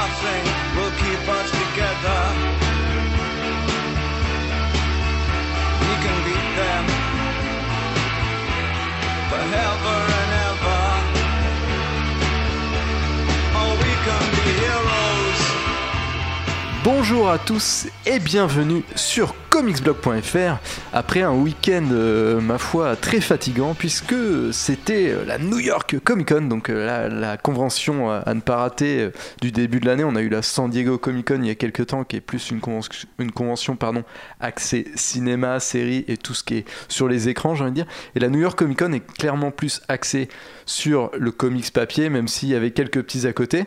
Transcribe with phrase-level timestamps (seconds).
[0.00, 0.44] nothing
[0.76, 2.20] will keep us together.
[5.84, 6.84] We can beat them
[9.30, 10.84] forever and ever.
[13.58, 15.40] Oh, we can be heroes.
[16.84, 20.58] Bonjour à tous et bienvenue sur comicsblog.fr
[20.92, 24.14] après un week-end, euh, ma foi, très fatigant puisque
[24.52, 29.10] c'était euh, la New York Comic Con, donc euh, la, convention à, ne pas rater
[29.40, 30.04] du début de l'année.
[30.04, 32.20] On a eu la San Diego Comic Con il y a quelques temps qui est
[32.20, 32.60] plus une
[33.32, 33.78] convention,
[34.40, 37.86] axée cinéma, série et tout ce qui est sur les écrans, j'ai envie de dire.
[38.14, 40.28] Et la New York Comic Con est clairement plus axée
[40.66, 43.64] sur le comics papier, même s'il y avait quelques petits à côté.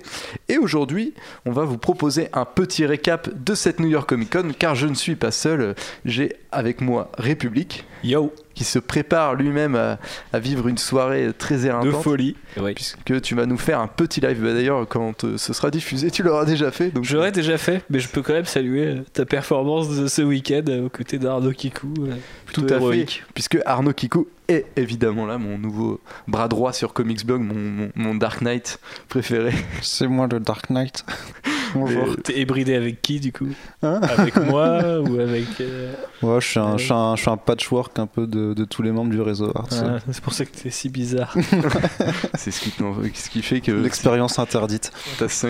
[0.50, 1.14] Et aujourd'hui,
[1.46, 4.86] on va vous proposer un petit récap de cette New York Comic Con, car je
[4.86, 5.76] ne suis pas seul.
[6.06, 10.00] J'ai avec moi République, Yo, qui se prépare lui-même à,
[10.34, 12.04] à vivre une soirée très de éreintante.
[12.04, 12.36] folie.
[12.62, 12.74] Oui.
[12.74, 14.42] Puisque tu vas nous faire un petit live.
[14.44, 16.90] Bah, D'ailleurs, quand euh, ce sera diffusé, tu l'auras déjà fait.
[16.92, 20.22] Donc J'aurais déjà fait, mais je peux quand même saluer euh, ta performance de ce
[20.24, 21.94] week-end euh, aux côtés d'Arnaud Kikou.
[22.02, 22.16] euh,
[22.52, 23.24] Tout à héroïque.
[23.26, 27.54] fait, puisque Arnaud Kikou est évidemment là, mon nouveau bras droit sur Comics Blog, mon,
[27.56, 29.54] mon- mon Dark Knight préféré.
[29.82, 31.06] C'est moi le Dark Knight.
[31.76, 32.16] Bonjour.
[32.24, 33.50] T'es hébridé avec qui du coup?
[33.84, 34.00] Hein?
[34.18, 35.46] Avec moi ou avec.
[35.62, 36.78] euh, Ouais, je suis, un, Ouais.
[36.80, 39.22] je, suis un, je suis un patchwork un peu de, de tous les membres du
[39.22, 39.52] réseau.
[39.56, 39.68] Ars.
[39.84, 41.36] ah, C'est pour ça que t'es si bizarre.
[42.36, 43.72] C'est ce qui, non, ce qui fait que.
[43.72, 44.92] L'expérience interdite.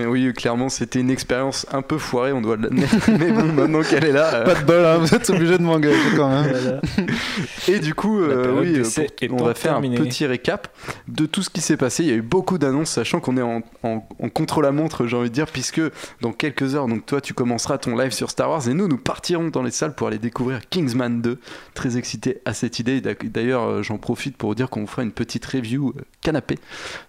[0.07, 2.95] Oui, clairement, c'était une expérience un peu foirée, on doit l'admettre.
[3.19, 4.33] Mais bon, maintenant qu'elle est là.
[4.33, 6.51] euh, Pas de bol, hein, vous êtes obligé de m'engager quand même.
[6.51, 6.81] Voilà.
[7.67, 10.67] Et du coup, euh, oui, euh, pour- on va faire un petit récap
[11.07, 12.03] de tout ce qui s'est passé.
[12.03, 15.29] Il y a eu beaucoup d'annonces, sachant qu'on est en, en- en contre-la-montre, j'ai envie
[15.29, 15.81] de dire, puisque
[16.21, 18.97] dans quelques heures, donc toi, tu commenceras ton live sur Star Wars et nous, nous
[18.97, 21.39] partirons dans les salles pour aller découvrir Kingsman 2.
[21.73, 22.88] Très excité à cette idée.
[22.99, 26.57] D'ailleurs, euh, j'en profite pour vous dire qu'on vous fera une petite review euh, canapé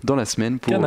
[0.04, 0.78] dans la semaine pour, euh,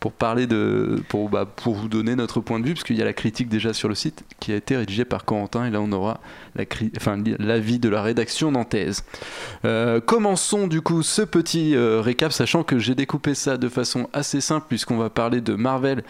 [0.00, 3.02] pour parler de pour, bah, pour vous donner notre point de vue parce qu'il y
[3.02, 5.80] a la critique déjà sur le site qui a été rédigée par Corentin et là
[5.80, 6.18] on aura
[6.56, 9.04] la cri- enfin l'avis de la rédaction nantaise.
[9.64, 14.08] Euh, commençons du coup ce petit euh, récap sachant que j'ai découpé ça de façon
[14.12, 16.02] assez simple puisqu'on va parler de Marvel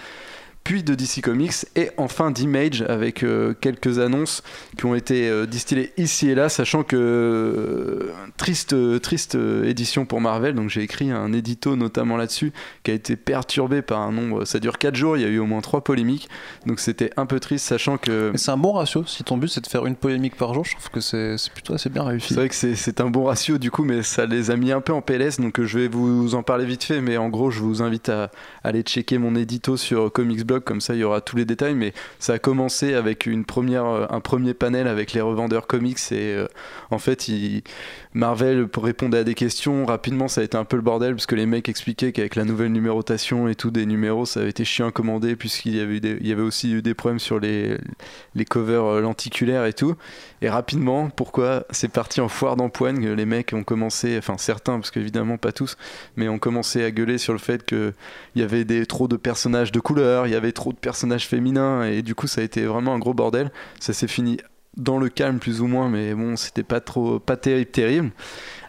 [0.64, 4.42] puis de DC Comics et enfin d'Image avec euh, quelques annonces
[4.78, 10.20] qui ont été euh, distillées ici et là, sachant que euh, triste, triste édition pour
[10.20, 10.54] Marvel.
[10.54, 12.52] Donc j'ai écrit un édito notamment là-dessus
[12.82, 14.44] qui a été perturbé par un nombre.
[14.44, 16.28] Ça dure 4 jours, il y a eu au moins 3 polémiques,
[16.66, 19.04] donc c'était un peu triste, sachant que Mais c'est un bon ratio.
[19.06, 21.52] Si ton but c'est de faire une polémique par jour, je trouve que c'est c'est
[21.52, 22.28] plutôt assez bien réussi.
[22.28, 24.70] C'est vrai que c'est- c'est un bon ratio du coup, mais ça les a mis
[24.72, 27.50] un peu en PLS, donc je vais vous en parler vite fait, mais en gros
[27.50, 28.30] je vous invite à
[28.62, 31.74] aller checker mon édito sur Comics Blog, comme ça il y aura tous les détails,
[31.74, 35.98] mais ça a commencé avec une première, euh, un premier panel avec les revendeurs comics
[36.12, 36.46] et euh,
[36.90, 37.62] en fait il-
[38.14, 41.34] Marvel répondait à des questions, rapidement ça a été un peu le bordel parce que
[41.34, 44.88] les mecs expliquaient qu'avec la nouvelle numérotation et tout des numéros ça avait été chiant
[44.88, 47.78] à commander puisqu'il y avait, eu des- aussi eu des problèmes sur les,
[48.48, 49.94] covers euh, lenticulaires et tout.
[50.42, 54.90] Et rapidement, pourquoi c'est parti en foire d'empoigne Les mecs ont commencé, enfin certains, parce
[54.90, 55.76] qu'évidemment pas tous,
[56.16, 57.94] mais ont commencé à gueuler sur le fait qu'il
[58.36, 62.02] y avait trop de personnages de couleur, il y avait trop de personnages féminins, et
[62.02, 63.52] du coup ça a été vraiment un gros bordel.
[63.80, 64.38] Ça s'est fini
[64.76, 68.10] dans le calme plus ou moins, mais bon, c'était pas trop, pas terrible, terrible.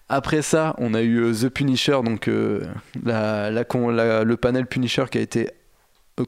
[0.10, 2.62] Après ça, on a eu euh, The Punisher, donc euh,
[3.04, 5.50] le panel Punisher qui a été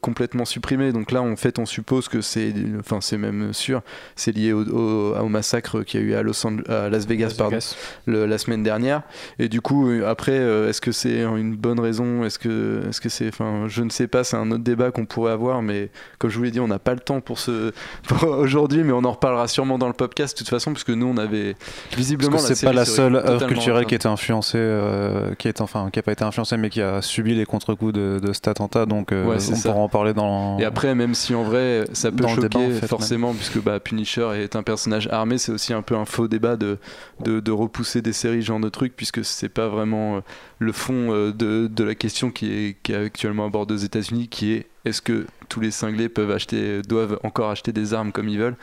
[0.02, 0.92] complètement supprimé.
[0.92, 3.82] Donc là, en fait, on suppose que c'est, enfin, c'est même sûr,
[4.16, 7.06] c'est lié au, au- au massacre qu'il y a eu à, Los Ange- à Las
[7.06, 7.76] Vegas, Las pardon, Vegas.
[8.08, 9.04] le- la semaine dernière.
[9.38, 12.24] Et du coup, euh, après, euh, est-ce que c'est une bonne raison?
[12.24, 14.24] Est-ce que, est-ce que c'est, enfin, je ne sais pas.
[14.24, 16.80] C'est un autre débat qu'on pourrait avoir, mais comme je vous l'ai dit, on n'a
[16.80, 17.72] pas le temps pour ce
[18.08, 21.06] pour aujourd'hui, mais on en reparlera sûrement dans le podcast de toute façon, puisque nous,
[21.06, 24.58] on avait Parce visiblement que c'est pas la seule œuvre culturelle qui a été influencée,
[24.58, 27.94] euh, qui est enfin qui a pas été influencée, mais qui a subi les contre-coups
[27.94, 28.88] de, de cet attentat.
[28.88, 29.75] Donc euh, Ouais, c'est on ça.
[29.76, 30.58] Pourra en parler dans.
[30.58, 33.80] Et après, même si en vrai ça peut choquer débat, en fait, forcément, puisque bah,
[33.80, 36.78] Punisher est un personnage armé, c'est aussi un peu un faux débat de,
[37.24, 40.20] de, de repousser des séries, genre de trucs, puisque c'est pas vraiment euh,
[40.60, 44.28] le fond euh, de, de la question qui est, qui est actuellement abordée aux États-Unis,
[44.28, 48.30] qui est est-ce que tous les cinglés peuvent acheter, doivent encore acheter des armes comme
[48.30, 48.58] ils veulent?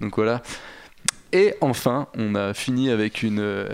[0.00, 0.42] Donc voilà.
[1.32, 3.66] Et enfin, on a fini avec une.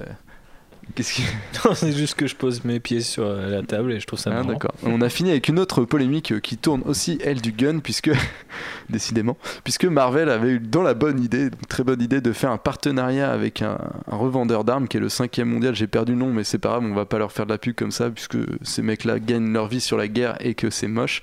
[0.95, 1.21] Qu'est-ce
[1.75, 4.31] c'est juste que je pose mes pieds sur euh, la table et je trouve ça
[4.33, 4.49] Ah, marrant.
[4.53, 4.73] d'accord.
[4.85, 8.11] On a fini avec une autre polémique euh, qui tourne aussi, elle, du gun, puisque,
[8.91, 12.51] décidément, puisque Marvel avait eu dans la bonne idée, une très bonne idée, de faire
[12.51, 13.79] un partenariat avec un,
[14.11, 15.75] un revendeur d'armes qui est le cinquième mondial.
[15.75, 17.59] J'ai perdu le nom, mais c'est pas grave, on va pas leur faire de la
[17.59, 20.89] pub comme ça, puisque ces mecs-là gagnent leur vie sur la guerre et que c'est
[20.89, 21.23] moche.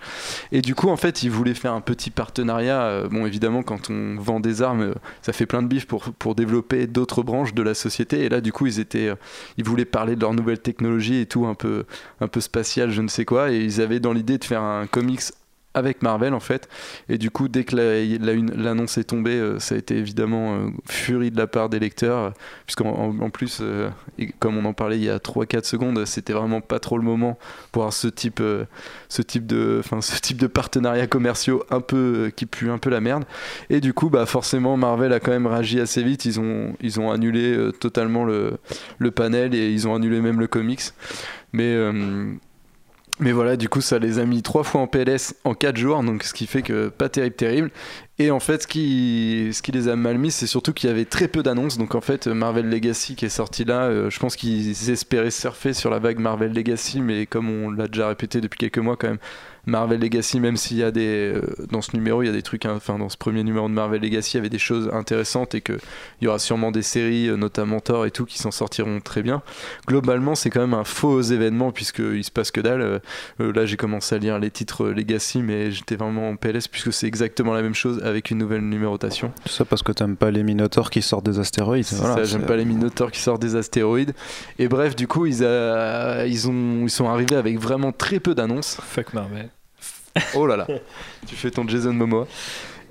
[0.52, 2.82] Et du coup, en fait, ils voulaient faire un petit partenariat.
[2.84, 6.36] euh, Bon, évidemment, quand on vend des armes, ça fait plein de bif pour, pour
[6.36, 8.22] développer d'autres branches de la société.
[8.24, 9.12] Et là, du coup, ils étaient,
[9.58, 11.86] ils voulaient parler de leur nouvelle technologie et tout, un peu,
[12.20, 13.52] un peu spatial, je ne sais quoi.
[13.52, 15.22] Et ils avaient dans l'idée de faire un comics
[15.74, 16.68] avec Marvel en fait.
[17.10, 20.56] Et du coup, dès que la- la- l'annonce est tombée, euh, ça a été évidemment
[20.56, 22.34] euh, furie de la part des lecteurs,
[22.66, 23.90] puisqu'en en, en plus, euh,
[24.40, 27.38] comme on en parlait il y a 3-4 secondes, c'était vraiment pas trop le moment
[27.72, 28.42] pour avoir ce type,
[29.10, 32.90] ce type de, enfin, ce type de partenariats commerciaux un peu qui pue un peu
[32.90, 33.24] la merde.
[33.70, 36.26] Et du coup, bah forcément, Marvel a quand même réagi assez vite.
[36.26, 38.58] Ils ont, ils ont annulé totalement le,
[39.00, 40.82] le panel et ils ont annulé même le comics.
[41.54, 41.76] Mais
[43.20, 46.02] mais voilà, du coup, ça les a mis trois fois en PLS en 4 jours,
[46.04, 47.72] donc ce qui fait que pas terrible, terrible.
[48.18, 50.92] Et en fait, ce qui, ce qui les a mal mis, c'est surtout qu'il y
[50.92, 51.78] avait très peu d'annonces.
[51.78, 55.74] Donc en fait, Marvel Legacy qui est sorti là, euh, je pense qu'ils espéraient surfer
[55.74, 59.08] sur la vague Marvel Legacy, mais comme on l'a déjà répété depuis quelques mois quand
[59.10, 59.20] même,
[59.68, 61.42] Marvel Legacy, même s'il y a des euh,
[61.72, 63.74] dans ce numéro, il y a des trucs, hein, enfin dans ce premier numéro de
[63.74, 65.74] Marvel Legacy, il y avait des choses intéressantes et que
[66.20, 69.22] il y aura sûrement des séries, euh, notamment Thor et tout, qui s'en sortiront très
[69.22, 69.42] bien.
[69.88, 72.82] Globalement, c'est quand même un faux événement puisqu'il se passe que dalle.
[72.82, 76.92] Euh, là, j'ai commencé à lire les titres Legacy, mais j'étais vraiment en PLS puisque
[76.92, 79.32] c'est exactement la même chose avec une nouvelle numérotation.
[79.46, 81.86] Tout ça parce que t'aimes pas les minotaures qui sortent des astéroïdes.
[81.86, 84.14] C'est voilà, ça, j'aime pas les minotaures qui sortent des astéroïdes.
[84.58, 88.34] Et bref, du coup, ils, a- ils, ont, ils sont arrivés avec vraiment très peu
[88.34, 88.78] d'annonces.
[88.82, 89.50] Fuck Marvel.
[90.36, 90.68] Oh là là,
[91.28, 92.28] tu fais ton Jason Momoa.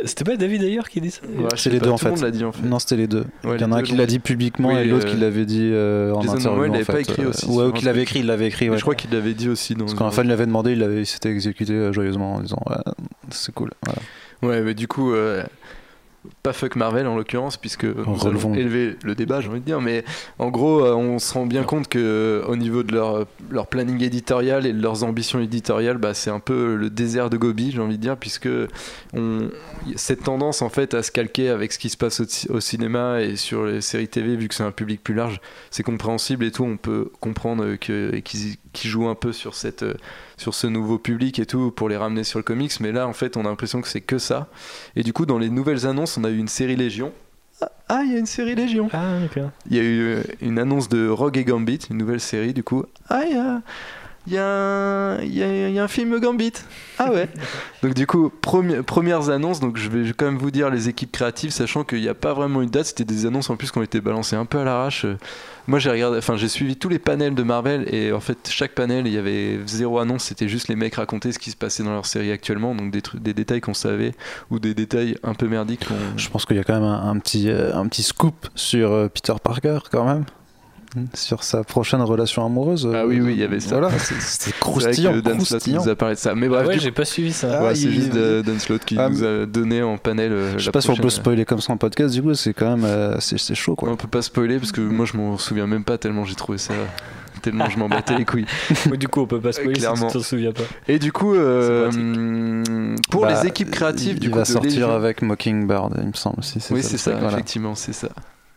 [0.02, 2.16] C'était pas David d'ailleurs qui dit ça Ouais, C'est les deux, en tout le fait.
[2.16, 2.66] monde l'a dit en fait.
[2.66, 3.26] Non, c'était les deux.
[3.44, 4.18] Ouais, il y en a un qui l'a dit.
[4.18, 6.50] publiquement Oui, et l'autre euh, qui l'avait dit euh, en Jason interview.
[6.52, 6.92] Momoa, il en l'avait fait.
[6.94, 8.70] pas écrit Euh, aussi Ouais, ou qu'il l'avait écrit, il l'avait écrit.
[8.70, 8.78] Ouais.
[8.78, 11.06] je crois qu'il l'avait dit aussi dans Parce fin, il l'avait demandé, il, avait, il
[11.06, 12.76] s'était exécuté euh, joyeusement en disant ouais,
[13.30, 13.72] c'est cool.
[13.84, 14.00] Voilà.
[14.42, 15.44] Ouais, mais du coup, euh,
[16.42, 18.52] pas fuck Marvel en l'occurrence, puisque nous Relevons.
[18.52, 19.80] allons élever le débat, j'ai envie de dire.
[19.80, 20.04] Mais
[20.38, 23.66] en gros, euh, on se rend bien compte que euh, au niveau de leur, leur
[23.68, 27.70] planning éditorial et de leurs ambitions éditoriales, bah, c'est un peu le désert de Gobi,
[27.72, 28.48] j'ai envie de dire, puisque
[29.14, 29.48] on,
[29.96, 32.60] cette tendance en fait à se calquer avec ce qui se passe au, ci- au
[32.60, 35.40] cinéma et sur les séries TV, vu que c'est un public plus large,
[35.70, 36.64] c'est compréhensible et tout.
[36.64, 38.20] On peut comprendre euh, que
[38.72, 39.94] qu'ils jouent un peu sur cette euh,
[40.36, 43.12] sur ce nouveau public et tout pour les ramener sur le comics mais là en
[43.12, 44.48] fait on a l'impression que c'est que ça.
[44.96, 47.12] Et du coup dans les nouvelles annonces on a eu une série Légion.
[47.88, 48.88] Ah, il y a une série Légion.
[48.92, 49.50] Ah, d'accord.
[49.68, 52.62] il y a eu euh, une annonce de Rogue et Gambit une nouvelle série du
[52.62, 52.84] coup.
[53.08, 53.60] Ah il y a
[54.26, 56.52] il y, a un- il y y a un film Gambit.
[56.98, 57.28] Ah ouais.
[57.82, 59.60] donc du coup, premi- premières annonces.
[59.60, 62.34] Donc je vais quand même vous dire les équipes créatives, sachant qu'il n'y a pas
[62.34, 62.86] vraiment une date.
[62.86, 65.06] C'était des annonces en plus qui ont été balancées un peu à l'arrache.
[65.66, 68.72] Moi j'ai regardé, enfin j'ai suivi tous les panels de Marvel et en fait chaque
[68.74, 70.24] panel il y avait zéro annonce.
[70.24, 72.74] C'était juste les mecs raconter ce qui se passait dans leur série actuellement.
[72.74, 74.12] Donc des trucs, des détails qu'on savait
[74.50, 75.86] ou des détails un peu merdiques.
[76.16, 78.92] Je pense qu'il y a quand même un, un petit, euh, un petit scoop sur
[78.92, 80.24] euh, Peter Parker quand même.
[81.14, 82.88] Sur sa prochaine relation amoureuse.
[82.92, 83.78] Ah oui, oui, il y avait ça.
[83.78, 85.12] Voilà, c'est- c'était C'est vrai croustillant.
[85.12, 85.82] que Dan Slott croustillant.
[85.84, 86.34] nous a parlé de ça.
[86.34, 87.58] Mais Ah bref, ouais, du j'ai pas suivi ça.
[87.60, 90.32] Ah, Ouais, c'est il- juste euh, Dan Slott qui Ah, nous a donné en panel.
[90.32, 92.34] euh, Je sais pas si on peut prochaine- spoiler comme ça en podcast, du coup,
[92.34, 93.88] c'est quand même euh, c'est c'est chaud quoi.
[93.88, 96.58] On peut pas spoiler parce que moi je m'en souviens même pas tellement j'ai trouvé
[96.58, 96.74] ça.
[97.42, 98.46] Tellement je m'en battais les couilles.
[98.90, 100.08] Ouais, du coup, on peut pas spoiler si Clairement.
[100.08, 100.64] tu t'en souviens pas.
[100.88, 104.70] Et du coup, euh, C'est pour Bah, les équipes créatives, il du coup, va sortir
[104.88, 106.42] Légion- avec Mockingbird, il me semble.
[106.42, 107.34] Si, Oui, c'est ça, voilà.
[107.34, 108.08] effectivement, c'est ça.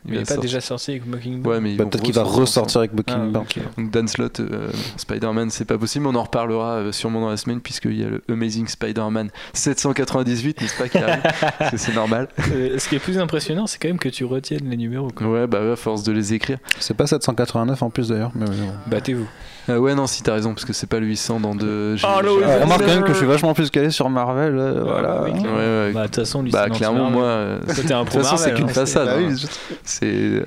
[0.06, 2.92] Il est pas déjà sorti avec Mockingbird Ouais, mais Bah, Peut-être qu'il va ressortir avec
[3.08, 3.44] Ah, Mockingbird.
[3.44, 3.60] ok.
[3.78, 7.38] Donc Dan Slott, euh, Spider-Man, c'est pas possible, on en reparlera euh, sûrement dans la
[7.38, 11.22] semaine puisqu'il y a le Amazing Spider-Man 798, n'est-ce pas, qui arrive
[11.60, 12.28] Parce que c'est normal.
[12.54, 15.10] Euh, Ce qui est plus impressionnant, c'est quand même que tu retiennes les numéros.
[15.10, 15.28] quoi.
[15.28, 16.58] Ouais, bah à force de les écrire.
[16.80, 18.32] C'est pas 789 en plus d'ailleurs.
[18.36, 18.46] Mais.
[18.88, 19.28] Battez-vous.
[19.70, 21.96] Ah ouais, non, si t'as raison, parce que c'est pas le 800 dans deux.
[21.96, 23.92] j'ai- Oh, le j'ai- oui, On remarque quand même que je suis vachement plus calé
[23.92, 24.58] sur Marvel.
[24.58, 25.08] euh, Ah, voilà.
[25.08, 25.92] bah oui, Ouais, ouais.
[25.94, 27.24] Bah, de toute façon, lui, Bah, c'est clairement, moi.
[27.24, 28.74] euh, Toi, t'es un De pro toute façon, c'est Marvel, qu'une hein.
[28.74, 29.06] façade.
[29.08, 29.36] Bah oui, hein.
[29.38, 29.48] je-
[29.84, 30.44] C'est euh,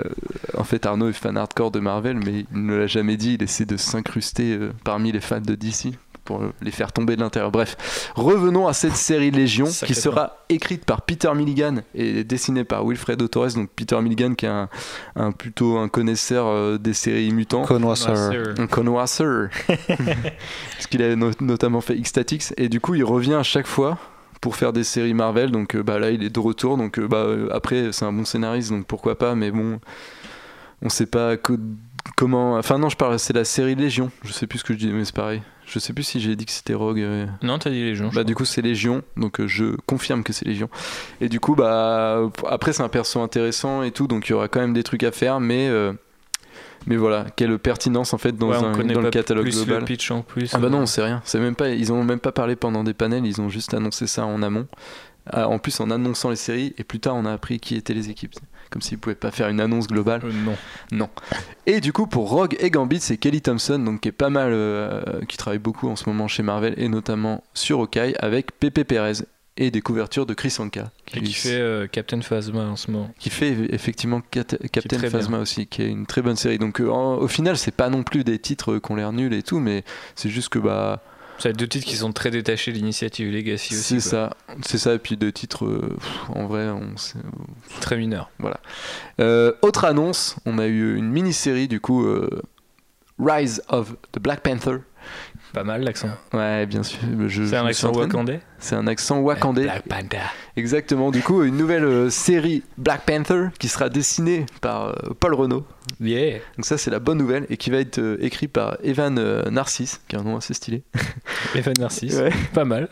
[0.59, 3.35] en fait Arnaud est fan hardcore de Marvel, mais il ne l'a jamais dit.
[3.35, 5.93] Il essaie de s'incruster euh, parmi les fans de DC
[6.27, 7.51] pour les faire tomber de l'intérieur.
[7.51, 12.85] Bref, revenons à cette série Légion qui sera écrite par Peter Milligan et dessinée par
[12.85, 13.55] Wilfredo Torres.
[13.55, 14.69] Donc Peter Milligan qui est un,
[15.15, 17.63] un- plutôt un connaisseur euh, des séries mutants.
[17.65, 18.55] Connoisseur.
[18.59, 19.49] Un connoisseur.
[19.87, 22.53] Parce qu'il a no- notamment fait X-Statix.
[22.59, 23.99] Et du coup, il revient à chaque fois
[24.41, 25.51] pour faire des séries Marvel.
[25.51, 26.77] Donc euh, bah, là, il est de retour.
[26.77, 29.35] Donc euh, bah, après, c'est un bon scénariste, donc pourquoi pas.
[29.35, 29.81] Mais bon,
[30.83, 31.57] on sait pas co-
[32.17, 32.57] comment.
[32.57, 34.11] Enfin, non, je parle, c'est la série Légion.
[34.25, 35.43] Je sais plus ce que je dis, mais c'est pareil.
[35.67, 37.01] Je sais plus si j'ai dit que c'était Rogue.
[37.01, 38.11] euh, Non, t'as dit gens.
[38.15, 40.69] bah du coup c'est Légion, donc euh, je confirme que c'est Légion.
[41.21, 44.47] Et du coup bah après c'est un perso intéressant et tout, donc il y aura
[44.49, 45.93] quand même des trucs à faire, mais euh,
[46.87, 49.43] mais voilà quelle pertinence en fait dans, Ouais, on un, connaît dans le pas catalogue
[49.45, 49.81] plus global.
[49.81, 50.55] le pitch en plus.
[50.55, 52.85] Ah bah non on sait rien, c'est même pas ils ont même pas parlé pendant
[52.85, 54.67] des panels, ils ont juste annoncé ça en amont.
[55.29, 57.95] Ah, en plus en annonçant les séries et plus tard on a appris qui étaient
[57.95, 58.35] les équipes,
[58.71, 60.21] comme s'ils pouvaient pas faire une annonce globale.
[60.25, 60.31] Euh,
[60.93, 61.09] non.
[61.67, 64.51] Et du coup, pour Rogue et Gambit, c'est Kelly Thompson, donc qui est pas mal,
[64.53, 68.85] euh, qui travaille beaucoup en ce moment chez Marvel et notamment sur Hawkeye avec Pepe
[68.85, 69.25] Perez
[69.59, 73.11] et des couvertures de Chris Anka, Et qui fait euh, Captain Phasma en ce moment.
[73.19, 76.59] qui fait effectivement Cat- Captain Phasma aussi, qui est une très bonne série.
[76.59, 79.43] Donc en- au final, c'est pas non plus des titres qui ont l'air nuls et
[79.43, 79.83] tout, mais
[80.15, 81.03] c'est juste que bah
[81.45, 84.01] Être deux titres qui sont très détachés de l'initiative Legacy aussi.
[84.01, 84.95] C'est ça, c'est ça.
[84.95, 86.95] Et puis deux titres, euh, pff, en vrai, on
[87.81, 88.31] Très mineur.
[89.21, 92.43] Euh, autre annonce, on a eu une mini-série du coup, euh,
[93.19, 94.79] Rise of the Black Panther.
[95.53, 96.09] Pas mal l'accent.
[96.33, 96.99] Ouais, bien sûr.
[97.31, 99.63] C'est un accent wakandais C'est un accent wakandais.
[99.65, 100.27] Black Panther.
[100.57, 101.11] Exactement.
[101.11, 105.65] Du coup, une nouvelle euh, série Black Panther qui sera dessinée par euh, Paul Renault.
[106.01, 106.39] Yeah.
[106.57, 109.15] Donc ça, c'est la bonne nouvelle et qui va être euh, écrit par Evan
[109.51, 110.83] Narcisse, qui a un nom assez stylé.
[111.55, 112.17] Evan Narcisse.
[112.17, 112.33] Ouais.
[112.53, 112.89] Pas mal.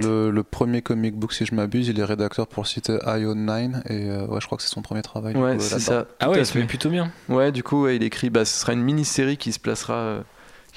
[0.00, 1.88] Le, le premier comic book, si je m'abuse.
[1.88, 4.82] Il est rédacteur pour le site IO9 et euh, ouais, je crois que c'est son
[4.82, 5.36] premier travail.
[5.36, 6.06] Ouais, c'est ça.
[6.20, 6.64] Ah ouais, il se fait.
[6.64, 7.10] plutôt bien.
[7.28, 8.30] Ouais, du coup, ouais, il écrit.
[8.30, 10.22] Bah, ce sera une mini-série qui se placera, euh,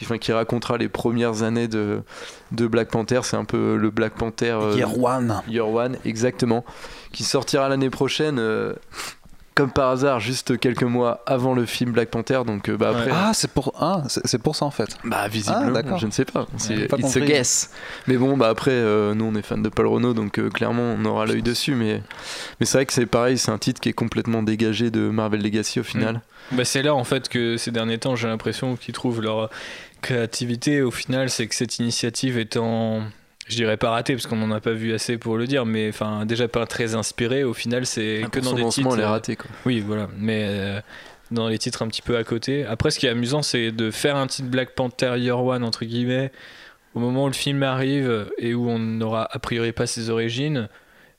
[0.01, 2.01] qui, enfin, qui racontera les premières années de,
[2.51, 3.20] de Black Panther.
[3.24, 4.58] C'est un peu le Black Panther.
[4.60, 5.41] euh, Year One.
[5.48, 6.65] Year One, exactement,
[7.12, 8.39] qui sortira l'année prochaine.
[8.39, 8.74] euh,
[9.53, 13.12] comme par hasard, juste quelques mois avant le film Black Panther, donc euh, bah après,
[13.13, 14.98] Ah, c'est pour, ah, c'est pour ça en fait.
[15.03, 15.98] bah visiblement, Ah, d'accord.
[16.00, 17.25] je ne sais pas, c'est pas it's a compris.
[17.34, 17.70] guess.
[18.08, 20.96] Mais bon, bah après, euh, nous on est fan de Paul Renault, donc euh, clairement
[20.98, 22.01] on aura l'œil dessus, mais
[22.62, 25.41] mais c'est vrai que c'est pareil, c'est un titre qui est complètement dégagé de Marvel
[25.43, 26.22] Legacy au final.
[26.53, 29.50] Bah, c'est là en fait que ces derniers temps j'ai l'impression qu'ils trouvent leur
[30.01, 33.01] créativité au final c'est que cette initiative étant
[33.48, 35.89] je dirais pas ratée parce qu'on n'en a pas vu assez pour le dire mais
[35.89, 39.36] enfin déjà pas très inspirée au final c'est que dans des titres elle est ratée
[39.36, 39.50] quoi.
[39.65, 40.81] oui voilà mais euh,
[41.31, 43.91] dans les titres un petit peu à côté après ce qui est amusant c'est de
[43.91, 46.31] faire un titre Black Panther Year One entre guillemets
[46.93, 50.67] au moment où le film arrive et où on n'aura a priori pas ses origines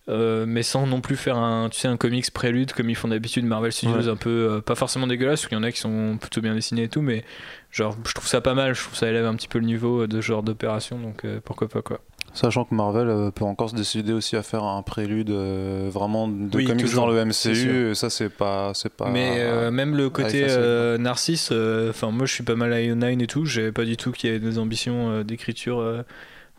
[0.09, 3.07] euh, mais sans non plus faire un, tu sais, un comics prélude comme ils font
[3.07, 4.09] d'habitude Marvel Studios, Ouais.
[4.09, 6.57] un peu euh, pas forcément dégueulasse, parce qu'il y en a qui sont plutôt bien
[6.57, 7.23] dessinés et tout, mais
[7.73, 10.07] genre je trouve ça pas mal, je trouve ça élève un petit peu le niveau
[10.07, 11.99] de ce genre d'opération, donc euh, pourquoi pas quoi.
[12.35, 16.29] Sachant que Marvel euh, peut encore se décider aussi à faire un prélude euh, vraiment
[16.29, 17.25] de Oui, comics toujours, dans le.
[17.27, 17.91] MCU.
[17.91, 19.11] Et ça, c'est pas, c'est pas.
[19.11, 22.79] mais euh, même le côté euh, narcisse, euh, enfin moi je suis pas mal à
[22.81, 26.03] Io9 et tout, j'avais pas du tout qu'il y ait des ambitions euh, d'écriture euh,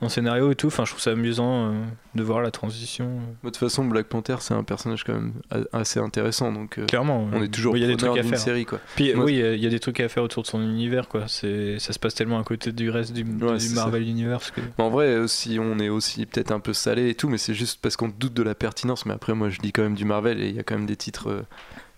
[0.01, 1.83] en scénario et tout, enfin je trouve ça amusant euh,
[2.15, 3.19] de voir la transition.
[3.43, 5.33] De toute façon, Black Panther c'est un personnage quand même
[5.71, 8.37] assez intéressant, donc euh, Clairement, on est toujours il y a des trucs à faire.
[8.37, 8.79] série quoi.
[8.95, 11.27] Puis Moi, oui, il y a des trucs à faire autour de son univers, quoi.
[11.27, 14.51] C'est, ça se passe tellement à côté du reste du, Ouais, du c'est Marvel Universe
[14.51, 14.61] que.
[14.77, 17.53] En vrai, euh, si on est aussi peut-être un peu salé et tout, mais c'est
[17.53, 19.05] juste parce qu'on doute de la pertinence.
[19.05, 20.85] Mais après, moi, je dis quand même du Marvel et il y a quand même
[20.85, 21.45] des titres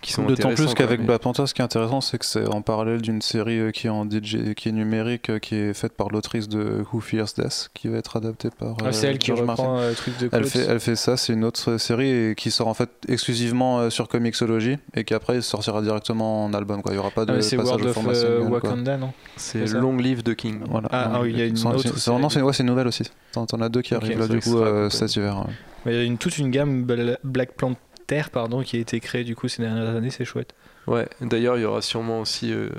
[0.05, 2.45] qui sont D'autant plus qu'avec mais- Black Panther, ce qui est intéressant, c'est que c'est
[2.45, 5.73] en parallèle d'une série euh, qui est en DJ, qui est numérique, euh, qui est
[5.73, 8.77] faite par l'autrice de Who Fears Death, qui va être adaptée par.
[8.85, 9.89] Ah, c'est euh, elle qui George reprend Martin.
[9.89, 12.67] le truc de Elle fait, elle fait ça, c'est une autre série et qui sort
[12.67, 16.83] en fait exclusivement euh, sur Comixology et qui après sortira directement en album.
[16.83, 16.91] Quoi.
[16.91, 18.59] Il n'y aura pas Ah, de c'est passage World au format euh, single.
[18.59, 18.69] quoi.
[18.69, 19.11] Wakanda, non?
[19.37, 20.59] C'est Long Live the King.
[20.69, 20.87] Voilà.
[20.91, 22.21] Ah, ah oui, il y a une C'est- autre c'est- série.
[22.21, 23.03] non, c'est ouais, c'est une nouvelle aussi.
[23.31, 25.45] T'en t'en as deux qui arrivent là du coup euh, cet hiver.
[25.87, 27.77] Il y a une, toute une gamme Bla- Black Panther
[28.31, 30.53] pardon, qui a été créée du coup ces dernières années, c'est chouette.
[30.87, 32.69] Ouais, d'ailleurs, il y aura sûrement aussi euh,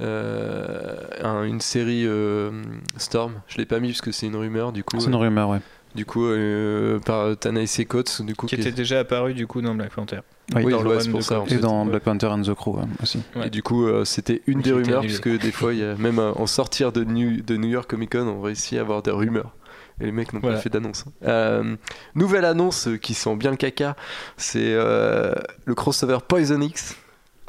[0.00, 2.50] euh, un- une série euh,
[2.96, 3.34] Storm.
[3.48, 4.98] Je l'ai pas mis parce que c'est une rumeur, du coup.
[5.00, 5.60] C'est une rumeur, ouais.
[5.94, 8.46] du coup, euh, par Tanaïs Coates, du coup.
[8.46, 10.20] Qui qui est- était déjà apparu du coup dans Black Panther.
[10.54, 11.40] Oui, Oui, dans ouais, pour ça.
[11.40, 11.46] en.
[11.46, 11.84] Et dans.
[11.86, 13.20] Black Panther and the Crew ouais, aussi.
[13.36, 13.46] Ouais.
[13.46, 15.84] Et du coup, euh, c'était une Qui des rumeurs, parce que des fois, il y
[15.84, 18.80] a, même euh, en sortir de New, de New York Comic Con, on réussit à
[18.80, 19.54] avoir des rumeurs.
[20.02, 20.56] Et les mecs n'ont Voilà.
[20.56, 21.04] pas fait d'annonce.
[21.24, 21.76] Euh,
[22.14, 23.96] nouvelle annonce qui sent bien le caca,
[24.36, 25.32] c'est euh,
[25.64, 26.96] le crossover Poison X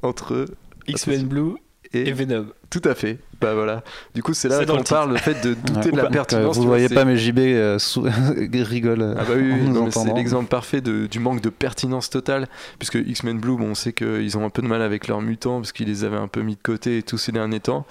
[0.03, 0.45] entre
[0.87, 1.23] X-Men.
[1.25, 1.53] Blue
[1.93, 2.47] et, et Venom.
[2.69, 3.19] tout à fait.
[3.41, 3.83] Bah voilà.
[4.15, 5.91] Du coup, c'est là qu'on parle le fait de douter Ouais.
[5.91, 6.57] de la pertinence.
[6.57, 8.03] Vous voyez pas, mais JB euh, sou-
[8.53, 9.15] rigole.
[9.17, 12.47] Ah bah oui, oui, c'est l'exemple parfait de- du manque de pertinence totale,
[12.79, 15.59] puisque X-Men Blue, bon, on sait qu'ils ont un peu de mal avec leurs mutants,
[15.59, 17.85] parce qu'ils les avaient un peu mis de côté et tout ces derniers temps.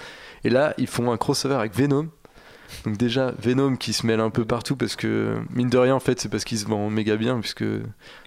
[0.44, 2.08] Et là, ils font un crossover avec Venom.
[2.84, 6.00] Donc déjà, Venom qui se mêle un peu partout, parce que, mine de rien, en
[6.00, 7.64] fait, c'est parce qu'il se vend méga bien, puisque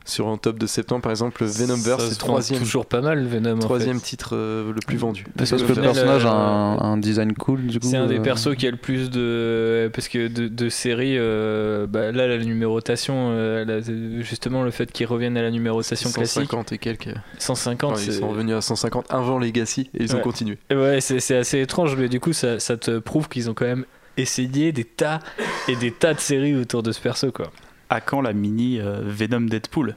[0.05, 3.55] sur un top de septembre, par exemple, Venomverse, Ça c'est troisième, toujours pas mal Venom.
[3.55, 4.05] en troisième fait.
[4.05, 5.25] titre euh, le plus vendu.
[5.35, 7.87] Parce Parce que le personnage a euh, un, un design cool, du coup.
[7.89, 9.89] C'est un des euh, persos qui a le plus de.
[9.93, 11.15] Parce que de, de séries.
[11.17, 16.11] euh, bah, là, la numérotation, euh, la- justement, le fait qu'ils reviennent à la numérotation
[16.11, 16.43] classique.
[16.43, 17.09] 150 et quelques.
[17.39, 20.57] 150, Enfin, ils sont revenus à 150 avant Legacy et ils ont continué.
[20.71, 23.65] Ouais, c'est c'est assez étrange, mais du coup, ça, ça te prouve qu'ils ont quand
[23.65, 23.85] même
[24.17, 25.19] essayé des tas
[25.67, 27.51] et des tas de séries autour de ce perso, quoi.
[27.89, 29.95] À quand la mini euh, Venom Deadpool?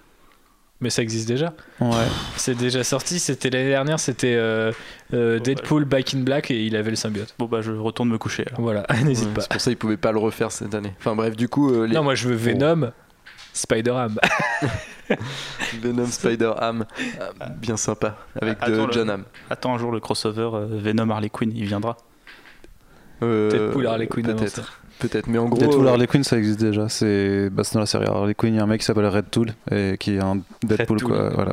[0.80, 1.54] Mais ça existe déjà.
[1.80, 2.06] Ouais.
[2.36, 3.18] C'est déjà sorti.
[3.18, 3.98] C'était l'année dernière.
[3.98, 4.70] C'était euh,
[5.12, 7.34] euh, Bon, Deadpool Back in Black et il avait le symbiote.
[7.38, 8.60] Bon bah je retourne me coucher alors.
[8.60, 9.40] Voilà, n'hésite Ouais, pas.
[9.40, 10.92] C'est pour ça qu'ils pouvaient pas le refaire cette année.
[11.00, 12.92] Enfin bref, du coup, euh, les Non, moi je veux Venom,
[13.54, 14.20] Spider-Ham.
[15.82, 16.84] Venom Spider-Ham,
[17.56, 19.24] bien sympa, avec Attends, de le- John Hamm.
[19.50, 21.96] Attends un jour le crossover euh, Venom Harley Quinn, il viendra.
[23.22, 24.34] Euh, Deadpool Harley Quinn ça.
[24.34, 25.58] Peut-être, peut-être, mais en gros.
[25.58, 26.88] Deadpool euh, Harley Quinn, ça existe déjà.
[26.88, 29.30] C'est bah, dans la série Harley Quinn, il y a un mec qui s'appelle Red
[29.30, 31.28] Tool et qui est un Deadpool, Red quoi.
[31.30, 31.52] Voilà.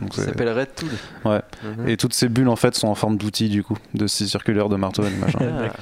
[0.00, 0.88] Donc, Ça s'appelle Red Tool.
[1.24, 1.40] Ouais.
[1.64, 1.88] Mhm.
[1.88, 4.68] Et toutes ces bulles en fait sont en forme d'outils du coup, de scie circulaire,
[4.68, 5.38] de marteau et de machin.
[5.70, 5.72] Ah.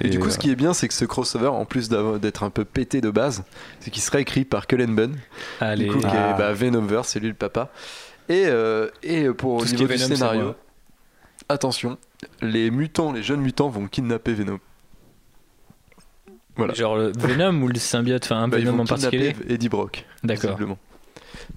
[0.00, 2.50] Et, du coup, ce qui est bien, c'est que ce crossover, en plus d'être un
[2.50, 3.44] peu pété de base,
[3.80, 5.14] c'est qu'il sera écrit par Cullen Bunn,
[5.60, 5.84] Allez.
[5.86, 6.34] du coup, qui Ah.
[6.34, 7.70] est bah, Venomverse, c'est lui le papa.
[8.28, 10.54] Et, euh, et pour Tout au ce niveau qui est du Venom, scénario,
[11.48, 11.96] attention,
[12.42, 14.58] les mutants, les jeunes mutants vont kidnapper Venom.
[16.56, 16.74] Voilà.
[16.74, 19.34] Genre le Venom ou le symbiote, enfin un Bah, Venom en particulier.
[19.48, 20.04] Eddie Brock.
[20.22, 20.58] D'accord.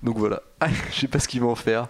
[0.04, 0.42] Donc voilà.
[0.62, 1.88] Ah, je sais pas ce qu'ils vont en faire.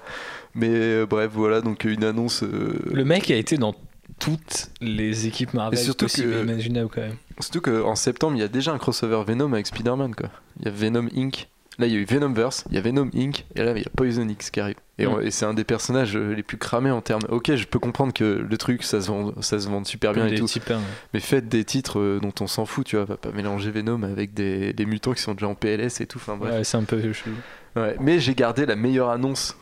[0.56, 2.42] Mais euh, bref, voilà, donc euh, une annonce.
[2.44, 3.76] euh, Le mec a été dans
[4.20, 7.16] toutes les équipes Marvel Et surtout possibles que- imaginables quand même.
[7.40, 10.30] Surtout qu'en septembre, il y a déjà un crossover Venom avec Spider-Man, quoi.
[10.60, 11.48] Il y a Venom Inc.
[11.78, 13.46] Là, il y a eu Venomverse, il y a Venom Inc.
[13.56, 14.76] Et là, il y a Poison X qui arrive.
[14.98, 15.22] Et, Mm.
[15.24, 17.24] et c'est un des personnages euh, les plus cramés en termes.
[17.28, 20.26] Ok, je peux comprendre que le truc, ça se vend, ça se vend super bien
[20.28, 20.46] et tout.
[20.46, 20.80] types, hein.
[21.14, 23.04] Mais faites des titres euh, dont on s'en fout, tu vois.
[23.04, 26.18] Va pas mélanger Venom avec des, des mutants qui sont déjà en PLS et tout.
[26.18, 26.54] Enfin bref.
[26.54, 27.36] Ouais, c'est un peu chelou.
[27.76, 29.58] Ouais, mais j'ai gardé la meilleure annonce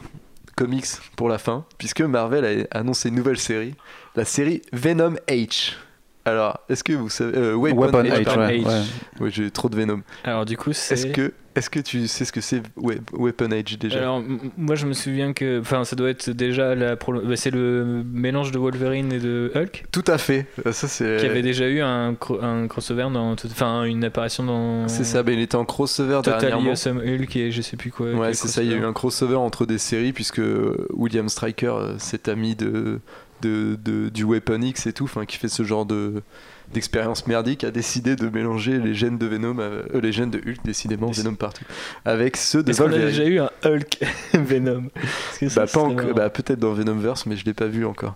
[0.56, 0.86] comics
[1.18, 3.74] pour la fin, puisque Marvel a annoncé une nouvelle série,
[4.16, 5.74] la série Venom H.
[6.26, 8.42] Alors, est-ce que vous savez euh, Weapon, Weapon H, H, pardon.
[8.44, 8.66] ouais, H.
[8.68, 8.82] ouais.
[9.20, 10.02] Ouais, j'ai trop de Venom.
[10.24, 10.94] Alors du coup, c'est.
[10.94, 14.00] Est-ce que, est-ce que tu sais ce que c'est We- Weapon H déjà?
[14.00, 14.24] Alors,
[14.58, 15.60] moi je me souviens que.
[15.60, 16.96] Enfin, ça doit être déjà la.
[16.96, 20.48] bah, c'est le mélange de Wolverine et de Hulk Tout à fait.
[20.66, 21.18] Euh, Ça c'est.
[21.20, 23.32] qui avait déjà eu un, cro- un crossover dans.
[23.46, 24.88] Enfin, une apparition dans.
[24.88, 25.24] C'est ça.
[25.24, 26.72] Ben, il était en crossover Total dernièrement.
[26.72, 28.12] Awesome Hulk et je sais plus quoi.
[28.12, 28.64] Ouais, c'est ça.
[28.64, 30.42] Il y a eu un crossover entre des séries puisque
[30.94, 33.00] William Stryker, euh, cet ami de,
[33.42, 36.22] de, de- du Weapon X et tout, enfin qui fait ce genre de
[36.72, 40.64] d'expérience merdique, a décidé de mélanger les gènes de Venom, euh, les gènes de Hulk,
[40.64, 41.64] décidément Déci- Venom partout,
[42.06, 43.10] avec ceux de Est-ce qu'on a Wolverine.
[43.16, 44.00] déjà eu un Hulk
[44.34, 44.84] Venom
[45.40, 48.16] que Bah, pas bah, peut-être dans Venomverse, mais je l'ai pas vu encore.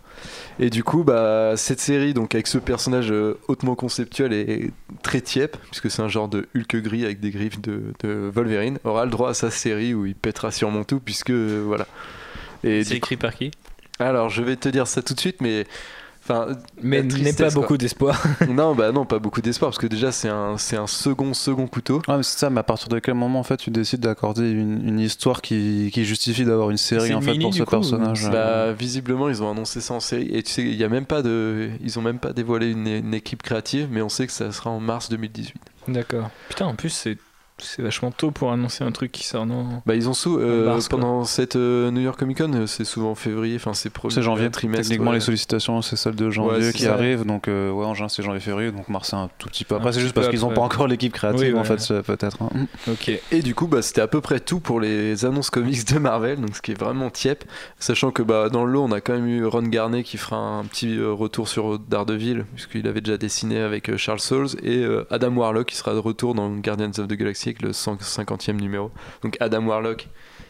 [0.60, 4.72] Et du coup, bah, cette série, donc avec ce personnage euh, hautement conceptuel et
[5.04, 8.80] très tiep, puisque c'est un genre de Hulk gris avec des griffes de, de Wolverine,
[8.84, 11.86] aura le droit à sa série où il pètera sûrement tout, puisque euh, voilà.
[12.64, 13.52] Et C'est écrit par qui?
[14.00, 15.66] Alors, je vais te dire ça tout de suite, mais.
[16.30, 16.48] Enfin,
[16.82, 17.62] Mais n'est pas quoi.
[17.62, 18.22] beaucoup d'espoir.
[18.50, 21.68] non, bah non, pas beaucoup d'espoir, parce que déjà, c'est un, c'est un second, second
[21.68, 22.02] couteau.
[22.08, 24.50] Ouais, mais c'est ça, mais à partir de quel moment en fait tu décides d'accorder
[24.50, 27.64] une, une histoire qui, qui justifie d'avoir une série C'est en fait mini, pour ce
[27.64, 28.30] coup, personnage euh,
[28.70, 30.28] Bah, visiblement, ils ont annoncé ça en série.
[30.34, 31.70] Et tu sais, il y a même pas de.
[31.82, 34.70] Ils ont même pas dévoilé une, une équipe créative, mais on sait que ça sera
[34.70, 35.56] en mars 2018.
[35.88, 36.30] D'accord.
[36.50, 37.18] Putain, en plus, c'est
[37.60, 40.38] c'est vachement tôt pour annoncer un truc qui sort non Bah, ils ont sous.
[40.40, 43.74] euh, mars, pendant cette euh, New York Comic Con, euh, c'est souvent en février, enfin,
[43.74, 44.50] c'est pro- C'est janvier.
[44.52, 44.84] trimestre.
[44.90, 45.18] Techniquement, ouais.
[45.18, 46.94] les sollicitations, c'est celle de janvier Ouais, qui ça.
[46.94, 47.26] arrive.
[47.26, 48.72] Donc, euh, ouais, en juin, c'est janvier-février.
[48.72, 49.76] Donc, mars, c'est un tout petit peu.
[49.76, 52.38] Après, c'est juste parce qu'ils n'ont pas encore l'équipe créative, Oui, en fait, peut-être.
[52.44, 52.68] hein.
[52.90, 53.12] Ok.
[53.32, 56.40] Et du coup, bah, c'était à peu près tout pour les annonces comics de Marvel,
[56.40, 57.44] donc ce qui est vraiment tiep.
[57.80, 60.38] Sachant que bah, dans le lot, on a quand même eu Ron Garnet qui fera
[60.38, 65.32] un petit retour sur Daredevil, puisqu'il avait déjà dessiné avec Charles Soules, et euh, Adam
[65.36, 68.92] Warlock qui sera de retour dans Guardians of the Galaxy avec le 150e numéro.
[69.24, 70.08] Donc Adam Warlock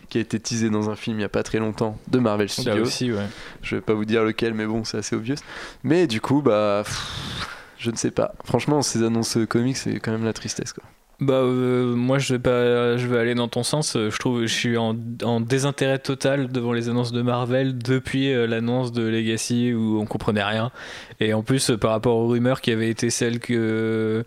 [0.09, 2.47] qui a été teasé dans un film il n'y a pas très longtemps de Marvel
[2.47, 2.81] Là Studios.
[2.83, 3.25] aussi, ouais.
[3.61, 5.35] Je vais pas vous dire lequel, mais bon, c'est assez obvious.
[5.83, 6.83] Mais du coup, bah.
[6.85, 8.33] pff, je ne sais pas.
[8.45, 10.83] Franchement, ces annonces comics, c'est quand même la tristesse, quoi.
[11.19, 13.95] Bah, euh, moi, je vais, pas, je vais aller dans ton sens.
[13.95, 18.31] Euh, Je trouve je suis en, en désintérêt total devant les annonces de Marvel depuis
[18.31, 20.71] euh, l'annonce de Legacy où on comprenait rien.
[21.19, 24.23] Et en plus, par rapport aux rumeurs qui avaient été celles que.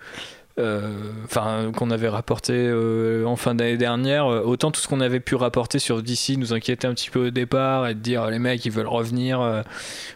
[0.60, 0.80] Euh,
[1.24, 5.20] Enfin, qu'on avait rapporté euh, en fin d'année dernière, euh, autant tout ce qu'on avait
[5.20, 8.38] pu rapporter sur DC nous inquiétait un petit peu au départ et de dire les
[8.38, 9.64] mecs ils veulent revenir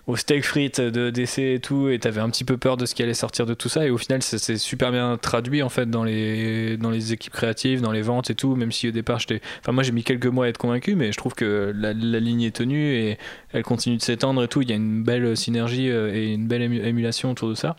[0.06, 2.94] au steak frites de DC et tout, et t'avais un petit peu peur de ce
[2.94, 5.68] qui allait sortir de tout ça, et au final ça s'est super bien traduit en
[5.68, 8.92] fait dans les, dans les équipes créatives, dans les ventes et tout, même si au
[8.92, 9.40] départ j'étais.
[9.60, 12.42] Enfin, moi j'ai mis quelques mois à être convaincu, mais je trouve que la, ligne
[12.42, 13.18] est tenue et
[13.52, 16.62] elle continue de s'étendre et tout, il y a une belle synergie et une belle
[16.62, 17.76] ému- émulation autour de ça.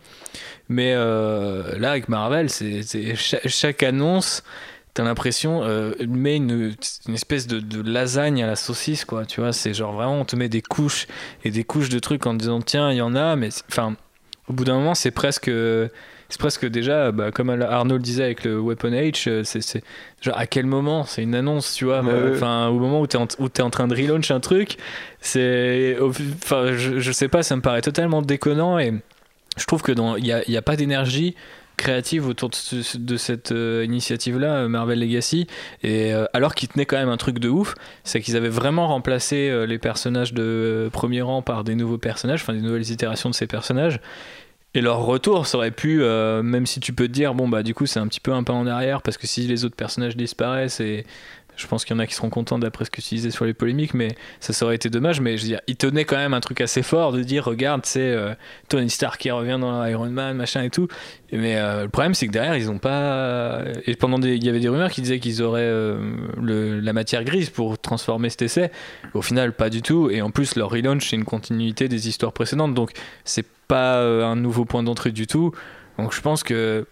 [0.69, 2.83] Mais euh, là avec Marvel, c'est
[3.15, 4.43] chaque, chaque annonce.
[4.93, 6.73] T'as l'impression, euh, met une,
[7.07, 9.25] une espèce de, de lasagne à la saucisse, quoi.
[9.25, 11.07] Tu vois, c'est genre vraiment, on te met des couches
[11.43, 13.95] et des couches de trucs en te disant, tiens, il y en a, mais enfin,
[14.47, 15.51] au bout d'un moment, c'est presque,
[16.29, 19.83] c'est presque déjà, bah, comme Arnaud le disait avec le Weapon H, euh, c'est,
[20.21, 21.99] genre à quel moment C'est une annonce, tu vois.
[21.99, 24.77] Au moment où t'es en, où t'es en train de relaunch un truc,
[25.19, 28.93] c'est, enfin, je, je sais pas, ça me paraît totalement déconnant et
[29.57, 31.35] je trouve que dans, il y a, a pas d'énergie
[31.77, 35.45] créative autour de, ce- de cette euh, initiative-là, euh, Marvel Legacy,
[35.83, 38.87] et euh, alors qu'ils tenaient quand même un truc de ouf, c'est qu'ils avaient vraiment
[38.87, 43.35] remplacé les personnages de premier rang par des nouveaux personnages, enfin des nouvelles itérations de
[43.35, 43.99] ces personnages.
[44.73, 47.73] Et leur retour, ça aurait pu, même si tu peux te dire, bon bah du
[47.73, 50.17] coup c'est un petit peu un pas en arrière, parce que si les autres personnages
[50.17, 51.05] disparaissent, et
[51.57, 53.45] Je pense qu'il y en a qui seront contents d'après ce que tu disais sur
[53.45, 55.21] les polémiques, mais ça, ça aurait été dommage.
[55.21, 57.85] Mais je veux dire, il tenait quand même un truc assez fort de dire regarde,
[57.85, 58.33] c'est euh,
[58.69, 60.87] Tony Stark qui revient dans Iron Man, machin et tout.
[61.31, 63.61] Mais euh, le problème, c'est que derrière, ils ont pas.
[63.85, 64.35] Et pendant des...
[64.35, 68.29] il y avait des rumeurs qui disaient qu'ils auraient euh, la matière grise pour transformer
[68.29, 68.71] cet essai.
[69.13, 70.09] Au final, pas du tout.
[70.09, 72.73] Et en plus, leur relaunch, c'est une continuité des histoires précédentes.
[72.73, 72.91] Donc,
[73.23, 75.51] c'est pas un nouveau point d'entrée du tout.
[75.97, 76.85] Donc, je pense que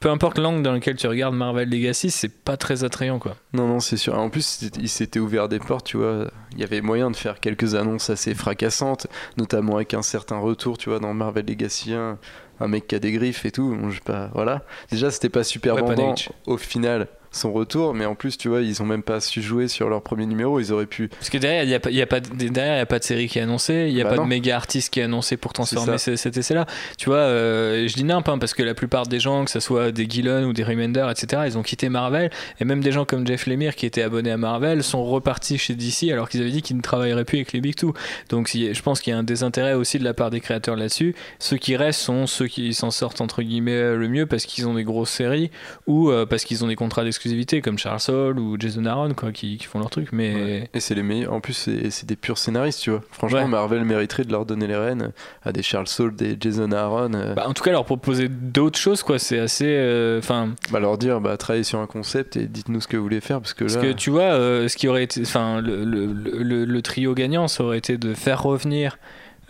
[0.00, 3.36] peu importe l'angle dans lequel tu regardes Marvel Legacy, c'est pas très attrayant, quoi.
[3.52, 4.18] Non, non, c'est sûr.
[4.18, 6.30] En plus, il s'était ouvert des portes, tu vois.
[6.52, 9.06] Il y avait moyen de faire quelques annonces assez fracassantes,
[9.36, 12.18] notamment avec un certain retour, tu vois, dans Marvel Legacy 1,
[12.60, 13.74] un mec qui a des griffes et tout.
[13.74, 14.62] Bon, je sais pas, voilà.
[14.90, 16.30] Déjà, c'était pas super vendant Age.
[16.46, 19.68] au final son retour, mais en plus, tu vois, ils ont même pas su jouer
[19.68, 20.60] sur leur premier numéro.
[20.60, 21.08] Ils auraient pu.
[21.08, 22.80] Parce que derrière, il n'y a, pas- il y a, pas de- derrière, il y
[22.80, 24.22] a pas de série qui est annoncée, il n'y a Bah pas non.
[24.24, 26.66] de méga artiste qui est annoncé pour transformer ce- cet essai-là.
[26.96, 29.60] Tu vois, euh, je dis nimp, hein, parce que la plupart des gens, que ce
[29.60, 32.30] soit des Gillen ou des Remender, etc., ils ont quitté Marvel.
[32.60, 35.74] Et même des gens comme Jeff Lemire qui étaient abonnés à Marvel sont repartis chez
[35.74, 37.94] DC alors qu'ils avaient dit qu'ils ne travailleraient plus avec les Big Two.
[38.28, 41.14] Donc je pense qu'il y a un désintérêt aussi de la part des créateurs là-dessus.
[41.40, 44.74] Ceux qui restent sont ceux qui s'en sortent entre guillemets le mieux parce qu'ils ont
[44.74, 45.50] des grosses séries
[45.88, 47.23] ou euh, parce qu'ils ont des contrats d'exclusivité
[47.62, 50.08] comme Charles Soule ou Jason Aaron quoi, qui, qui font leur truc.
[50.12, 51.32] Mais Et c'est les meilleurs.
[51.32, 53.00] En plus, c'est des purs scénaristes, tu vois.
[53.10, 53.46] Franchement, Ouais.
[53.48, 55.12] Marvel mériterait de leur donner les rênes
[55.44, 57.12] à des Charles Soule, des Jason Aaron.
[57.14, 59.18] euh, Bah, en tout cas, leur proposer d'autres choses, quoi.
[59.18, 59.66] C'est assez.
[59.68, 63.02] euh, Enfin, bah, leur dire, bah, travaillez sur un concept et dites-nous ce que vous
[63.02, 63.82] voulez faire, parce que parce là.
[63.82, 65.20] que tu vois, euh, ce qui aurait été.
[65.22, 68.98] Enfin, le, le- le- le trio gagnant, ça aurait été de faire revenir.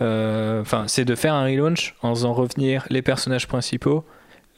[0.01, 4.05] Enfin, c'est de faire un relaunch en faisant revenir les personnages principaux.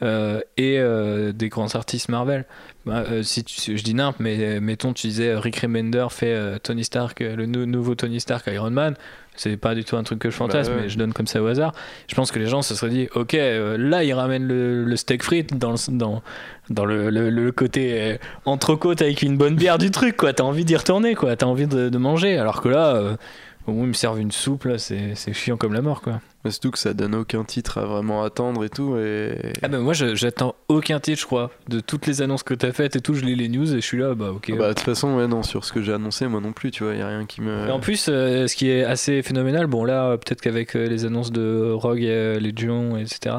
[0.03, 2.45] Euh, et euh, des grands artistes Marvel.
[2.85, 6.85] Bah, euh, si tu- je dis nimp, mais mettons, tu disais Rick Remender fait Tony
[6.85, 8.95] Stark, le nou- nouveau Tony Stark Iron Man.
[9.39, 11.43] C'est pas du tout un truc que je fantasme, Bah mais je donne comme ça
[11.43, 11.75] au hasard.
[12.09, 15.23] Je pense que les gens se seraient dit, ok, là il ramène le, le steak
[15.23, 16.23] frites dans le, dans,
[16.71, 20.33] dans le, le- le côté entrecôte avec une bonne bière du truc, quoi.
[20.33, 21.37] T'as envie d'y retourner, quoi.
[21.37, 22.39] T'as envie de, de manger.
[22.39, 23.17] Alors que là,
[23.67, 26.21] au moins ils me servent une soupe, là, c'est chiant comme la mort, quoi.
[26.45, 28.97] Mais surtout que ça donne aucun titre à vraiment attendre et tout.
[28.97, 29.37] Et...
[29.63, 32.95] Ah ben moi j'attends aucun titre je crois de toutes les annonces que t'as faites
[32.95, 34.75] et tout je lis les news et je suis là bah ok Ah bah, de
[34.75, 37.03] toute façon, ouais, non, sur ce que j'ai annoncé, moi non plus, tu vois, il
[37.03, 37.67] a rien qui me.
[37.67, 41.05] Et en plus euh, ce qui est assez phénoménal bon là peut-être qu'avec euh, les
[41.05, 43.35] annonces de Rogue et euh, Legion etc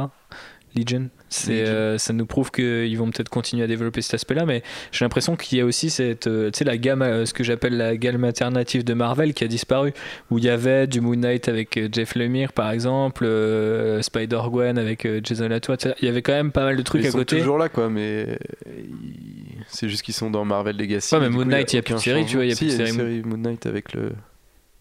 [0.76, 1.10] Legion.
[1.50, 5.04] Euh, ça nous prouve qu'ils vont peut-être continuer à développer cet aspect là mais j'ai
[5.06, 7.76] l'impression qu'il y a aussi cette euh, tu sais la gamme euh, ce que j'appelle
[7.78, 9.94] la gamme alternative de Marvel qui a disparu
[10.32, 14.78] où il y avait du Moon Knight avec euh, Jeff Lemire par exemple euh, Spider-Gwen
[14.78, 17.12] avec euh, Jason Latour il y avait quand même pas mal de trucs ils à
[17.12, 18.38] sont côté toujours là, quoi, mais.
[18.66, 21.14] ils- C'est juste qu'ils sont dans Marvel Legacy.
[21.14, 22.54] Ouais, mais Moon coup, Knight, il y a plus de série, tu vois, il y
[22.54, 24.12] a plus de série Moon Knight avec, le...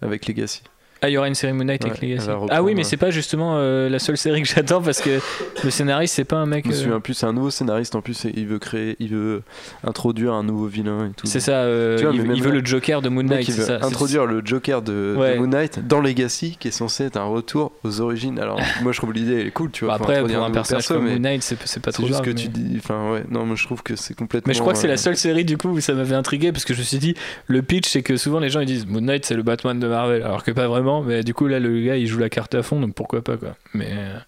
[0.01, 0.63] avec Legacy.
[1.07, 2.29] Ah, il y aura une série Moon Knight avec Ouais, Legacy.
[2.29, 5.01] elle va Ah oui, mais c'est pas justement euh, la seule série que j'attends parce
[5.01, 5.21] que
[5.62, 6.64] le scénariste, c'est pas un mec.
[6.64, 8.97] Je me euh, souviens plus, c'est un nouveau scénariste en plus, et il veut créer,
[8.99, 9.42] il veut
[9.85, 11.29] introduire un nouveau vilain et tout.
[11.29, 13.47] C'est ça, euh, vois, il, veut là, le Joker de Moon Knight.
[13.47, 15.38] il veut ça, introduire le Joker de, de Ouais.
[15.38, 18.40] Moon Knight dans Legacy, qui est censé être un retour aux origines.
[18.40, 19.97] Alors, moi, je trouve l'idée elle est cool, tu vois.
[19.97, 22.31] faut après, pour un personnage perso, comme Moon Knight, c'est pas c'est trop juste que
[22.31, 22.79] tu dis.
[22.79, 24.51] Enfin, ouais, non, mais je trouve que c'est complètement.
[24.51, 26.51] Mais je crois que c'est euh, la seule série du coup où ça m'avait intrigué
[26.51, 27.14] parce que je me suis dit
[27.47, 29.87] le pitch c'est que souvent les gens ils disent Moon Knight c'est le Batman de
[29.87, 32.55] Marvel alors que pas vraiment mais du coup là le gars il joue la carte
[32.55, 34.19] à fond donc pourquoi pas quoi mais euh,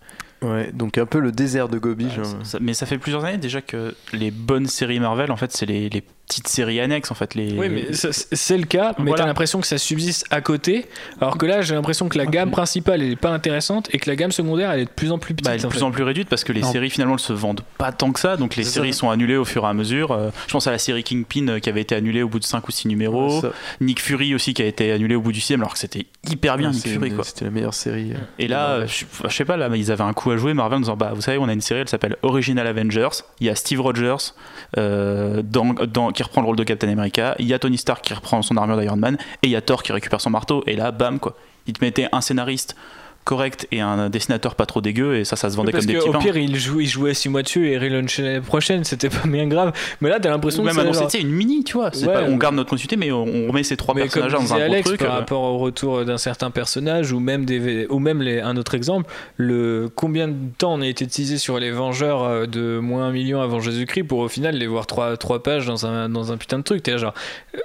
[0.41, 2.09] Ouais, donc un peu le désert de Gobi.
[2.11, 2.25] Genre.
[2.25, 5.51] ça- ça- mais ça fait plusieurs années déjà que les bonnes séries Marvel, en fait,
[5.51, 7.35] c'est les, les petites séries annexes, en fait.
[7.35, 7.53] Les...
[7.55, 9.23] oui mais c'est le cas mais Voilà.
[9.23, 10.87] t'as l'impression que ça subsiste à côté
[11.21, 14.09] alors que là j'ai l'impression que la gamme principale elle est pas intéressante et que
[14.11, 15.79] la gamme secondaire elle est de plus en plus petite Bah, elle est de plus
[15.79, 15.85] fait.
[15.85, 16.71] en plus réduite parce que les Non.
[16.71, 19.01] séries finalement ne se vendent pas tant que ça, donc les séries ça.
[19.01, 20.12] sont annulées au fur et à mesure.
[20.12, 22.45] Euh, je pense à la série Kingpin euh, qui avait été annulée au bout de
[22.45, 23.43] 5 ou 6 numéros,
[23.81, 26.57] Nick Fury aussi qui a été annulé au bout du 6 alors que c'était hyper
[26.59, 27.25] bien Nick Fury quoi.
[27.25, 28.12] C'était la meilleure série.
[28.12, 30.53] euh, Et là, je, je sais pas, là, mais ils avaient un coup à jouer,
[30.55, 33.09] Marvel, en disant Bah, vous savez, on a une série, elle s'appelle Original Avengers.
[33.41, 34.17] Il y a Steve Rogers
[34.77, 37.37] euh, dans, dans- qui reprend le rôle de Captain America.
[37.39, 39.17] Il y a Tony Stark qui reprend son armure d'Iron Man.
[39.43, 40.65] Et il y a Thor qui récupère son marteau.
[40.67, 41.37] Et là, bam, quoi.
[41.69, 42.75] Ils te mettaient un scénariste
[43.29, 45.17] correct et un dessinateur pas trop dégueu.
[45.17, 46.19] Et ça, ça se vendait parce comme des que petits au pains.
[46.21, 49.47] pire il, joue, il jouait 6 mois dessus et relaunché l'année prochaine c'était pas bien
[49.47, 51.91] grave mais là t'as l'impression que même genre- sais, une mini, tu vois.
[51.93, 54.23] C'est Ouais, pas- on garde notre continuité, mais on, on remet ces trois mais comme
[54.23, 55.01] personnages dans un gros Alex truc.
[55.01, 58.57] par euh, rapport au retour d'un certain personnage ou même des ou même les, un
[58.57, 62.79] autre exemple le combien de temps on a été teasé sur les Vengeurs euh, de
[62.79, 66.09] moins un million avant Jésus-Christ pour au final les voir trois, trois pages dans un,
[66.09, 67.14] dans un putain de truc t'es genre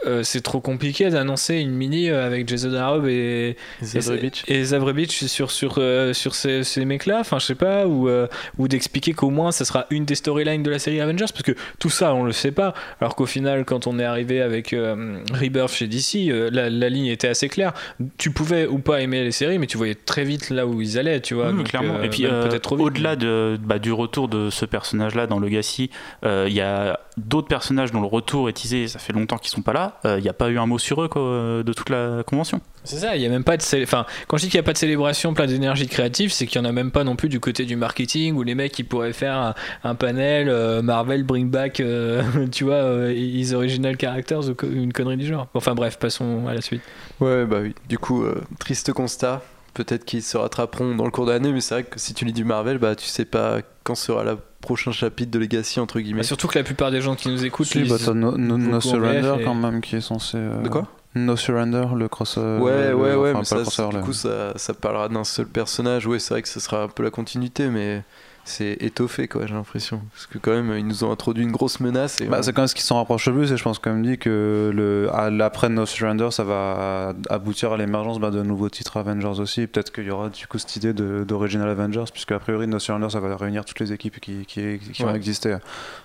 [0.07, 5.51] euh, c'est trop compliqué d'annoncer une mini avec Jason Aaron et, et, et Zabrevich sur,
[5.53, 9.29] sur, euh, sur ces, ces mecs-là, enfin je sais pas, ou, euh, ou d'expliquer qu'au
[9.29, 12.23] moins ça sera une des storylines de la série Avengers, parce que tout ça on
[12.23, 16.29] le sait pas, alors qu'au final quand on est arrivé avec euh, Rebirth chez DC,
[16.51, 17.73] la, la ligne était assez claire.
[18.17, 20.97] Tu pouvais ou pas aimer les séries, mais tu voyais très vite là où ils
[20.97, 21.51] allaient, tu vois.
[21.51, 22.01] Donc, clairement.
[22.01, 22.25] Et puis,
[22.71, 25.89] au-delà de, bah, du retour de ce personnage-là dans Legacy,
[26.23, 28.87] il y a d'autres personnages dont le retour est teasé.
[28.87, 29.99] Ça fait longtemps qu'ils sont pas là.
[30.05, 31.21] Il n'y a pas eu un mot sur eux quoi,
[31.63, 32.61] de toute la convention.
[32.85, 34.63] C'est ça, il y a même pas de célé- enfin quand je dis qu'il n'y
[34.63, 37.15] a pas de célébration plein d'énergie créative, c'est qu'il y en a même pas non
[37.15, 40.81] plus du côté du marketing où les mecs qui pourraient faire un, un panel euh,
[40.81, 45.25] Marvel bring back euh, tu vois euh, his original characters ou co- une connerie du
[45.27, 45.47] genre.
[45.53, 46.81] Enfin bref, passons à la suite.
[47.19, 47.73] Ouais, bah oui.
[47.87, 49.41] Du coup, euh, triste constat.
[49.73, 52.25] Peut-être qu'ils se rattraperont dans le cours de l'année, mais c'est vrai que si tu
[52.25, 55.99] lis du Marvel, bah tu sais pas quand sera le prochain chapitre de Legacy, entre
[55.99, 56.19] guillemets.
[56.19, 58.79] Bah, surtout que la plupart des gens qui nous écoutent Si, bah, t'as no, no-
[58.79, 60.37] Surrender et- quand même qui est censé.
[60.37, 60.87] euh, De quoi?
[61.15, 62.35] No Surrender, le cross.
[62.37, 65.23] euh, Ouais, le- ouais, ouais, enfin, mais ça, crossover, du coup, ça, ça parlera d'un
[65.23, 66.07] seul personnage.
[66.07, 68.03] Ouais, c'est vrai que ce sera un peu la continuité, mais
[68.45, 70.01] c'est étoffé, quoi, j'ai l'impression.
[70.13, 72.19] Parce que, quand même, ils nous ont introduit une grosse menace.
[72.21, 73.79] Et Bah, on- c'est quand même ce qui s'en rapproche le plus, et je pense
[73.79, 78.41] quand même dit que le, l'après No Surrender, ça va aboutir à l'émergence bah, de
[78.43, 79.65] nouveaux titres Avengers aussi.
[79.67, 82.79] Peut-être qu'il y aura du coup cette idée de- d'Original Avengers, puisque a priori No
[82.79, 85.57] Surrender, ça va réunir toutes les équipes qui, qui, qui ont existé,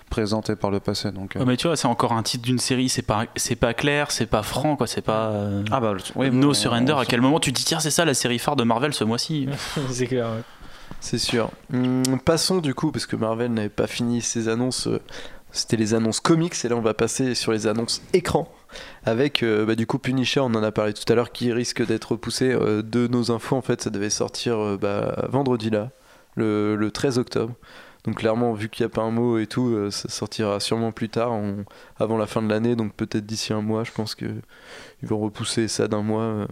[0.09, 1.11] présentées par le passé.
[1.11, 2.89] Donc, euh, Ouais, mais tu vois, c'est encore un titre d'une série.
[2.89, 4.87] C'est pas, c'est pas clair, c'est pas franc, quoi.
[4.87, 5.27] C'est pas.
[5.31, 6.93] euh, Ah bah, oui, no on- Surrender.
[6.93, 8.93] on- À quel moment tu te dis tiens, c'est ça la série phare de Marvel
[8.93, 9.47] ce mois-ci?
[9.89, 10.25] C'est clair.
[10.27, 10.41] ouais.
[10.99, 11.51] C'est sûr.
[11.73, 14.87] Hum, passons du coup, parce que Marvel n'avait pas fini ses annonces.
[14.87, 14.99] euh,
[15.51, 18.51] C'était les annonces comics, et là on va passer sur les annonces écran.
[19.05, 21.85] Avec euh, bah, du coup Punisher, on en a parlé tout à l'heure, qui risque
[21.85, 22.51] d'être repoussé.
[22.51, 25.91] Euh, de nos infos, en fait, ça devait sortir bah, vendredi là,
[26.35, 27.53] le, le 13 octobre.
[28.05, 31.09] Donc clairement, vu qu'il n'y a pas un mot et tout, ça sortira sûrement plus
[31.09, 31.33] tard,
[31.97, 33.83] avant la fin de l'année, donc peut-être d'ici un mois.
[33.83, 34.25] Je pense que
[35.03, 36.47] ils vont repousser ça d'un mois.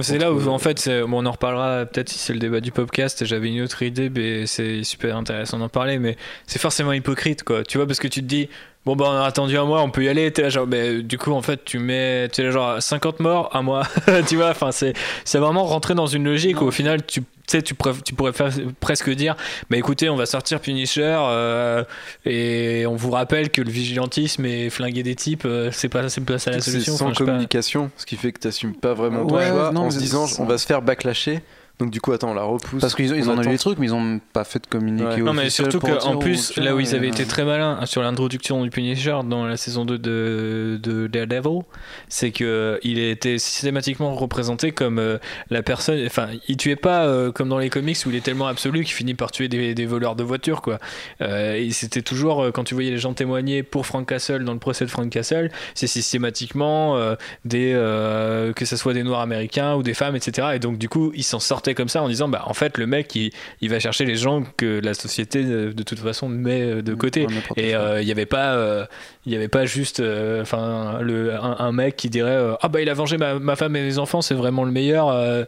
[0.00, 2.72] C'est là où en fait, bon, on en reparlera peut-être si c'est le débat du
[2.72, 3.24] podcast.
[3.26, 5.98] J'avais une autre idée, mais c'est super intéressant d'en parler.
[5.98, 7.62] Mais c'est forcément hypocrite, quoi.
[7.62, 8.48] Tu vois, parce que tu te dis,
[8.86, 10.32] bon, bah, on a attendu un mois, on peut y aller.
[10.32, 13.20] T'es là, genre, mais du coup, en fait, tu mets, tu es là, genre, 50
[13.20, 13.86] morts, un mois.
[14.28, 14.94] tu vois, enfin, c'est,
[15.34, 18.50] vraiment rentrer dans une logique où au final, tu sais, tu, pourrais- tu pourrais faire,
[18.80, 19.36] presque dire,
[19.70, 21.84] bah écoutez, on va sortir Punisher euh,
[22.24, 26.20] et on vous rappelle que le vigilantisme et flinguer des types, euh, c'est pas, c'est
[26.22, 26.96] pas ça la C'est solution.
[26.96, 27.30] sans Enfin, sais pas.
[27.32, 29.96] communication, ce qui fait que tu n'assumes pas vraiment ton Ouais, choix non, en se
[29.98, 31.40] c'est- disant c'est- on va se faire backlasher.
[31.78, 32.80] Donc du coup, attends, on la repousse.
[32.80, 33.50] Parce qu'ils ils On en ont eu attend.
[33.50, 35.20] des trucs, mais ils ont pas fait de communiqué Ouais.
[35.22, 37.78] Non mais officiel surtout pour qu'en plus, là où ils avaient euh, été très malins
[37.80, 41.62] hein, sur l'introduction du Punisher dans la saison 2 de, de Daredevil,
[42.08, 45.18] c'est que il était systématiquement représenté comme euh,
[45.50, 48.46] la personne, enfin il tuait pas euh, comme dans les comics où il est tellement
[48.46, 50.78] absolu qu'il finit par tuer des, des voleurs de voitures quoi.
[51.20, 54.52] Euh, et c'était toujours, euh, quand tu voyais les gens témoigner pour Frank Castle dans
[54.52, 59.20] le procès de Frank Castle, c'est systématiquement euh, des, euh, que ce soit des noirs
[59.20, 60.48] américains ou des femmes etc.
[60.54, 62.86] Et donc du coup il s'en sortait comme ça en disant bah en fait le
[62.86, 66.60] mec il, il va chercher les gens que la société euh, de toute façon met
[66.62, 67.24] euh, de côté.
[67.26, 68.84] Ouais, n'importe Et euh, il n'y avait pas, euh,
[69.26, 72.68] il y avait pas juste, euh, enfin, le un, un mec qui dirait, euh, ah
[72.68, 75.46] bah il a vengé ma, ma femme et mes enfants, c'est vraiment le meilleur.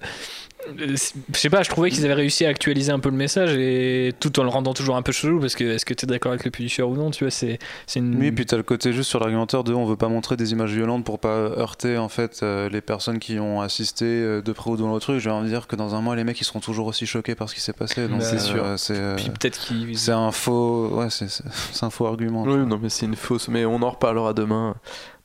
[0.68, 0.96] Euh.
[1.32, 4.12] Je sais pas, je trouvais qu'ils avaient réussi à actualiser un peu le message et
[4.20, 6.32] tout en le rendant toujours un peu chelou parce que est-ce que tu es d'accord
[6.32, 8.16] avec le Punisher ou non, tu vois, c'est c'est une.
[8.18, 10.72] Oui, puis t'as le côté juste sur l'argumentaire de on veut pas montrer des images
[10.72, 14.70] violentes pour pas heurter en fait euh, les personnes qui ont assisté euh, de près
[14.70, 15.18] ou de loin au truc.
[15.18, 17.34] Je vais en dire que dans un mois les mecs ils seront toujours aussi choqués
[17.34, 18.08] par ce qui s'est passé.
[18.08, 18.64] Donc Bah, c'est sûr.
[18.64, 19.98] euh, c'est euh, peut-être qu'ils.
[19.98, 21.26] c'est un faux ouais c'est
[21.82, 22.42] un faux argument.
[22.44, 23.48] Oui, non, mais c'est une fausse.
[23.48, 24.74] Mais on en reparlera demain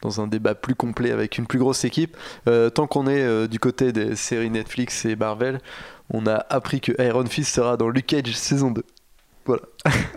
[0.01, 2.15] dans un débat plus complet avec une plus grosse équipe.
[2.47, 5.59] Euh, tant qu'on est euh, du côté des séries Netflix et Marvel,
[6.11, 8.83] on a appris que Iron Fist sera dans Luke Cage saison 2.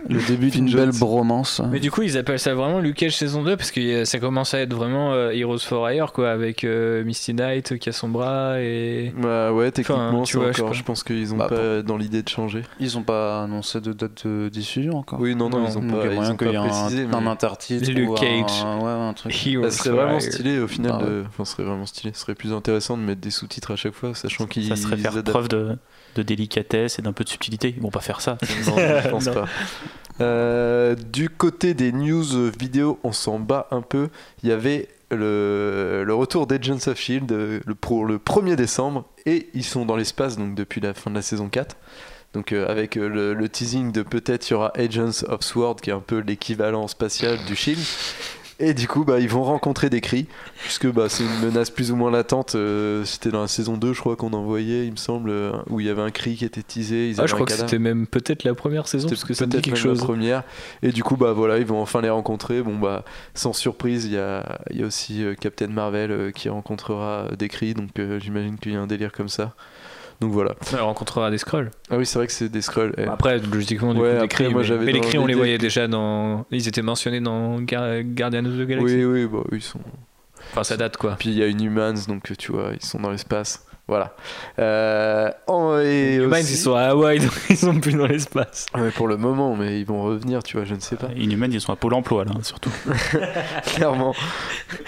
[0.09, 1.59] Le début d'une belle bromance.
[1.71, 4.19] Mais du coup, ils appellent ça vraiment Luke Cage saison 2 parce que euh, ça
[4.19, 7.93] commence à être vraiment euh, Heroes for Hire quoi, avec euh, Misty Knight qui a
[7.93, 9.11] son bras et.
[9.17, 11.81] Bah ouais, techniquement, Enfin, tu c'est vois, je encore, je, pense qu'ils ont Bah, pas
[11.81, 12.61] dans l'idée de changer.
[12.79, 15.19] Ils ont pas annoncé de date de diffusion encore.
[15.19, 16.47] Oui, non, non, Non, ils ont Donc, pas, il y a ils moyen ont qu'il
[16.47, 17.03] y ait pas un, précisé.
[17.11, 18.63] un mais- intertitre Luke ou un- Cage.
[18.83, 19.47] ouais, un truc.
[19.47, 20.91] Heroes Ça serait for vraiment stylé au final.
[20.93, 21.09] Ah ouais.
[21.09, 21.23] de...
[21.27, 22.11] Enfin, ce serait vraiment stylé.
[22.13, 24.97] Ce serait plus intéressant de mettre des sous-titres à chaque fois, sachant qu'ils Ça serait
[24.97, 25.29] faire adaptent.
[25.31, 25.77] preuve de,
[26.15, 27.73] de délicatesse et d'un peu de subtilité.
[27.75, 28.37] Ils vont pas faire ça.
[28.67, 29.45] Non, je pense pas.
[30.21, 34.09] Euh, du côté des news vidéo, on s'en bat un peu.
[34.43, 39.49] Il y avait le, le retour d'Agents of Shield le, pour le 1er décembre et
[39.53, 41.75] ils sont dans l'espace donc depuis la fin de la saison 4.
[42.33, 45.77] Donc euh, avec euh, le, le teasing de peut-être il y aura Agents of Sword
[45.77, 47.79] qui est un peu l'équivalent spatial du Shield.
[48.65, 50.25] Et du coup, bah, ils vont rencontrer des cris,
[50.61, 52.55] puisque bah, c'est une menace plus ou moins latente.
[52.55, 55.51] euh, C'était dans la saison 2, je crois qu'on en voyait, il me semble, euh,
[55.69, 57.09] où il y avait un cri qui était teasé.
[57.09, 59.57] Ils Ah, je crois que c'était même peut-être la première saison parce que ça dit
[59.57, 59.99] quelque même la chose.
[59.99, 60.43] première.
[60.81, 62.61] Et du coup, bah voilà, ils vont enfin les rencontrer.
[62.63, 66.47] Bon bah, sans surprise, il y a, il y a aussi euh, Captain Marvel qui
[66.47, 69.55] rencontrera des cris, donc euh, j'imagine qu'il y a un délire comme ça.
[70.23, 70.55] Donc voilà.
[70.71, 71.69] Elle rencontrera des scrolls.
[71.89, 72.93] Ah oui, c'est vrai que c'est des scrolls.
[72.97, 73.03] eh.
[73.03, 75.57] Après, logiquement, du Ouais, coup, les après, cris, moi, mais, les cris, on les voyait
[75.57, 76.45] déjà dans.
[76.51, 78.95] Ils étaient mentionnés dans Gar- Guardians of the Galaxy.
[78.95, 79.79] oui, oui, bah, ils sont.
[80.51, 81.15] Enfin, ça date quoi.
[81.19, 83.65] Puis il y a Inhumans, donc tu vois, ils sont dans l'espace.
[83.93, 84.15] Voilà.
[84.57, 88.65] Euh, en- et Humans, aussi- ils sont à Hawaï, donc ils sont plus dans l'espace.
[88.75, 91.09] Ouais, pour le moment, mais ils vont revenir, tu vois, je ne sais pas.
[91.15, 92.71] Inhumains, ils sont à Pôle emploi là, surtout.
[93.75, 94.13] Clairement.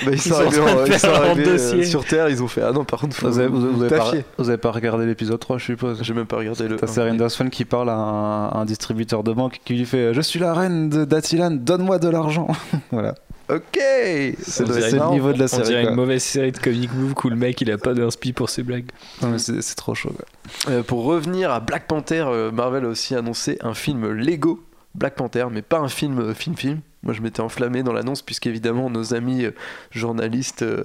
[0.05, 2.47] Bah, ils, sont arrivés, en- ils faire sont leur arrivés, euh, sur Terre, ils ont
[2.47, 4.71] fait Ah non, par contre, faut Vous avez, vous, vous avez pas, vous avez pas
[4.71, 6.77] regardé l'épisode 3, je suppose J'ai même pas regardé le.
[6.77, 10.21] T'as Seren Swan qui parle à un, un distributeur de banque qui lui fait Je
[10.21, 12.47] suis la reine de- d'Atilan, donne-moi de l'argent.
[12.91, 13.13] voilà.
[13.49, 15.63] Ok C'est On dirait le niveau de la On série.
[15.67, 15.91] dirait quoi.
[15.91, 18.63] une mauvaise série de comic move où le mec il a pas d'inspi pour ses
[18.63, 18.89] blagues.
[19.21, 20.13] Non, mais c'est trop chaud.
[20.15, 20.73] quoi.
[20.73, 24.63] Euh, pour revenir à Black Panther, euh, Marvel a aussi annoncé un film Lego
[24.95, 26.79] Black Panther, mais pas un film euh, film-film.
[27.03, 29.45] Moi, je m'étais enflammé dans l'annonce, puisqu'évidemment, nos amis
[29.91, 30.83] journalistes euh,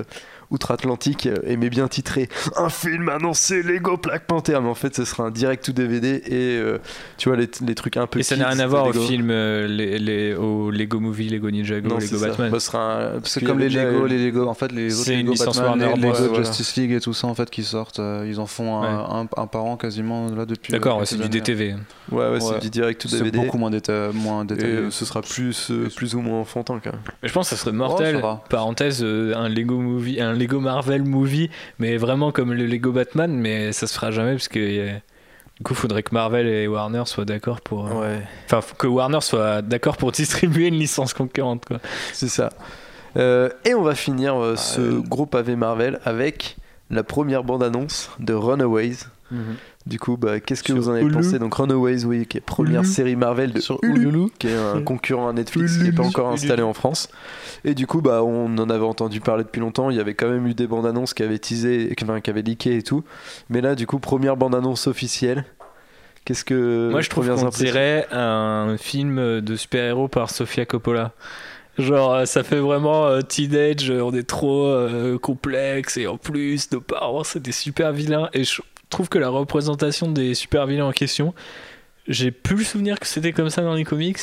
[0.51, 5.05] outre-Atlantique euh, aimaient bien titrer un film annoncé Lego Black Panther, mais en fait, ce
[5.05, 6.79] sera un direct to DVD et euh,
[7.19, 8.19] tu vois, les, les trucs un peu.
[8.19, 9.01] Et ça n'a rien à voir au Lego.
[9.05, 12.27] film, euh, les, les- au Lego Movie, Lego Ninjago, Non, Lego c'est.
[12.29, 12.51] Batman.
[12.51, 15.05] Bah, ce sera un- parce C'est comme les Lego, les Lego, en fait, les autres
[15.05, 16.45] C'est Lego Batman, Warner les Lego voilà.
[16.45, 18.01] Justice League et tout ça, en fait, qui sortent.
[18.01, 20.73] euh, ils en font un, un, un par an quasiment là depuis.
[20.73, 21.29] D'accord, euh, c'est du.
[21.29, 21.75] DTV.
[22.11, 23.39] Ouais, ouais, c'est du direct to C'est DVD.
[23.39, 23.71] beaucoup moins,
[24.15, 24.73] moins détaillé.
[24.73, 27.01] euh, ce sera plus, euh, plus ou moins enfantin quand même.
[27.23, 28.21] Mais je pense que ça serait Oh, mortel.
[28.49, 33.33] Parenthèse, euh, un Lego Movie, un Lego Marvel Movie, mais vraiment comme le Lego Batman,
[33.33, 34.93] mais ça se fera jamais parce que euh,
[35.59, 37.87] du coup, faudrait que Marvel et Warner soient d'accord pour.
[37.89, 38.23] euh, Ouais.
[38.51, 41.79] Enfin, que Warner soit d'accord pour distribuer une licence concurrente, quoi.
[42.15, 42.49] C'est ça.
[43.17, 46.57] Euh, et on va finir euh, ce gros pavé Marvel avec
[46.91, 48.97] la première bande-annonce de Runaways.
[49.87, 51.15] Du coup, bah, qu'est-ce que Sur vous en avez Hulu.
[51.15, 52.91] pensé Donc Runaways, oui, qui est première Hulu.
[52.91, 54.27] série Marvel de Sur Hulu, Hulu.
[54.39, 57.09] qui est un concurrent à Netflix qui n'est pas encore installé en France.
[57.65, 59.89] Et du coup, bah, on en avait entendu parler depuis longtemps.
[59.91, 62.43] Il y avait quand même eu des bandes annonces qui avaient teasé, enfin, qui avaient
[62.43, 63.05] leaké et tout.
[63.49, 65.45] Mais là, du coup, première bande annonce officielle.
[66.27, 71.13] Qu'est-ce que Moi, je trouve qu'on dirait un film de super-héros par Sofia Coppola.
[71.79, 76.19] Genre, euh, ça fait vraiment euh, teenage, euh, on est trop euh, complexe et en
[76.19, 78.29] plus, nos parents, c'est des super vilains.
[78.35, 81.35] Et je trouve que la représentation des super vilains en question,
[82.09, 84.19] j'ai plus le souvenir que c'était comme ça dans les comics.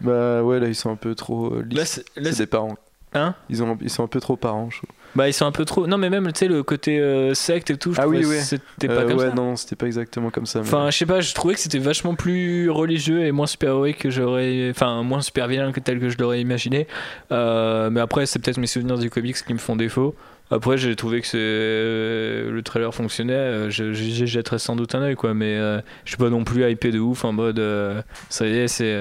[0.00, 1.66] Bah ouais, là, ils sont un peu trop euh.
[1.70, 2.76] Là, c'est- là, C'est c'est- des parents.
[3.12, 3.34] Hein?
[3.48, 4.90] Ils, ont, ils sont un peu trop parents, je trouve.
[5.16, 5.88] Bah, ils sont un peu trop.
[5.88, 8.36] Non, mais même, tu sais, le côté euh, secte et tout, je Ah oui, oui.
[8.36, 9.34] que c'était pas Euh, comme ouais, ça.
[9.34, 10.60] non, c'était pas exactement comme ça.
[10.60, 13.98] mais- Enfin, je sais pas, je trouvais que c'était vachement plus religieux et moins super-héroïque
[13.98, 14.68] que j'aurais.
[14.70, 16.86] Enfin, moins super vilain que tel que je l'aurais imaginé.
[17.32, 20.14] Euh, mais après, c'est peut-être mes souvenirs du comics qui me font défaut.
[20.50, 21.38] Après, j'ai trouvé que c'est...
[21.38, 23.32] euh, le trailer fonctionnait.
[23.34, 25.32] euh, J'y jetterais sans doute un œil, quoi.
[25.34, 27.58] Mais euh, je suis pas non plus hypé de ouf en mode.
[27.58, 28.98] euh, ça y est, c'est.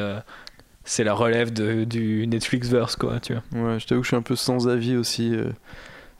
[0.83, 3.43] c'est la relève de- du Netflixverse, quoi, tu vois.
[3.73, 5.33] Ouais, je t'avoue que je suis un peu sans avis aussi.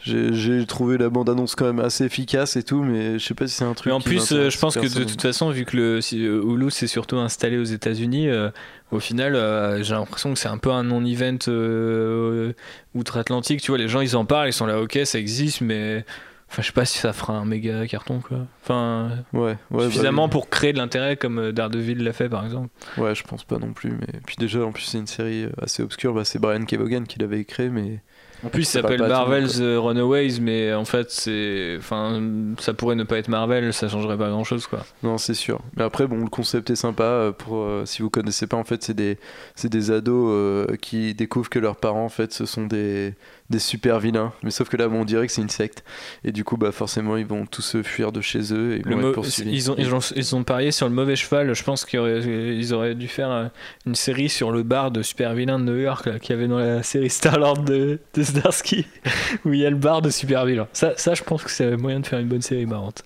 [0.02, 3.56] J'ai trouvé la bande-annonce quand même assez efficace et tout, mais je sais pas si
[3.56, 3.88] c'est un truc.
[3.88, 6.42] Mais en plus, euh, je pense que de toute façon, vu que le si, euh,
[6.42, 8.50] Hulu s'est surtout installé aux États-Unis, euh,
[8.92, 12.54] au final, euh, j'ai l'impression que c'est un peu un non-event euh,
[12.96, 13.62] outre-Atlantique.
[13.62, 16.06] Tu vois, les gens ils en parlent, ils sont là, ok, ça existe, mais
[16.50, 18.48] enfin, je sais pas si ça fera un méga carton, quoi.
[18.64, 22.70] Enfin, Ouais, ouais, suffisamment bah pour créer de l'intérêt comme Daredevil l'a fait, par exemple.
[22.98, 23.92] Ouais, je pense pas non plus.
[23.92, 26.14] Mais puis déjà, en plus, c'est une série assez obscure.
[26.14, 28.02] Bah, c'est Brian Kevogan qui l'avait créé, mais
[28.44, 32.22] En plus, va s'appelle monde, Marvel's euh, Runaways, mais en fait, c'est, enfin,
[32.60, 34.86] ça pourrait ne pas être Marvel, ça changerait pas grand-chose, quoi.
[35.04, 35.60] non, c'est sûr.
[35.76, 37.04] Mais après, bon, le concept est sympa.
[37.04, 39.18] euh, Pour euh, si vous connaissez pas, en fait, c'est des
[39.56, 43.14] c'est des ados euh, qui découvrent que leurs parents, en fait, ce sont des
[43.50, 44.32] des super vilains.
[44.44, 45.84] Mais sauf que là, bon, on dirait que c'est une secte.
[46.24, 48.86] Et du coup, bah forcément, ils vont tous se fuir de chez eux et ils
[48.86, 49.52] Le vont être poursuivis.
[49.52, 51.54] ils, ont, ils, ont, ils ont parié sur le mauvais cheval.
[51.54, 53.48] Je pense qu'ils auraient, ils auraient dû faire euh,
[53.86, 56.48] une série sur le bar de super vilain de New York là, qu'il y avait
[56.48, 58.86] dans la série Starlord de, de Starsky,
[59.46, 60.68] où il y a le bar de super vilain.
[60.74, 63.04] Ça, ça, je pense que c'est moyen de faire une bonne série marrante.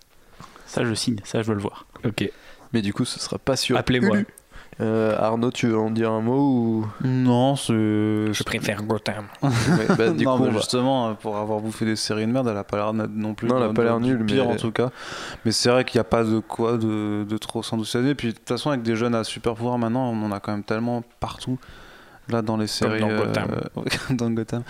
[0.66, 1.86] Ça, je signe, ça, je veux le voir.
[2.04, 2.30] Ok.
[2.74, 3.78] Mais du coup, ce sera pas sur.
[3.78, 4.18] Appelez-moi.
[4.82, 6.88] Euh, Arnaud, tu veux en dire un mot ou?
[7.04, 7.74] Non, c'est.
[7.74, 9.26] Je préfère Gotham.
[9.42, 9.52] Ouais,
[9.98, 12.58] bah, du non, coup, va- justement, euh, pour avoir bouffé des séries de merde, elle
[12.58, 13.48] a pas l'air na- non plus.
[13.48, 14.90] Non, elle a pas l'air du nulle, Pire mais- en tout cas.
[15.46, 18.16] Mais c'est vrai qu'il n'y a pas de quoi de, de trop s'enthousiasmer.
[18.16, 20.52] Puis de toute façon, avec des jeunes à super pouvoir maintenant, on en a quand
[20.52, 21.60] même tellement partout.
[22.30, 23.00] Là, dans les séries.
[23.02, 23.48] dans Gotham.
[23.52, 23.82] euh,
[24.16, 24.64] dans Gotham.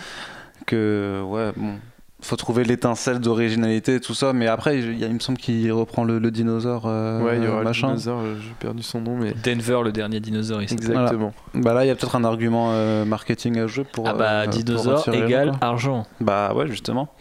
[0.66, 1.74] Que, ouais, bon.
[2.24, 4.32] Faut trouver l'étincelle d'originalité et tout ça.
[4.32, 6.84] Mais après, il, me semble qu'il reprend le, le dinosaure.
[6.86, 7.88] euh, Ouais, il y aura machin.
[7.88, 9.34] le dinosaure, euh, j'ai perdu son nom, mais.
[9.44, 10.72] Denver, le dernier dinosaure ici.
[10.72, 11.34] Exactement.
[11.52, 14.08] Bah là, il y a peut-être un argument euh, marketing à jouer pour.
[14.08, 16.06] Ah bah, euh, dinosaure égale argent.
[16.20, 17.12] Bah ouais, justement.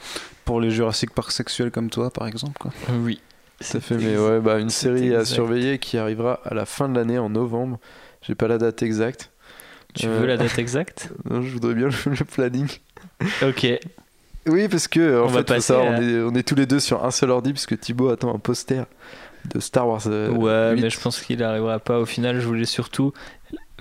[0.46, 2.58] Pour les Jurassic Park sexuels comme toi, par exemple.
[2.60, 2.72] Quoi.
[3.02, 3.20] Oui.
[3.60, 6.96] Ça fait, mais ouais, bah, une série à surveiller qui arrivera à la fin de
[6.98, 7.78] l'année, en novembre.
[8.22, 9.32] J'ai pas la date exacte.
[9.94, 11.12] Tu Euh, veux la date exacte?
[11.30, 12.68] Non, je voudrais bien le, le planning.
[13.42, 13.68] Ok.
[14.47, 17.03] Oui, parce que en On fait, à- on, est, on est tous les deux sur
[17.06, 18.86] un seul ordi, puisque Thibaut attend un poster
[19.53, 20.01] de Star Wars.
[20.08, 20.82] euh, Ouais, 8.
[20.84, 21.99] mais je pense qu'il arrivera pas.
[21.99, 23.13] Au final, je voulais surtout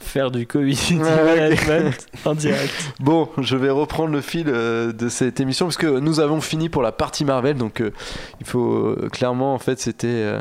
[0.01, 0.47] faire du
[0.93, 2.73] management en direct.
[3.01, 6.69] Bon, je vais reprendre le fil euh, de cette émission parce que nous avons fini
[6.69, 7.93] pour la partie Marvel, donc euh,
[8.41, 10.37] il faut euh, clairement en fait c'était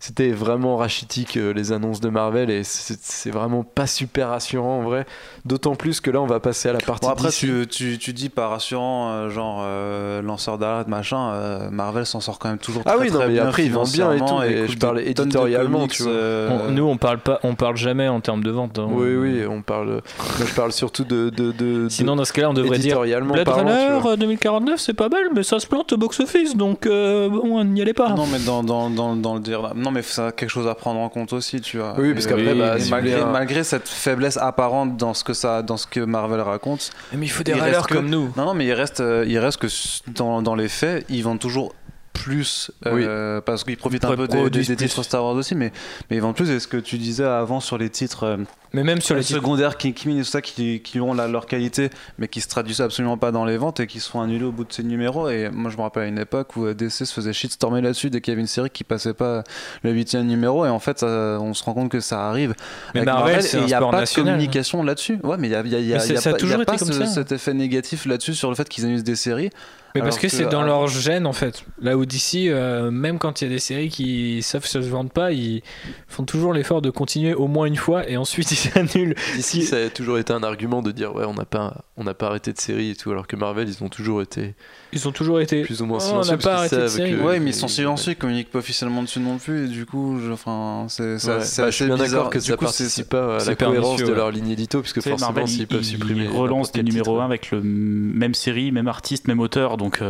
[0.00, 5.06] c'était vraiment rachitique les annonces de Marvel et c'est vraiment pas super rassurant en vrai.
[5.48, 8.12] D'autant plus que là on va passer à la partie Bon, après, tu, tu, tu
[8.12, 11.30] dis pas rassurant, euh, genre euh, lanceur d'alerte, machin.
[11.32, 13.46] euh, Marvel s'en sort quand même toujours Ah très, oui, non, très mais bien.
[13.46, 16.12] après, ils vendent bien et tout, coûtent je parle éditorialement, comics, tu vois.
[16.12, 18.78] euh, On- nous, on parle pas, on parle jamais en termes de vente.
[18.78, 18.88] hein.
[18.90, 19.86] Oui, oui, on parle.
[19.88, 21.30] Moi, je parle surtout de.
[21.30, 24.12] de, de Sinon, dans ce cas-là, on de- devrait dire éditorialement Blade parlant, Runner vois.
[24.12, 27.80] euh, 2049, c'est pas mal, mais ça se plante au box-office, donc euh, bon, n'y
[27.80, 28.10] allez pas.
[28.10, 29.72] Non, mais dans, dans, dans, dans le dire.
[29.74, 31.94] Non, mais ça a quelque chose à prendre en compte aussi, tu vois.
[31.98, 35.62] Oui, parce Et, qu'après, bah, et malgré, malgré cette faiblesse apparente dans ce que, ça,
[35.62, 38.32] dans ce que Marvel raconte, Mais il faut des râleurs que- comme nous.
[38.36, 39.68] Non, non, mais il reste, euh, il reste que
[40.10, 41.74] dans, dans les faits, ils vendent toujours
[42.22, 45.72] plus euh, parce qu'ils profitent un peu des, des, des titres Star Wars aussi, mais,
[46.10, 46.50] mais ils vendent plus.
[46.50, 48.36] Et ce que tu disais avant sur les titres euh,
[48.72, 49.38] Mais même sur les titres.
[49.38, 52.40] secondaires qui, qui minent et tout ça, qui, qui ont la- leur qualité, mais qui
[52.40, 54.72] se traduisent absolument pas dans les ventes et qui se font annuler au bout de
[54.72, 55.28] ces numéros?
[55.28, 58.10] Et moi, je me rappelle à une époque où euh, DC se faisait shitstormer là-dessus
[58.10, 59.44] dès qu'il y avait une série qui passait pas
[59.82, 60.66] le huitième numéro.
[60.66, 62.54] Et en fait, ça- on se rend compte que ça arrive.
[62.94, 64.26] Mais Marvel, il n'y a pas national.
[64.26, 65.18] de communication là-dessus.
[65.22, 66.18] Ouais, mais il y a, il y a- il y a- Mais c'est- il y
[66.18, 67.06] a ça a pas, a toujours été pas comme ce- ça.
[67.06, 69.50] cet effet négatif là-dessus sur le fait qu'ils annulent des séries.
[69.94, 71.64] Mais parce que, que, c'est dans leur gène en fait.
[71.80, 74.88] Là où d'ici, même quand il y a des séries qui savent que ça se
[74.88, 75.62] vendent pas, ils
[76.06, 79.14] font toujours l'effort de continuer au moins une fois et ensuite ils s'annulent.
[79.36, 82.14] Ici, ça a toujours été un argument de dire ouais, on n'a pas, on n'a
[82.14, 84.54] pas arrêté de série et tout, alors que Marvel, ils ont toujours été
[84.92, 85.62] Ils ont toujours été.
[85.62, 86.30] plus ou moins Oh, on silencieux.
[86.32, 87.10] n'a parce pas arrêté de série.
[87.16, 89.64] que- ouais, mais ils sont silencieux, ils communiquent pas officiellement dessus non plus.
[89.64, 92.44] Et du coup, je- enfin, c'est c'est Ouais, bah, je suis bien d'accord que Du
[92.44, 95.62] ça coup, participe pas à la cohérence de leur ligne édito, puisque forcément, Marvel, s'ils
[95.62, 96.28] ils, peuvent ils supprimer.
[96.28, 97.22] relancent n'importe des numéros titre.
[97.22, 100.02] 1 avec le même série, même artiste, même auteur, donc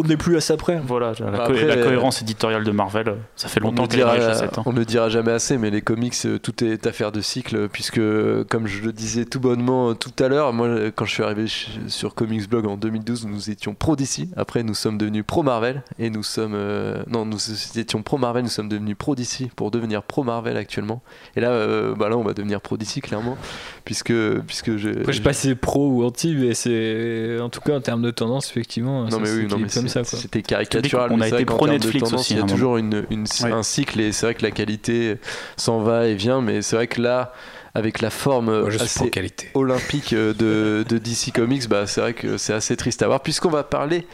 [0.00, 0.80] On n'est plus à ça près.
[0.84, 3.86] voilà, la, Bah, co- après, la euh, cohérence éditoriale de Marvel, ça fait On longtemps
[3.86, 4.58] qu'elle est chaussettes.
[4.58, 4.62] hein.
[4.66, 8.00] on ne dira jamais assez, mais les comics, euh, tout est affaire de cycle, puisque,
[8.48, 11.22] comme je le disais tout bonnement euh, tout à l'heure, moi, euh, quand je suis
[11.22, 11.46] arrivé
[11.88, 14.28] sur Comics Blog en 2012, nous étions pro DC.
[14.36, 16.54] Après, nous sommes devenus pro Marvel, et nous sommes.
[16.54, 17.38] euh, non, nous
[17.78, 21.02] étions pro Marvel, nous sommes devenus pro DC pour devenir pro Marvel actuellement.
[21.36, 23.36] Et là, euh, bah là, on va devenir pro DC, clairement,
[23.84, 24.12] puisque,
[24.46, 24.88] puisque je.
[24.90, 27.38] Après, je sais pas si c'est pro ou anti, mais c'est.
[27.40, 29.04] En tout cas, en termes de tendance, effectivement.
[29.04, 30.04] Non ça mais oui, non mais ça.
[30.04, 31.10] C'était caricatural.
[31.12, 33.52] On a été pro Netflix tendance, aussi, Il y a un toujours une, une- Ouais.
[33.52, 35.16] un cycle et c'est vrai que la qualité
[35.56, 37.32] s'en va et vient, mais c'est vrai que là,
[37.74, 39.10] avec la forme Moi, assez
[39.54, 43.20] olympique euh, de, de DC Comics, bah, c'est vrai que c'est assez triste à voir.
[43.20, 44.06] Puisqu'on va parler,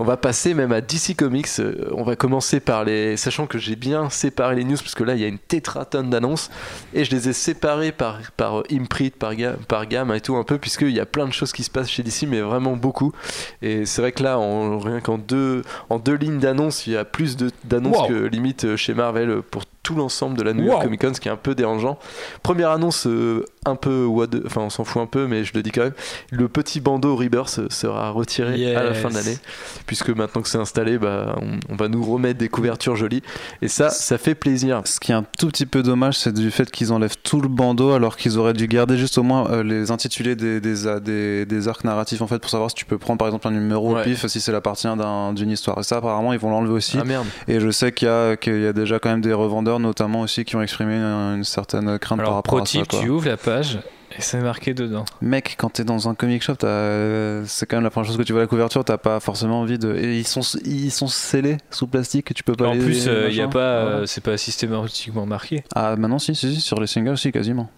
[0.00, 1.46] on va passer même à DC Comics.
[1.60, 3.16] euh, On va commencer par les.
[3.18, 6.08] Sachant que j'ai bien séparé les news, parce que là, il y a une tétratonne
[6.08, 6.50] d'annonces.
[6.94, 10.42] Et je les ai séparées par, par imprint, par, ga- par gamme et tout, un
[10.44, 13.12] peu, puisqu'il y a plein de choses qui se passent chez DC, mais vraiment beaucoup.
[13.60, 16.96] Et c'est vrai que là, en, rien qu'en deux, en deux lignes d'annonces, il y
[16.96, 18.08] a plus de- d'annonces Wow.
[18.08, 20.84] que limite euh, chez Marvel euh, pour tout l'ensemble de la New York Wow.
[20.84, 21.98] Comic Con, ce qui est un peu dérangeant.
[22.42, 24.06] Première annonce euh, un peu
[24.46, 25.92] enfin on s'en fout un peu, mais je le dis quand même.
[26.30, 29.38] Le petit bandeau Rebirth sera retiré à la fin de l'année,
[29.86, 33.22] puisque maintenant que c'est installé, bah, on, on va nous remettre des couvertures jolies.
[33.62, 34.82] Et ça, ça fait plaisir.
[34.84, 37.48] Ce qui est un tout petit peu dommage, c'est du fait qu'ils enlèvent tout le
[37.48, 41.00] bandeau alors qu'ils auraient dû garder juste au moins euh, les intitulés des, des, a-
[41.00, 43.52] des, des arcs narratifs en fait pour savoir si tu peux prendre par exemple un
[43.52, 44.00] numéro Ouais.
[44.00, 45.78] au pif si c'est l'appartient d'un- d'une histoire.
[45.78, 46.98] Et ça apparemment ils vont l'enlever aussi.
[47.00, 47.26] Ah merde.
[47.48, 50.22] Et je sais qu'il y, a- qu'il y a déjà quand même des revendeurs notamment
[50.22, 52.82] aussi qui ont exprimé une, une certaine crainte par Alors, rapport pro à ça.
[52.88, 52.98] quoi.
[53.00, 53.78] tu ouvres la page
[54.18, 55.04] et c'est marqué dedans.
[55.22, 58.24] Mec, quand t'es dans un comic shop, euh, c'est quand même la première chose que
[58.24, 59.94] tu vois la couverture, t'as pas forcément envie de.
[59.94, 63.34] Et ils sont, ils sont scellés sous plastique, tu peux pas en les- plus, il
[63.36, 64.06] y a pas, euh, Voilà.
[64.08, 65.62] c'est pas systématiquement marqué.
[65.76, 67.70] Ah, maintenant, si, si, si, sur les singles, si, quasiment.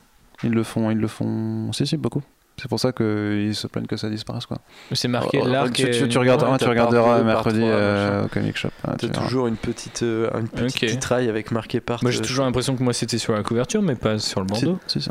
[0.43, 1.71] Ils le font, ils le font.
[1.73, 2.23] Si, si, beaucoup.
[2.63, 4.59] C'est pour ça qu'ils se plaignent que ça disparaisse, quoi.
[4.93, 5.73] C'est marqué Oh, l'arc.
[5.73, 8.25] tu, tu, et- tu regardes, Ouais, ouais, tu t'as regarderas par par mercredi euh, machin.
[8.27, 8.69] au comic shop.
[9.01, 10.89] Tu T'as toujours une petite, euh, une petite Ok.
[10.91, 11.99] titraille avec marqué part.
[12.03, 14.47] Moi, j'ai euh, toujours l'impression que moi c'était sur la couverture, mais pas sur le
[14.47, 14.79] bandeau.
[14.87, 15.11] si, si.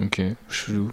[0.00, 0.92] Ok, chelou.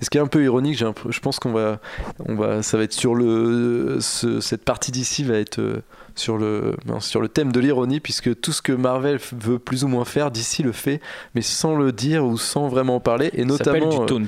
[0.00, 1.80] Et ce qui est un peu ironique, j'ai un peu- je pense qu'on va,
[2.26, 5.82] on va, ça va être sur le, ce- cette partie d'ici va être euh,
[6.14, 9.84] sur le, non, sur le thème de l'ironie, puisque tout ce que Marvel veut plus
[9.84, 11.00] ou moins faire, d'ici le fait,
[11.34, 14.18] mais sans le dire ou sans vraiment en parler, et notamment, euh,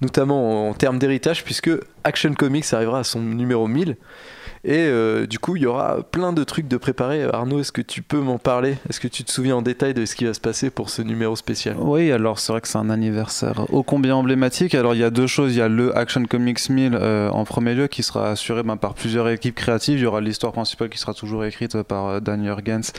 [0.00, 1.70] notamment en, en termes d'héritage, puisque
[2.04, 3.96] Action Comics arrivera à son numéro 1000.
[4.64, 7.22] Et euh, du coup, il y aura plein de trucs de préparer.
[7.24, 8.76] Arnaud, est-ce que tu peux m'en parler?
[8.88, 11.02] Est-ce que tu te souviens en détail de ce qui va se passer pour ce
[11.02, 11.76] numéro spécial?
[11.78, 14.74] Oui, alors c'est vrai que c'est un anniversaire ô combien emblématique.
[14.74, 15.54] Alors il y a deux choses.
[15.54, 18.76] Il y a le Action Comics 1000 euh, en premier lieu qui sera assuré ben,
[18.78, 19.98] par plusieurs équipes créatives.
[19.98, 22.92] Il y aura l'histoire principale qui sera toujours écrite par euh, Dan Jurgens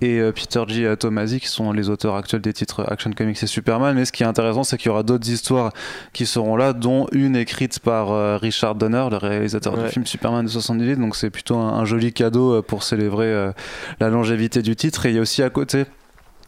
[0.00, 0.94] et euh, Peter G.
[0.96, 3.96] Tomasi qui sont les auteurs actuels des titres Action Comics et Superman.
[3.96, 5.72] Mais ce qui est intéressant, c'est qu'il y aura d'autres histoires
[6.12, 9.84] qui seront là, dont une écrite par Richard Donner, le réalisateur Ouais.
[9.84, 10.99] du film Superman de 78.
[11.00, 13.52] Donc c'est plutôt un, joli cadeau euh, pour célébrer euh,
[13.98, 15.06] la longévité du titre.
[15.06, 15.86] Et il y a aussi à côté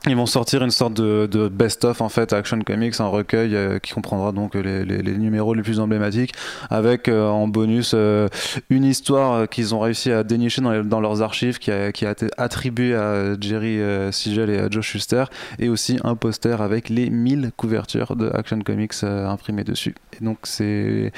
[0.08, 3.92] ils vont sortir une sorte de, best-of en fait Action Comics, un recueil euh, qui
[3.92, 4.84] comprendra donc les,
[5.16, 6.32] numéros les plus emblématiques,
[6.70, 7.94] avec en bonus
[8.68, 13.40] une histoire qu'ils ont réussi à dénicher dans, leurs archives, qui a, été attribuée à
[13.40, 13.78] Jerry
[14.10, 15.26] Siegel et à Joe Shuster,
[15.60, 19.94] et aussi un poster avec les 1000 couvertures de Action Comics imprimées dessus.
[20.20, 21.12] Et donc c'est,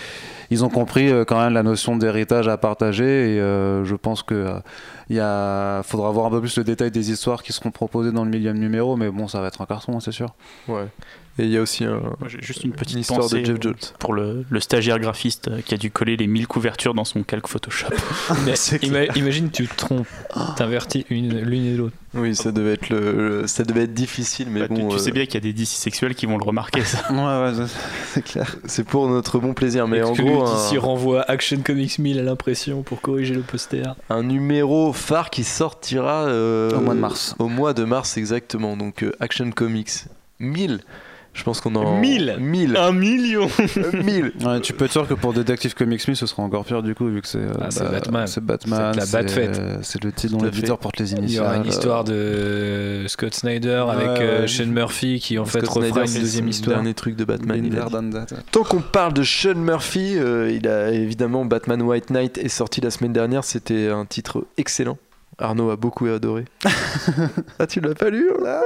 [0.51, 4.23] ils ont compris euh, quand même la notion d'héritage à partager, et euh, je pense
[4.23, 4.61] que euh,
[5.09, 8.31] il faudra voir un peu plus le détail des histoires qui seront proposées dans le
[8.31, 10.35] millième numéro, mais bon, ça va être un carton, c'est sûr.
[10.69, 10.87] Ouais.
[11.39, 12.01] Et il y a aussi un,
[12.41, 13.75] juste une petite histoire pensée de Jeff euh, Jones.
[13.99, 17.25] pour le, le stagiaire graphiste euh, qui a dû coller les 1000 couvertures dans son
[17.25, 17.89] calque Photoshop.
[18.47, 20.07] Mais C'est ima- imagine, tu te trompes,
[20.57, 21.97] t'invertis une- l'une et l'autre.
[22.17, 24.95] Oui, ça devait être le, le- ça devait être difficile, mais Bah, tu- bon, tu,
[24.95, 27.03] euh, sais bien qu'il y a des DC sexuels qui vont le remarquer ça.
[27.11, 27.17] Ouais,
[27.59, 27.67] ouais,
[28.13, 28.55] c'est clair.
[28.67, 29.89] c'est pour notre bon plaisir.
[29.89, 33.83] Mais en gros, un, renvoie Action Comics 1000 à l'impression pour corriger le poster.
[34.09, 37.35] un numéro phare qui sortira euh, Au mois de mars.
[37.41, 38.77] Au mois de mars exactement.
[38.77, 40.05] Donc euh, Action Comics
[40.39, 40.79] 1000.
[41.35, 43.49] Je pense qu'on en 1000 1000 Un million
[43.93, 46.81] 1000 Ouais, tu peux être sûr que pour Detective Comics 1000, ce sera encore pire
[46.83, 48.27] du coup, vu que c'est euh, Ah, c'est Batman.
[48.29, 48.93] C'est Batman.
[48.95, 49.59] C'est la Bat-Fête.
[49.59, 51.45] euh, C'est le titre dont l'éditeur porte les Il y initiales.
[51.45, 54.49] aura une histoire de Scott Snyder avec Ouais, euh, ouais.
[54.49, 56.77] Sean Murphy qui en fait Scott refera Snyder, une c'est deuxième histoire.
[56.77, 57.69] Dernier truc de Batman.
[58.53, 62.81] Tant qu'on parle de Sean Murphy, euh, il a évidemment Batman White Knight est sorti
[62.81, 63.43] la semaine dernière.
[63.45, 64.99] C'était un titre excellent.
[65.39, 66.45] Arnaud a beaucoup adoré.
[67.59, 68.61] ah, tu l'as pas lu là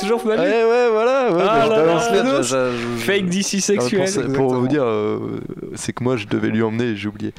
[0.00, 1.30] Toujours pas lu ouais, voilà.
[1.32, 2.12] Ouais, Ah bah, je là balance là.
[2.12, 2.42] les Je- dos.
[2.42, 4.32] je- Fake DC sexuel.
[4.32, 5.40] pour, vous dire, euh,
[5.74, 7.32] c'est que moi je devais lui emmener et j'ai oublié.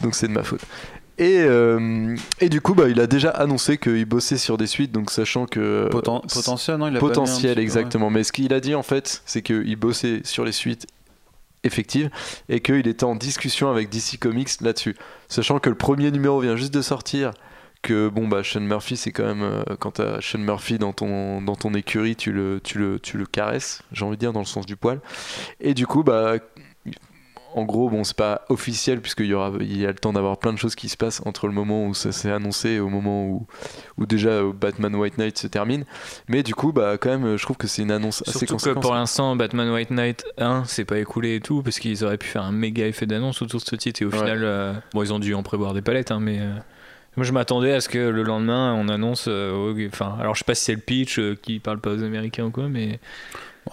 [0.00, 0.60] Donc c'est de ma faute.
[1.16, 4.90] Et, euh, et du coup, bah, il a déjà annoncé qu'il bossait sur des suites,
[4.90, 5.88] donc sachant que.
[5.90, 8.10] Poten- euh, potentiel, non il a potentiel, exactement.
[8.10, 10.86] Mais ce qu'il a dit en fait, c'est qu'il bossait sur les suites
[11.62, 12.10] effectives
[12.48, 14.96] et qu'il était en discussion avec DC Comics là-dessus.
[15.28, 17.30] Sachant que le premier numéro vient juste de sortir,
[17.84, 19.42] que bon, bah, Sean Murphy, c'est quand même.
[19.42, 23.16] euh, quand t'as Sean Murphy dans ton, dans ton écurie, tu le, tu, le, tu
[23.18, 25.00] le caresses, j'ai envie de dire, dans le sens du poil.
[25.60, 26.34] Et du coup, bah.
[27.56, 30.38] En gros, bon, c'est pas officiel puisqu'il y aura, il y a le temps d'avoir
[30.38, 32.88] plein de choses qui se passent entre le moment où ça s'est annoncé et au
[32.88, 33.46] moment où,
[33.96, 35.84] où déjà euh, Batman White Knight se termine.
[36.26, 38.52] Mais du coup, bah, quand même, je trouve que c'est une annonce assez Surtout que
[38.54, 38.82] conséquente.
[38.82, 42.26] pour l'instant, Batman White Knight 1 c'est pas écoulé et tout, parce qu'ils auraient pu
[42.26, 44.18] faire un méga effet d'annonce autour de ce titre, et au Ouais.
[44.18, 46.54] final, euh, bon, ils ont dû en prévoir des palettes, hein, mais euh,
[47.16, 49.26] moi je m'attendais à ce que le lendemain on annonce.
[49.28, 52.02] euh, Enfin, alors je sais pas si c'est le pitch euh, qui parle pas aux
[52.02, 52.98] Américains ou quoi, mais.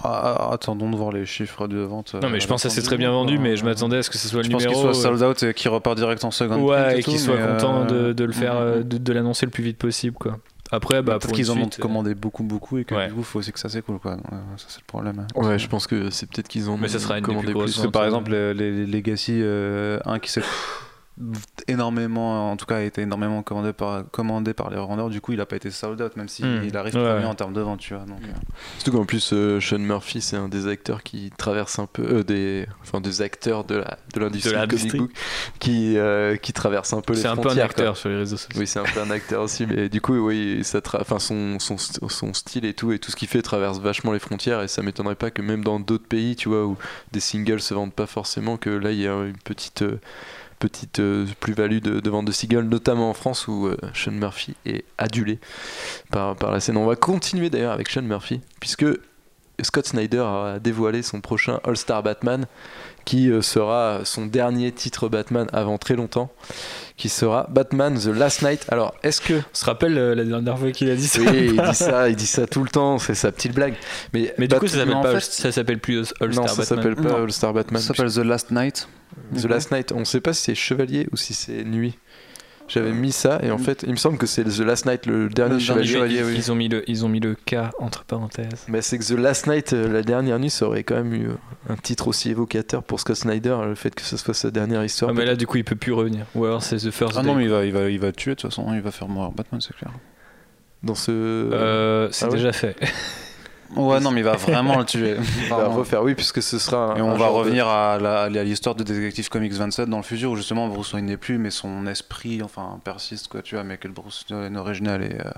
[0.04, 2.16] Ah, attendons de voir les chiffres de vente.
[2.22, 4.10] Non, mais je pense que ça s'est très bien vendu, mais je m'attendais à ce
[4.10, 4.94] que ce soit Je le pense qu'il numéro.
[4.94, 6.62] soit euh, sold out et qu'il repart direct en seconde.
[6.62, 9.52] Ouais, et qu'ils soient contents euh, de, de le faire, euh, de, de l'annoncer le
[9.52, 10.38] plus vite possible, quoi.
[10.72, 13.08] Après, bah, Peut-être qu'ils en ont euh, commandé beaucoup, beaucoup, et que Ouais.
[13.08, 14.14] du coup, il faut aussi que ça s'écoule, quoi.
[14.14, 14.20] Ouais,
[14.56, 15.20] ça, c'est le problème.
[15.20, 15.42] hein.
[15.42, 17.48] Ouais, je pense que c'est peut-être qu'ils en ont Mais ça sera une des commandé
[17.48, 17.82] plus grosses plus.
[17.82, 20.42] Parce que par vente, exemple, les, les- les Legacy euh, 1 qui s'est
[21.68, 25.34] énormément, en tout cas, a été énormément commandé par, commandé par les revendeurs, du coup,
[25.34, 26.64] il a pas été sold out, même s'il Hmm.
[26.64, 27.04] il arrive Ouais.
[27.14, 28.04] premier en termes de vente, tu vois.
[28.06, 28.32] Donc, euh,
[28.80, 32.24] Surtout qu'en plus, euh, Sean Murphy, c'est un des acteurs qui traverse un peu, euh,
[32.24, 35.12] des, enfin des acteurs de la de l'industrie De comic book
[35.60, 37.64] qui euh, qui traverse un peu les C'est un peu frontières.
[37.66, 38.00] un acteur quoi.
[38.00, 38.60] sur les réseaux sociaux.
[38.60, 41.78] Oui, c'est un peu un acteur aussi, mais du coup, oui, ça enfin son, son,
[41.78, 44.82] son style et tout et tout ce qu'il fait traverse vachement les frontières et ça
[44.82, 46.78] m'étonnerait pas que même dans d'autres pays, tu vois, où
[47.12, 50.00] des singles se vendent pas forcément, que là il y a une petite euh,
[50.62, 54.86] petite euh, plus-value de, vente de singles, notamment en France où euh, Sean Murphy est
[54.98, 55.40] adulé
[56.12, 56.78] par la scène.
[56.78, 58.86] On va continuer d'ailleurs avec Sean Murphy, puisque
[59.64, 62.46] Scott Snyder a dévoilé son prochain All-Star Batman,
[63.06, 66.32] qui euh, sera son dernier titre Batman avant très longtemps,
[66.98, 68.66] qui sera Batman The Last Night.
[68.70, 69.34] Alors, est-ce que...
[69.34, 72.10] On se rappelle euh, la dernière fois qu'il a dit ça Oui, il dit ça,
[72.10, 73.74] il dit ça tout le temps, c'est sa petite blague.
[74.14, 76.50] Mais, Mais du coup, ça Batman- s'appelle pas, fait- ça s'appelle plus All non, Star
[76.50, 76.66] ça Batman.
[76.66, 77.24] s'appelle pas Non.
[77.24, 77.82] All-Star Batman.
[77.82, 78.88] ça s'appelle The Last Night.
[79.36, 81.98] The Last Night, on sait pas si c'est chevalier ou si c'est nuit.
[82.74, 85.28] J'avais mis ça et en fait, il me semble que c'est The Last Night, le
[85.28, 85.84] dernier Le chevalier.
[85.86, 86.34] Ils, chevalier, oui.
[86.38, 88.66] ils ont mis le, ils ont mis le K entre parenthèses.
[88.70, 91.28] Mais c'est que The Last Night, euh, la dernière nuit, ça aurait quand même eu
[91.28, 91.34] euh,
[91.70, 95.12] un titre aussi évocateur pour Scott Snyder, le fait que ce soit sa dernière histoire.
[95.12, 96.26] Ah, mais là, du coup, il peut plus revenir.
[96.34, 97.28] Ou alors, c'est The First Ah Day.
[97.28, 99.10] non, mais il va, il va, il va tuer de toute façon, il va faire
[99.10, 99.92] mourir Batman, c'est clair.
[100.82, 101.12] Dans ce.
[101.12, 102.76] Euh, c'est Ah ouais déjà fait.
[103.76, 105.16] Ouais, non, mais il va vraiment le tuer.
[105.44, 106.96] il va refaire, oui, puisque ce sera un.
[106.98, 110.36] Et on va de- revenir à l'histoire de Detective Comics 27 dans le futur où
[110.36, 113.88] justement Bruce Wayne n'est plus, mais son esprit enfin persiste quoi, tu vois, mais que
[113.88, 115.30] le Bruce Wayne original est, euh,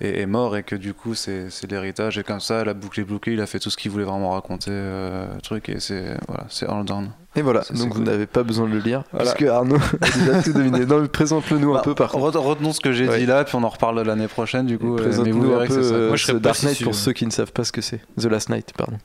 [0.00, 3.00] est, est mort et que du coup c'est c'est l'héritage et comme ça la boucle
[3.00, 6.16] est bouclée, il a fait tout ce qu'il voulait vraiment raconter, euh, truc et c'est
[6.28, 7.10] voilà, c'est all done.
[7.36, 8.04] Et voilà, Ça, donc vous cool.
[8.04, 9.32] n'avez pas besoin de le lire, Voilà.
[9.34, 10.86] puisque Arnaud a déjà tout dominé.
[10.86, 12.38] Non, mais présente-le nous un Bah, peu par contre.
[12.38, 13.18] Re- Retenons ce que j'ai Ouais.
[13.18, 14.94] dit là, puis on en reparle l'année prochaine du coup.
[14.94, 16.94] euh, Présente-nous un verrez que peu euh, Moi, je serais ce pas Dark Knight pour
[16.94, 18.00] ceux qui ne savent pas ce que c'est.
[18.20, 18.98] The Last Night, pardon.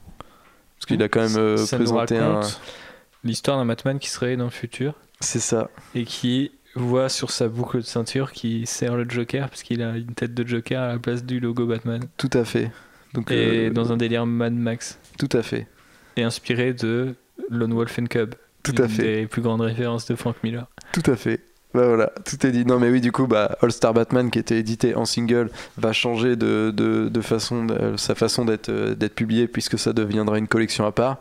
[0.77, 2.41] Parce qu'il a quand même euh, présenté un.
[3.23, 5.69] l'histoire d'un Batman qui serait dans le futur C'est ça.
[5.95, 9.95] et qui voit sur sa boucle de ceinture qui sert le Joker parce qu'il a
[9.97, 12.01] une tête de Joker à la place du logo Batman.
[12.17, 12.71] Tout à fait.
[13.13, 14.99] Donc, Et euh, dans un délire Mad Max.
[15.17, 15.67] Tout à fait.
[16.15, 17.15] Et inspiré de
[17.49, 18.35] Lone Wolf and Cub.
[18.63, 19.03] Tout à une fait.
[19.21, 20.67] des plus grandes références de Frank Miller.
[20.93, 21.39] Tout à fait.
[21.73, 22.65] Bah voilà, tout est dit.
[22.65, 25.93] Non mais oui, du coup, bah, All Star Batman qui était édité en single va
[25.93, 30.39] changer de, de, de façon, de- sa façon d'être euh, d'être publié puisque ça deviendra
[30.39, 31.17] une collection à part.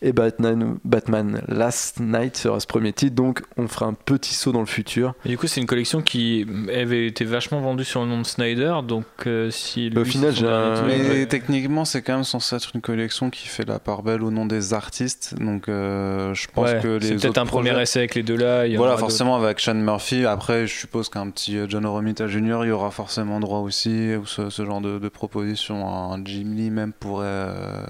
[0.00, 4.52] Et Batman, Batman Last Night sera ce premier titre, donc on fera un petit saut
[4.52, 5.14] dans le futur.
[5.24, 8.26] Et du coup, c'est une collection qui avait été vachement vendue sur le nom de
[8.26, 8.76] Snyder.
[8.86, 9.90] Donc, euh, si.
[9.96, 11.26] Au lui, final, c'est son j'ai un- Mais ouais.
[11.26, 14.46] techniquement, c'est quand même censé être une collection qui fait la part belle au nom
[14.46, 15.34] des artistes.
[15.40, 18.22] Donc, euh, je pense Ouais, que les c'est peut-être un premier projets- essai avec les
[18.22, 18.66] deux là.
[18.66, 20.24] il y en Voilà, forcément avec Sean Murphy.
[20.26, 22.60] Après, je suppose qu'un petit euh, John Romita Jr.
[22.62, 25.88] il y aura forcément droit aussi, ou ce, ce genre de, de proposition.
[25.88, 27.82] Un Jim Lee même pourrait, euh,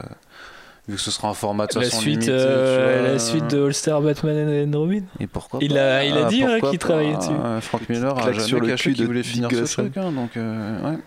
[0.88, 3.74] vu que ce sera un format de La façon suite, euh, la suite de All
[3.74, 5.02] Star Batman and Robin.
[5.20, 7.30] Et pourquoi Il a- il a dit, hein, qu'il travaillait dessus.
[7.30, 9.96] Euh, Frank Miller a sur le caché cul de voulait finir ce truc.
[9.96, 10.98] hein, donc, euh, ouais.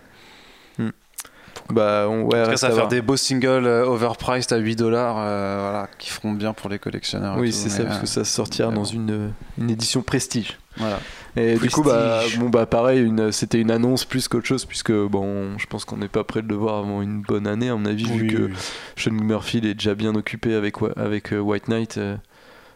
[1.70, 4.56] Bah on, ouais, En tout cas, ça va faire des beaux singles euh, overpriced à
[4.56, 7.36] 8 dollars, voilà, qui feront bien pour les collectionneurs.
[7.38, 8.84] Oui, c'est ça, parce euh, que ça sortira dans bon.
[8.88, 10.58] une, une édition prestige.
[10.76, 10.98] Voilà.
[11.36, 14.92] Et du coup, bah, bon, bah, pareil, une- c'était une annonce plus qu'autre chose, puisque
[14.92, 17.74] bon, je pense qu'on n'est pas prêt de le voir avant une bonne année, à
[17.76, 18.50] mon avis, vu que
[18.96, 21.96] Sean Murphy il est déjà bien occupé avec, avec euh, White Knight.
[21.98, 22.16] euh,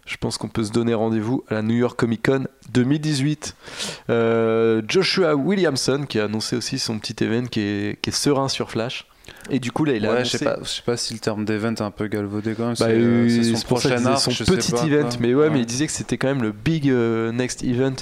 [0.06, 3.56] je pense qu'on peut se donner rendez-vous à la New York Comic Con 2018.
[4.08, 8.48] Euh, Joshua Williamson qui a annoncé aussi son petit event qui est, qui est serein
[8.48, 9.06] sur Flash.
[9.50, 10.32] Et du coup, là, il a ouais, annoncé.
[10.32, 12.66] je sais pas, je sais pas si le terme d'event est un peu galvaudé quand
[12.66, 12.76] même.
[12.78, 14.72] Bah, c'est euh, c'est son c'est pour ça qu'il prochain arc, son je sais petit
[14.72, 15.08] pas, event.
[15.08, 15.18] quoi.
[15.20, 17.94] Mais ouais, mais il disait que c'était quand même le big euh, next event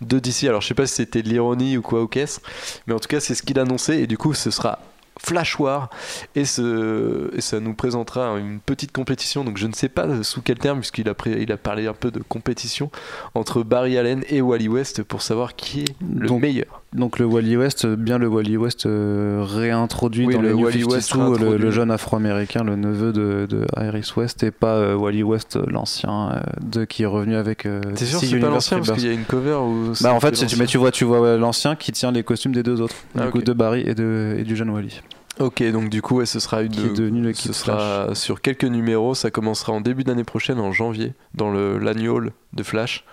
[0.00, 0.44] de DC.
[0.44, 2.40] Alors je sais pas si c'était de l'ironie ou quoi au caisse,
[2.86, 4.78] mais en tout cas c'est ce qu'il a annoncé et du coup ce sera
[5.18, 5.90] Flash War
[6.34, 9.44] et, ce, et ça nous présentera une petite compétition.
[9.44, 12.10] Donc je ne sais pas sous quel terme puisqu'il a, il a parlé un peu
[12.10, 12.90] de compétition
[13.34, 16.79] entre Barry Allen et Wally West pour savoir qui est le Donc, meilleur.
[16.92, 20.64] Donc le Wally West, bien le Wally West euh, réintroduit Oui, dans le les New
[20.64, 21.58] Wally 52, West le, réintroduit.
[21.58, 25.62] le jeune afro-américain, le neveu de, de Iris West, et pas euh, Wally West, euh,
[25.68, 27.64] l'ancien, euh, de, qui est revenu avec.
[27.64, 30.18] euh, T'es sûr c'est pas l'ancien parce qu'il y a une cover où Bah en
[30.18, 32.80] fait, tu, mais tu vois, tu vois ouais, l'ancien qui tient les costumes des deux
[32.80, 35.00] autres, Ah, du coup de Barry et, de, et du jeune Wally,
[35.38, 36.70] Ok, donc du coup, ouais, ce sera une.
[36.72, 40.72] qui est devenu Ce sera sur quelques numéros, ça commencera en début d'année prochaine, en
[40.72, 43.04] janvier, dans le l'annual de Flash.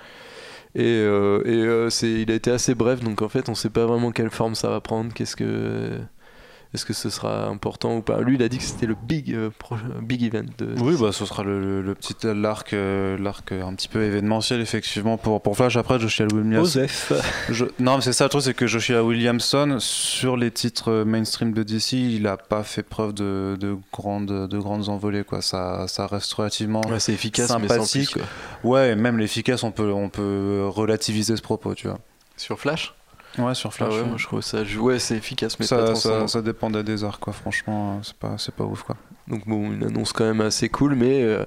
[0.78, 4.11] Et, euh, euh, il a été assez bref, donc en fait, on sait pas vraiment
[4.11, 5.11] quelle forme ça va prendre.
[5.11, 5.99] Qu'est-ce que,
[6.74, 8.20] est-ce que ce sera important ou pas?
[8.22, 10.45] Lui, il a dit que c'était le big, euh, pro- big event.
[10.57, 10.76] De...
[10.82, 14.59] Oui, bah ce sera le, le- le petit l'arc, euh, l'arc un petit peu événementiel
[14.61, 15.78] effectivement pour, pour Flash.
[15.78, 16.86] Après, Joshua Williamson.
[17.49, 21.05] Je- Non, mais c'est ça le truc, c'est que Joshua Williamson, sur les titres euh,
[21.05, 25.41] mainstream de DC, il a pas fait preuve de, de grandes, de grandes envolées, quoi.
[25.41, 26.82] Ça, ça reste relativement.
[26.89, 28.11] Ouais, c'est efficace, mais sans Sympathique.
[28.11, 28.22] plus,
[28.61, 28.72] quoi.
[28.72, 31.99] Ouais, même l'efficace, on peut, on peut relativiser ce propos, tu vois.
[32.36, 32.93] Sur Flash?
[33.38, 33.93] Ouais, sur Ah Flash.
[33.93, 34.07] ouais, ouais.
[34.07, 34.63] moi je trouve ça.
[34.79, 37.33] Ouais, c'est efficace, mais ça, ça, ça dépendait des arcs, quoi.
[37.33, 38.97] Franchement, euh, c'est pas, c'est pas ouf, quoi.
[39.27, 41.43] Donc bon, une annonce quand même assez cool, mais, euh,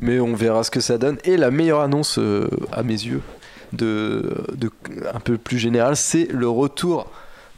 [0.00, 1.18] mais on verra ce que ça donne.
[1.24, 3.20] Et la meilleure annonce, euh, à mes yeux,
[3.72, 4.70] de, de,
[5.12, 7.10] un peu plus générale, c'est le retour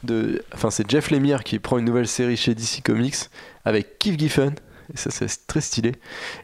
[0.03, 0.43] de...
[0.53, 3.15] Enfin, c'est Jeff Lemire qui prend une nouvelle série chez DC Comics
[3.65, 4.53] avec Keith Giffen.
[4.93, 5.93] Et ça, c'est très stylé.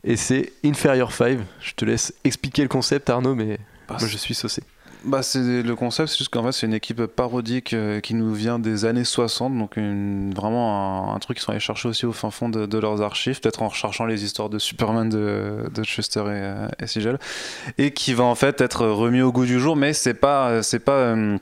[0.03, 1.39] Et c'est Inferior 5.
[1.61, 3.57] Je te laisse expliquer le concept, Arnaud, mais
[3.88, 4.64] Bah, moi je suis saucé.
[5.06, 8.34] Bah, c'est le concept, c'est juste qu'en fait, c'est une équipe parodique euh, qui nous
[8.34, 12.14] vient des années 60, donc une, vraiment un, truc qu'ils sont allés chercher aussi au
[12.14, 16.22] fin fond de, leurs archives, peut-être en recherchant les histoires de Superman de, de Schuster
[16.22, 17.20] et, euh, et Sigel,
[17.78, 20.80] et qui va en fait être remis au goût du jour, mais c'est pas, c'est
[20.80, 21.38] pas euh,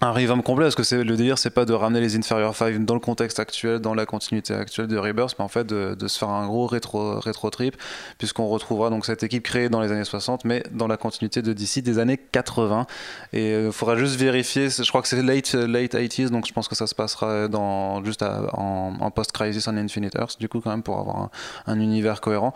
[0.00, 2.84] un revamp complet, parce que c'est le délire, c'est pas de ramener les Inferior 5
[2.84, 6.18] dans le contexte actuel, dans la continuité actuelle de Rebirth, mais en fait de, se
[6.18, 7.76] faire un gros rétro, trip,
[8.18, 11.52] puisqu'on retrouvera donc cette équipe créée dans les années 60, mais dans la continuité de
[11.52, 12.86] DC des années 80.
[13.32, 16.52] Et il faudra juste vérifier, je crois que c'est late, euh, late 80s, donc je
[16.52, 20.70] pense que ça se passera dans, juste en, post-Crisis on Infinite Earths, du coup, quand
[20.70, 21.30] même, pour avoir un,
[21.66, 22.52] un univers cohérent.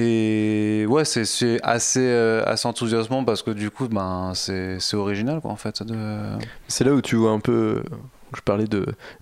[0.00, 5.50] Et ouais, c'est- assez, euh, assez enthousiasmant parce que du coup, ben, c'est original, quoi,
[5.50, 5.82] en fait.
[5.82, 5.96] De...
[6.68, 7.82] C'est là où tu vois un peu.
[8.36, 8.66] Je parlais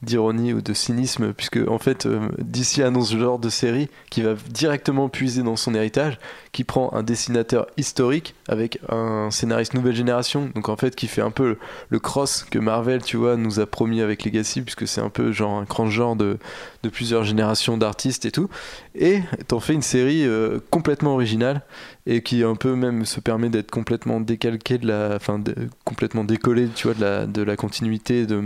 [0.02, 4.22] d'ironie ou de cynisme, puisque en fait, euh, DC annonce ce genre de série qui
[4.22, 6.18] va directement puiser dans son héritage,
[6.52, 11.22] qui prend un dessinateur historique avec un scénariste nouvelle génération, donc en fait qui fait
[11.22, 11.56] un peu
[11.90, 15.32] le, cross que Marvel, tu vois, nous a promis avec Legacy, puisque c'est un peu
[15.32, 16.38] genre un grand genre de,
[16.82, 18.48] de plusieurs générations d'artistes et tout,
[18.94, 21.62] et t'en fais une série euh, complètement originale
[22.06, 25.42] et qui un peu même se permet d'être complètement décalqué de la, enfin
[25.84, 28.36] complètement décollé, tu vois, de la, de la continuité de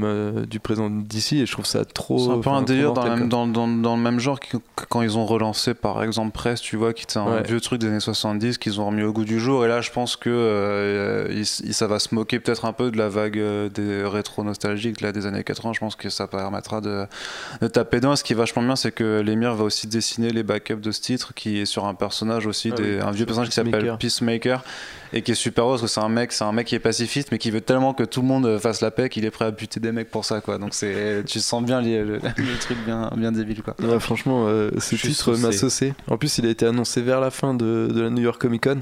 [0.51, 2.19] du présent d'ici et je trouve ça trop.
[2.19, 3.39] C'est un peu un délire dans, mortel, la même- quoi.
[3.39, 6.61] dans, dans- dans le même genre que que quand ils ont relancé par exemple Press,
[6.61, 7.43] tu vois, qui était un Ouais.
[7.45, 9.65] vieux truc des années 70 qu'ils ont remis au goût du jour.
[9.65, 12.91] Et là, je pense que euh, il- il- ça va se moquer peut-être un peu
[12.91, 15.73] de la vague euh, des rétro nostalgiques là, des années 80.
[15.75, 17.07] Je pense que ça permettra de,
[17.61, 18.17] de taper dedans.
[18.17, 21.01] Ce qui est vachement bien, c'est que l'émir va aussi dessiner les backups de ce
[21.01, 23.97] titre qui est sur un personnage aussi, Ah des- oui, un vieux personnage qui s'appelle
[23.99, 24.65] Peacemaker.
[25.13, 26.79] Et qui est super heureux parce que c'est un mec, c'est un mec qui est
[26.81, 29.45] pacifiste mais qui veut tellement que tout le monde fasse la paix qu'il est prêt
[29.47, 30.59] à buter des mecs pour ça quoi.
[30.59, 33.75] Donc c'est, tu sens bien le, le- le truc bien, bien débile quoi.
[33.83, 35.95] Ouais, franchement, euh, ce Je titre m'a saucé.
[36.09, 38.63] En plus, il a été annoncé vers la fin de, de la New York Comic
[38.63, 38.81] Con.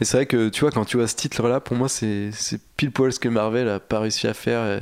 [0.00, 2.60] Et c'est vrai que, tu vois, quand tu vois ce titre-là, pour moi, c'est c'est
[2.76, 4.80] pile poil ce que Marvel a pas réussi à faire.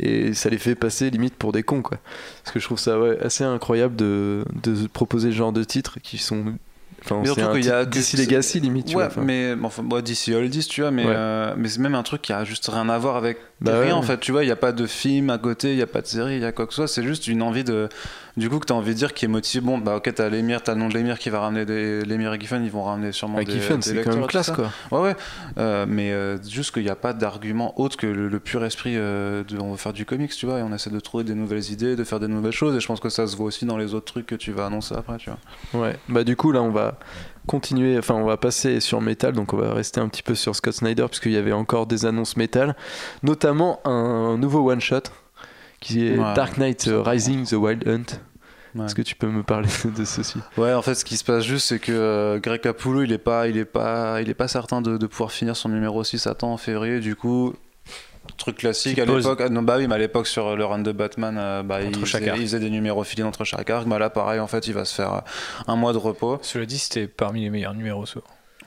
[0.00, 1.98] Et, et ça les fait passer limite pour des cons, quoi.
[2.44, 5.98] Parce que je trouve ça ouais, assez incroyable de, de proposer ce genre de titres
[6.02, 6.54] qui sont.
[7.04, 9.06] Enfin, Mais surtout qu'il y a DC Legacy, limite, tu ouais, vois.
[9.06, 9.22] enfin.
[9.22, 11.12] mais bon, enfin, moi d'ici Oldies, tu vois, mais, Ouais.
[11.14, 13.86] euh, mais c'est même un truc qui a juste rien à voir avec Bah rien
[13.86, 13.92] ouais.
[13.92, 15.86] en fait, tu vois, il n'y a pas de film à côté, il n'y a
[15.88, 17.88] pas de série, il y a quoi que ce soit, c'est juste une envie de.
[18.36, 19.66] Du coup, que tu as envie de dire qui est motivé.
[19.66, 22.02] Bon, bah ok, t'as l'émir, t'as le nom de l'émir qui va ramener des.
[22.04, 23.54] L'émir et Giffen, ils vont ramener sûrement Ouais, des.
[23.54, 24.70] Giffen, c'est quand même classe, quoi.
[24.92, 25.16] Ouais, ouais,
[25.58, 28.94] Euh, mais euh, juste qu'il n'y a pas d'argument autre que le, le pur esprit
[28.96, 31.34] euh, de on veut faire du comics, tu vois, et on essaie de trouver des
[31.34, 33.64] nouvelles idées, de faire des nouvelles choses, et je pense que ça se voit aussi
[33.64, 35.82] dans les autres trucs que tu vas annoncer après, tu vois.
[35.82, 36.96] Ouais, bah du coup là on va
[37.48, 40.54] continuer, enfin on va passer sur Metal, donc on va rester un petit peu sur
[40.54, 42.76] Scott Snyder puisqu'il y avait encore des annonces Metal,
[43.24, 45.02] notamment un nouveau one shot
[45.80, 46.34] qui est Ouais.
[46.34, 48.18] Dark Knight euh, Rising The Wild Hunt.
[48.74, 48.84] Ouais.
[48.84, 50.38] Est-ce que tu peux me parler de ceci?
[50.56, 53.18] Ouais, en fait, ce qui se passe juste, c'est que euh, Greg Capullo, il est
[53.18, 56.26] pas, il est pas, il est pas certain de, de pouvoir finir son numéro 6
[56.26, 57.00] à temps en février.
[57.00, 57.54] Du coup,
[58.36, 59.40] truc classique à l'époque.
[59.42, 61.94] ah, non, bah oui, mais à l'époque sur le run de Batman, euh, bah, il,
[61.94, 62.38] faisait, arc.
[62.38, 63.86] il faisait des numéros filés entre chaque arc.
[63.86, 65.20] Bah là, pareil, en fait, il va se faire euh,
[65.66, 66.38] un mois de repos.
[66.42, 68.04] Cela dit, c'était parmi les meilleurs numéros.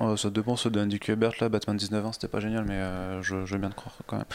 [0.03, 2.73] Oh, ça dépend, ceux de Andy Kubert, là, Batman 19 ans, c'était pas génial, mais
[2.73, 4.25] euh, je, je veux bien te croire quand même.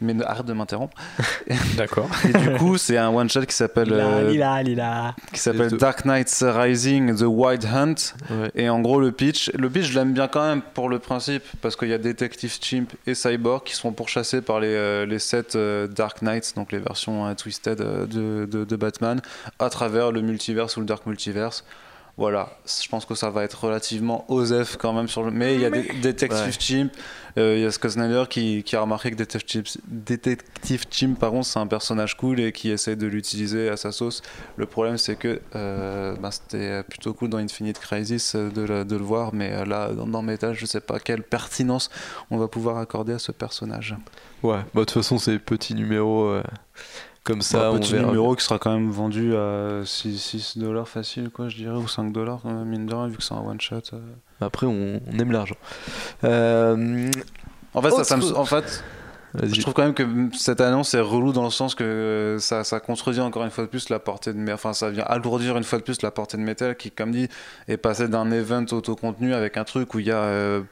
[0.00, 0.96] Mais ne- arrête de m'interrompre.
[1.76, 2.08] D'accord.
[2.28, 5.14] Et du coup, c'est un one shot qui s'appelle euh, lila, lila.
[5.32, 7.94] qui s'appelle Dark Knight Rising, The Wild Hunt.
[8.28, 8.50] Ouais.
[8.56, 11.44] Et en gros, le pitch, le pitch, je l'aime bien quand même pour le principe,
[11.60, 15.20] parce qu'il y a Detective Chimp et Cyborg qui sont pourchassés par les, euh, les
[15.20, 19.20] sept euh, Dark Knights, donc les versions euh, Twisted de, de, de Batman,
[19.60, 21.64] à travers le multiverse ou le Dark Multiverse.
[22.18, 25.30] Voilà, je pense que ça va être relativement osef quand même sur le.
[25.30, 26.52] Mais il y a des Detective Ouais.
[26.58, 26.92] Chimp,
[27.38, 31.30] euh, il y a Scott Snyder qui, qui a remarqué que Detective, Detective Chimp, par
[31.30, 34.22] contre, c'est un personnage cool et qui essaie de l'utiliser à sa sauce.
[34.56, 38.84] Le problème, c'est que euh, bah, c'était plutôt cool dans Infinite Crisis euh, de, le-
[38.84, 41.88] de le voir, mais là, dans, dans Metal, je sais pas quelle pertinence
[42.32, 43.94] on va pouvoir accorder à ce personnage.
[44.42, 46.42] Ouais, bah de toute façon c'est petits numéros euh,
[47.28, 48.06] comme ça, Bah, on petit verra.
[48.06, 51.86] numéro qui sera quand même vendu à 6, 6 dollars facile, quoi, je dirais, ou
[51.86, 53.76] 5 dollars, euh, mine de rien, vu que c'est un one shot.
[53.92, 54.00] euh.
[54.40, 55.56] Après on, on aime l'argent.
[56.24, 57.10] Euh,
[57.74, 58.82] En fait, ça, ça me- Autre- en fait.
[59.42, 60.04] Je trouve quand même que
[60.36, 63.68] cette annonce est relou dans le sens que ça, ça contredit encore une fois de
[63.68, 66.42] plus la portée de Enfin, ça vient alourdir une fois de plus la portée de
[66.42, 67.28] Metal qui, comme dit,
[67.68, 70.16] est passé d'un event autocontenu avec un truc où il y a.
[70.22, 70.62] euh,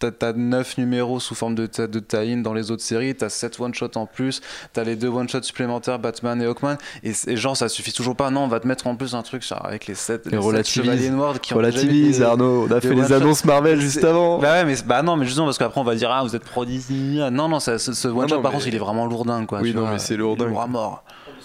[0.00, 3.58] T'as, t'as 9 numéros sous forme de, de tie-in dans les autres séries, t'as 7
[3.58, 4.40] one-shots en plus,
[4.72, 8.30] t'as les deux one-shots supplémentaires Batman et Hawkman, et, et genre ça suffit toujours pas.
[8.30, 10.36] Non, on va te mettre en plus un truc genre, avec les 7 Et les
[10.36, 10.84] sept relativise.
[10.84, 14.38] chevaliers noirs qui Relativise des- Arnaud, on a fait les annonces Marvel juste avant.
[14.38, 16.44] Bah ouais, mais bah non, mais justement parce qu'après on va dire ah vous êtes
[16.44, 17.28] pro Disney.
[17.32, 19.46] Non non, ça- ce, ce one shot non, par mais- contre il est vraiment lourdin
[19.46, 19.60] quoi.
[19.60, 19.90] Oui, tu non, vois.
[19.92, 21.02] mais c'est lourdin, mort.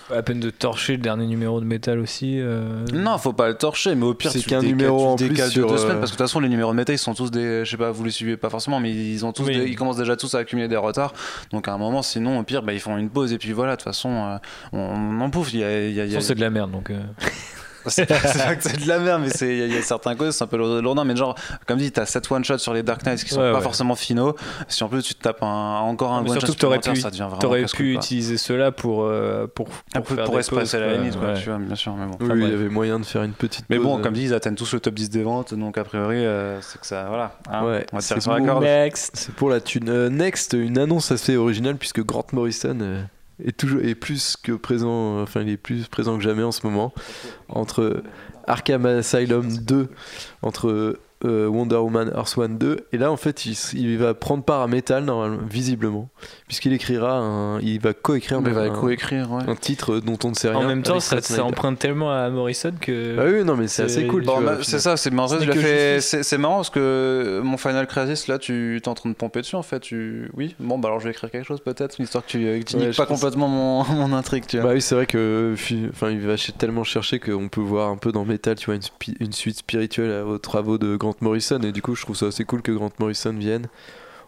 [0.09, 2.39] Pas la peine de torcher le dernier numéro de métal aussi.
[2.39, 5.35] euh, Non, faut pas le torcher, mais au pire C'est tu qu'un numéro en plus
[5.49, 7.13] sur, deux euh, semaines parce que de toute façon les numéros de méta ils sont
[7.13, 9.57] tous des, je sais pas, vous les suivez pas forcément, mais ils ont tous, Oui.
[9.57, 11.13] des- ils commencent déjà tous à accumuler des retards.
[11.51, 13.71] Donc à un moment, sinon au pire, bah, ils font une pause et puis voilà.
[13.73, 14.37] De toute façon, euh,
[14.73, 15.53] on, on en pouffe.
[15.53, 16.91] Il y a, il y a- y c'est de la merde donc.
[17.85, 19.77] euh, C'est pas, que c'est de la merde, mais c'est- il y, a- il y
[19.77, 21.03] a certains causes, c'est un peu lourdin.
[21.05, 21.35] Mais genre,
[21.67, 23.63] comme dit, t'as 7 one-shots sur les Dark Knights qui sont Ouais, pas ouais.
[23.63, 24.35] forcément finaux.
[24.67, 26.95] Si en plus tu te tapes un, encore un Mais one-shot surtout que t'aurais pu-
[26.95, 30.25] ça devient vraiment T'aurais casse-couille, pu utiliser cela pour euh, pour pour, Un peu faire
[30.25, 30.97] pour des espacer la quoi.
[30.97, 31.39] limite, quoi, Ouais.
[31.41, 32.17] tu vois, bien sûr, mais bon.
[32.19, 33.65] Oui, Enfin, il y avait moyen de faire une petite.
[33.69, 36.17] Mais bon, comme dit, ils atteignent tous le top 10 des ventes, donc a priori,
[36.25, 37.05] euh, c'est que ça.
[37.07, 37.37] Voilà.
[37.49, 38.63] hein, Ouais, on va c'est tirer sur la corde.
[38.63, 39.11] Next.
[39.15, 39.89] C'est pour la thune.
[39.89, 43.01] Euh, next, une annonce assez originale puisque Grant Morrison euh,
[43.43, 46.65] est toujours est plus que présent, enfin il est plus présent que jamais en ce
[46.65, 46.93] moment.
[47.49, 48.03] Entre
[48.47, 49.89] Arkham Asylum 2,
[50.41, 54.61] entre euh, Wonder Woman Earth One 2 et là en fait il, va prendre part
[54.61, 56.09] à Metal normalement, visiblement
[56.47, 59.43] puisqu'il écrira un, il va coécrire il va un, coécrire, ouais.
[59.47, 60.59] un titre dont on ne sait rien.
[60.59, 63.15] En même temps, ça, ça emprunte tellement à Morrison que.
[63.15, 64.23] Bah oui, non mais c'est assez cool.
[64.23, 64.81] Bon, bah, c'est final.
[64.81, 65.27] ça, c'est marrant.
[65.99, 69.55] C'est marrant parce que mon Final Crisis, là, tu es en train de pomper dessus
[69.55, 69.79] en fait.
[69.79, 70.29] Tu...
[70.35, 72.75] Oui, bon, bah alors je vais écrire quelque chose peut-être, histoire que tu, que tu
[72.75, 74.67] Ouais, niques je pas pense- complètement mon, mon intrigue, tu vois.
[74.69, 77.97] Bah oui, c'est vrai que fi- enfin, il va tellement chercher qu'on peut voir un
[77.97, 78.81] peu dans Metal, tu vois, une,
[79.19, 81.59] une suite spirituelle aux travaux de Grant Morrison.
[81.61, 83.67] Et du coup, je trouve ça assez cool que Grant Morrison vienne.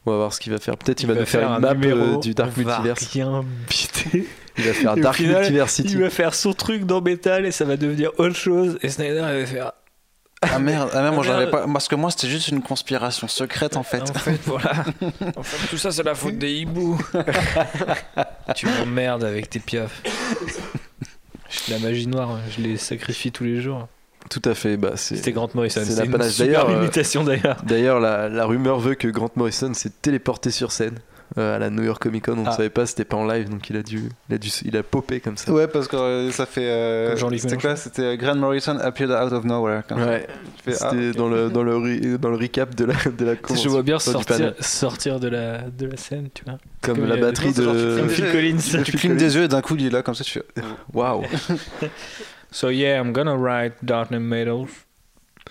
[0.05, 0.77] On va voir ce qu'il va faire.
[0.77, 3.07] Peut-être il, Il va, nous faire, un une map numéro, euh, du Dark Multiverse.
[3.07, 4.27] rien biter.
[4.57, 5.93] Il va faire Et au Dark final, Multiversity.
[5.93, 8.77] Il va faire son truc dans Metal et ça va devenir autre chose.
[8.81, 9.71] Et Snyder il va faire.
[10.41, 11.65] Ah merde, ah merde, moi Ah, j'en avais merde.
[11.65, 11.73] pas.
[11.73, 14.09] Parce que moi c'était juste une conspiration secrète en fait.
[14.09, 14.85] En fait, voilà.
[15.35, 16.97] En fait, tout ça, c'est la faute des hiboux.
[18.55, 20.01] tu m'emmerdes avec tes piafs.
[21.69, 23.87] La magie noire, je les sacrifie tous les jours.
[24.29, 24.77] Tout à fait.
[24.77, 25.17] Bah, c'est.
[25.17, 25.81] C'était Grant Morrison.
[25.83, 26.31] c'est C'est une l'apanage.
[26.31, 27.57] super D'ailleurs, euh, imitation d'ailleurs.
[27.65, 30.95] D'ailleurs, la, la rumeur veut que Grant Morrison s'est téléporté sur scène
[31.37, 32.33] euh, à la New York Comic Con.
[32.37, 32.51] On ne Ah.
[32.51, 34.83] savait pas, c'était pas en live, donc il a dû, il a dû, il a
[34.83, 35.51] popé comme ça.
[35.51, 36.65] Ouais, parce que euh, ça fait.
[36.65, 37.75] euh, C'était quoi?
[37.75, 39.83] C'était euh, Grant Morrison appeared out of nowhere.
[39.95, 40.27] Ouais.
[40.27, 43.71] Ah, C'était dans le dans le dans le recap de la de la Je convention,
[43.71, 46.57] vois bien sortir, sortir de, la, de la scène, tu vois.
[46.81, 48.81] comme, comme la batterie de Comme Phil Collins.
[48.83, 50.45] Tu clignes des yeux et d'un coup il est là comme ça, tu fais.
[50.93, 51.23] Waouh.
[52.55, 54.69] So yeah, I'm gonna write Dark Metals.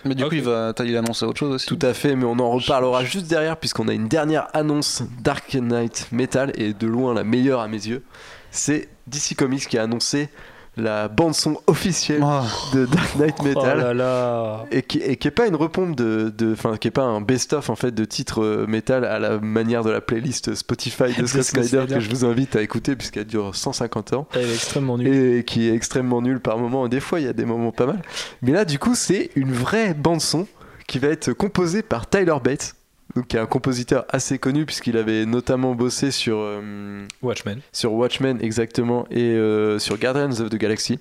[0.05, 1.67] Mais du coup, il, va, il a annoncé autre chose aussi.
[1.67, 5.53] Tout à fait, mais on en reparlera juste derrière puisqu'on a une dernière annonce Dark
[5.53, 8.03] Knight Metal et de loin la meilleure à mes yeux.
[8.49, 10.29] C'est DC Comics qui a annoncé
[10.77, 12.41] la bande son officielle Oh.
[12.73, 13.77] de Dark Knight Metal.
[13.77, 14.65] Oh là là.
[14.71, 17.21] et qui, et qui est pas une repompe de, de enfin qui est pas un
[17.21, 21.25] best-of en fait de titres euh, métal à la manière de la playlist Spotify de
[21.27, 24.97] Scott Snyder que je vous invite à écouter puisqu'elle dure 150 ans Elle est extrêmement
[24.97, 25.37] nulle.
[25.37, 26.87] et qui est extrêmement nulle par moments.
[26.87, 28.01] Des fois, il y a des moments pas mal.
[28.41, 30.47] Mais là, du coup, c'est une vraie bande son
[30.87, 32.75] qui va être composée par Tyler Bates.
[33.15, 37.59] Donc, qui est un compositeur assez connu puisqu'il avait notamment bossé sur, euh, Watchmen.
[37.71, 40.99] sur Watchmen exactement et euh, sur Guardians of the Galaxy.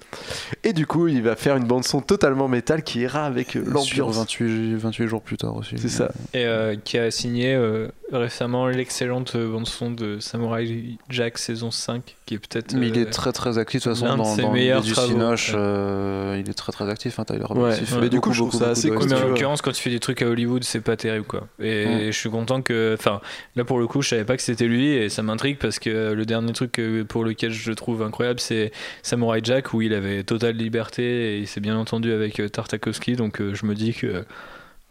[0.62, 3.64] Et du coup, il va faire une bande son totalement métal qui ira avec euh,
[3.66, 4.16] l'ambiance.
[4.16, 5.74] 28, 28 jours plus tard aussi.
[5.76, 6.10] C'est ça.
[6.34, 12.14] Et euh, qui a signé euh, récemment l'excellente euh, bande-son de Samurai Jack saison 5,
[12.26, 12.74] qui est peut-être.
[12.74, 15.10] Mais il est très très actif de toute façon dans, dans le meilleurs du travaux.
[15.12, 15.58] Cinoche, Ouais.
[15.58, 18.50] euh, il est très très actif, hein, Tyler Ouais, mais du beaucoup, coup, je trouve
[18.52, 20.62] beaucoup, ça beaucoup assez cool, Mais en l'occurrence, quand tu fais des trucs à Hollywood,
[20.64, 21.48] c'est pas terrible quoi.
[21.60, 22.12] Et Ouais.
[22.12, 22.94] je suis content que.
[22.98, 23.20] Enfin,
[23.56, 26.12] là pour le coup, je savais pas que c'était lui et ça m'intrigue parce que
[26.12, 30.24] le dernier truc pour lequel je le trouve incroyable, c'est Samurai Jack où il avait
[30.24, 33.16] totale liberté et il s'est bien entendu avec Tartakovsky.
[33.16, 34.24] Donc euh, je me dis que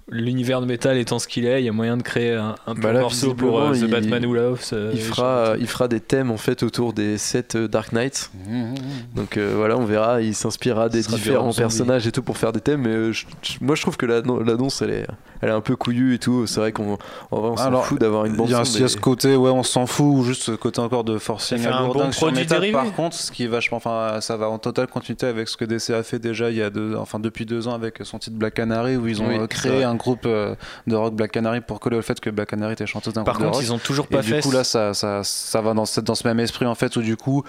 [0.10, 2.74] l'univers de métal étant ce qu'il est, il y a moyen de créer un, un
[2.74, 4.60] Bah là, morceau pour euh, The il- Batman Who Loves.
[4.74, 8.30] euh, Il fera, il fera des thèmes en fait autour des 7 Dark Knights.
[8.34, 8.74] Mmh,
[9.16, 12.60] Donc euh, voilà, on verra, il s'inspirera des différents personnages et tout pour faire des
[12.62, 12.82] thèmes.
[12.82, 15.08] Mais euh, je- je- moi je trouve que la- l'annonce elle est,
[15.42, 16.48] elle est un peu couillue et tout.
[16.48, 16.98] C'est vrai qu'on
[17.32, 18.74] on s'en fout d'avoir une bande Il y a, son.
[18.74, 21.06] il y a mais- ce côté, ouais, on s'en fout, ou juste ce côté encore
[21.06, 22.72] de forcing un bon sur dérivé.
[22.74, 25.66] Par contre, ce qui est vachement, enfin, ça va en totale continuité avec ce que
[25.66, 28.36] DC a fait déjà il y a deux, enfin depuis deux ans avec son titre
[28.38, 29.93] Black Canary, où ils ont Oui, euh, créé vrai.
[29.94, 30.56] Un groupe euh,
[30.88, 33.36] de rock Black Canary pour coller au fait que Black Canary était chanteuse d'un Par
[33.36, 34.42] groupe de contre, ils ont toujours Et pas du fait.
[34.42, 37.02] coup là, ça, ça, ça va dans, ce- dans ce même esprit en fait, où
[37.02, 37.44] du coup,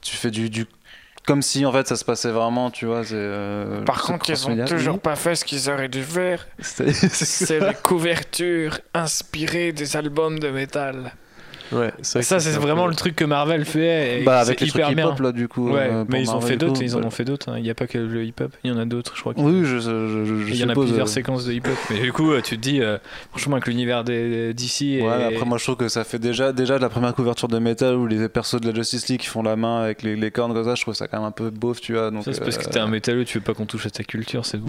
[0.00, 0.66] tu fais du, du
[1.26, 3.02] comme si en fait ça se passait vraiment, tu vois.
[3.04, 6.46] c'est, euh, Par contre, ils ont toujours pas fait ce qu'ils auraient dû faire.
[6.58, 11.12] C'est- C'est les couvertures inspirées des albums de métal.
[11.72, 14.20] Ouais, Ça, c'est vraiment peu- le truc que Marvel fait.
[14.20, 15.70] Et Bah avec c'est les hyper trucs hip-hop là du coup.
[15.70, 17.48] Ouais, euh, mais ils ont Marvel fait d'autres, ils en ont fait d'autres.
[17.50, 17.54] hein.
[17.56, 19.32] Il n'y a pas que le hip-hop, il y en a d'autres, je crois.
[19.36, 21.74] Oui, je, je, je, je il y en a plusieurs euh, séquences de hip-hop.
[21.90, 22.98] Mais du coup, euh, tu te dis, euh,
[23.30, 25.00] franchement, avec l'univers d'ici.
[25.00, 25.34] Ouais, et...
[25.34, 27.94] après moi je trouve que ça fait déjà déjà de la première couverture de Metal
[27.96, 30.52] où les persos de la Justice League qui font la main avec les, les cornes
[30.54, 32.10] comme ça, je trouve ça quand même un peu beauf, tu vois.
[32.10, 34.04] Donc ça, c'est parce que t'es un métalleux, tu veux pas qu'on touche à ta
[34.04, 34.68] culture, c'est bon.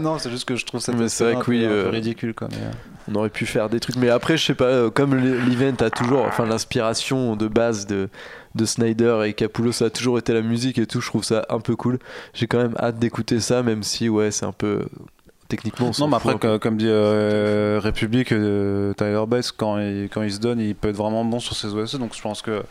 [0.00, 2.34] non, c'est juste que je trouve ça Mais c'est vrai que oui, un peu ridicule
[2.34, 2.48] quoi.
[3.10, 5.88] On aurait pu faire des trucs, mais après, je sais pas, euh, comme l'event a
[5.88, 8.10] toujours, enfin, l'inspiration de base de,
[8.54, 11.46] de Snyder et Capullo, ça a toujours été la musique et tout, je trouve ça
[11.48, 11.98] un peu cool.
[12.34, 14.86] J'ai quand même hâte d'écouter ça, même si, ouais, c'est un peu.
[15.48, 20.10] Techniquement, on Non, mais après, co- comme dit euh, République, euh, Tyler Bates, quand il,
[20.12, 21.94] quand il se donne, il peut être vraiment bon sur ses OSE.
[21.98, 22.62] Donc je pense que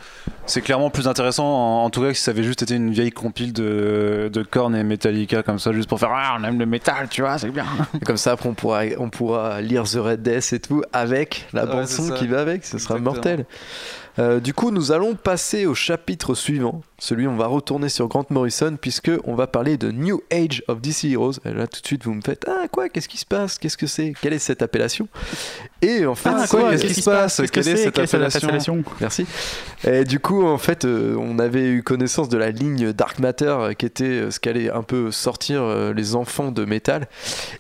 [0.46, 2.92] c'est clairement plus intéressant, en, en tout cas, que si ça avait juste été une
[2.92, 6.60] vieille compile de, de Korn et Metallica comme ça, juste pour faire Ah, on aime
[6.60, 7.66] le métal, tu vois, c'est bien.
[8.00, 11.48] Et Comme ça, après, on pourra, on pourra lire The Red Death et tout avec
[11.54, 12.14] la Ouais, bande c'est son ça.
[12.16, 13.14] qui va avec, ce sera Exactement.
[13.14, 13.46] mortel.
[14.20, 16.82] Euh, du coup, nous allons passer au chapitre suivant.
[17.00, 20.82] Celui, on va retourner sur Grant Morrison puisque on va parler de New Age of
[20.82, 21.34] DC Heroes.
[21.46, 23.60] Et là, tout de suite, vous me faites ah quoi Qu'est-ce qui se passe?
[23.60, 24.14] Qu'est-ce que c'est?
[24.20, 25.08] Quelle est cette appellation?
[25.84, 27.38] Et en fait, Ah, quoi Qu'est-ce qui se passe?
[27.38, 28.48] Qu'est-ce que Quelle est c'est cette Quelle est cette appellation?
[28.48, 28.84] appellation?
[29.00, 29.26] Merci.
[29.86, 33.46] Et du coup, en fait, euh, on avait eu connaissance de la ligne Dark Matter
[33.46, 37.08] euh, qui était euh, ce qu'allait un peu sortir euh, les enfants de métal.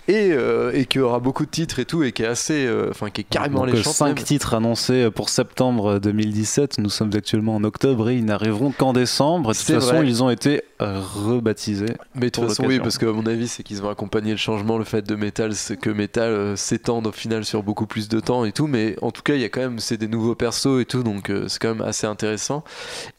[0.07, 2.87] Et, euh, et qui aura beaucoup de titres et tout et qui est assez, euh,
[2.89, 6.79] enfin, qui est carrément Donc, les 5 titres annoncés pour septembre 2017.
[6.79, 9.26] Nous sommes actuellement en octobre et ils n'arriveront qu'en décembre.
[9.39, 10.07] De toute façon, vrai.
[10.07, 11.85] ils ont été euh, rebaptisés.
[12.15, 14.77] Mais de toute façon, oui, parce qu'à mon avis, c'est qu'ils ont accompagné le changement,
[14.77, 18.19] le fait de métal, c'est que métal euh, s'étende au final sur beaucoup plus de
[18.19, 18.67] temps et tout.
[18.67, 21.03] Mais en tout cas, il y a quand même, c'est des nouveaux persos et tout,
[21.03, 22.63] donc euh, c'est quand même assez intéressant.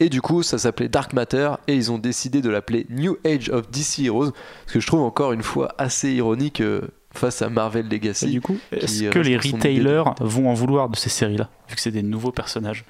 [0.00, 3.50] Et du coup, ça s'appelait Dark Matter et ils ont décidé de l'appeler New Age
[3.50, 4.32] of DC Heroes,
[4.66, 6.60] ce que je trouve encore une fois assez ironique.
[6.60, 6.80] euh,
[7.10, 8.30] face à Marvel Et Legacy.
[8.30, 11.90] du coup, est-ce que les retailers vont en vouloir de ces séries-là, vu que c'est
[11.90, 12.84] des nouveaux personnages?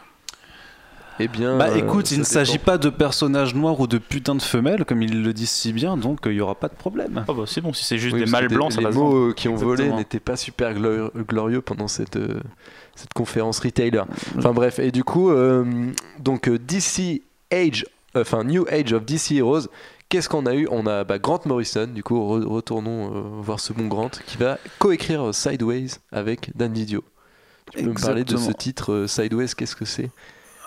[1.21, 4.35] Eh bien, Bah euh, écoute, il ne s'agit pas de personnages noirs ou de putains
[4.35, 7.25] de femelles, comme ils le disent si bien, donc il n'y aura pas de problème.
[7.29, 9.11] Ah bah c'est bon, si c'est juste Oui, des mâles blancs, ça les va vendre.
[9.15, 12.41] mots euh, qui ont volé n'étaient pas super glorieux, pendant cette, euh,
[12.95, 14.03] cette conférence retailer.
[14.37, 15.65] Enfin bref, et du coup, euh,
[16.21, 17.85] donc euh, DC Age,
[18.17, 19.67] enfin New Age of DC Heroes.
[20.11, 20.67] Qu'est-ce qu'on a eu?
[20.71, 24.39] On a bah, Grant Morrison, du coup, re- retournons euh, voir ce bon Grant, qui
[24.39, 27.05] va coécrire euh, Sideways avec Dan Didio.
[27.73, 30.09] Tu peux me parler de ce titre euh, Sideways Qu'est-ce que c'est?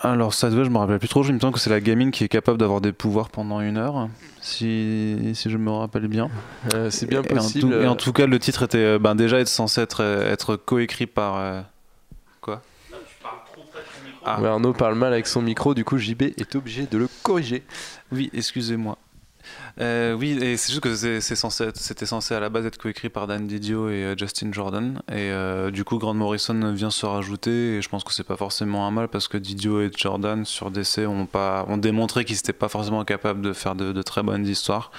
[0.04, 2.24] Alors ça je me rappelle plus trop, il me semble que c'est la gamine qui
[2.24, 4.10] est capable d'avoir des pouvoirs pendant une heure,
[4.42, 6.30] si, si je me rappelle bien.
[6.74, 7.70] Euh, C'est bien Et en possible.
[7.72, 10.32] tout- Et, en tout cas, le titre était euh, ben, déjà être censé être, euh,
[10.32, 11.38] être coécrit par...
[11.38, 11.62] euh,
[12.42, 12.64] Quoi?
[14.26, 14.42] Ah.
[14.42, 17.64] ouais, Arnaud parle mal avec son micro, du coup JB est obligé de le corriger.
[18.12, 18.98] Oui, excusez-moi.
[19.80, 23.48] Euh, oui, et c'est juste que c'était censé à la base être coécrit par Dan
[23.48, 25.02] Didio et euh, Justin Jordan.
[25.10, 27.78] Et euh, du coup, Grant Morrison vient se rajouter.
[27.78, 30.72] Et je pense que c'est pas forcément un mal parce que Didio et Jordan sur
[30.72, 34.46] DC ont, pas, ont démontré qu'ils n'étaient pas forcément capables de faire de très bonnes
[34.46, 34.92] histoires.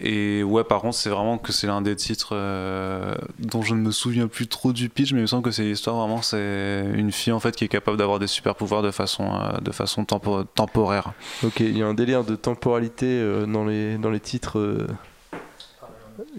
[0.00, 3.80] Et ouais, par contre, c'est vraiment que c'est l'un des titres euh, dont je ne
[3.80, 6.84] me souviens plus trop du pitch, mais il me semble que c'est l'histoire vraiment, c'est
[6.94, 9.72] une fille en fait qui est capable d'avoir des super pouvoirs de façon, euh, de
[9.72, 11.12] façon tempo- temporaire.
[11.44, 14.86] Ok, il y a un délire de temporalité euh, dans, les, dans les titres euh,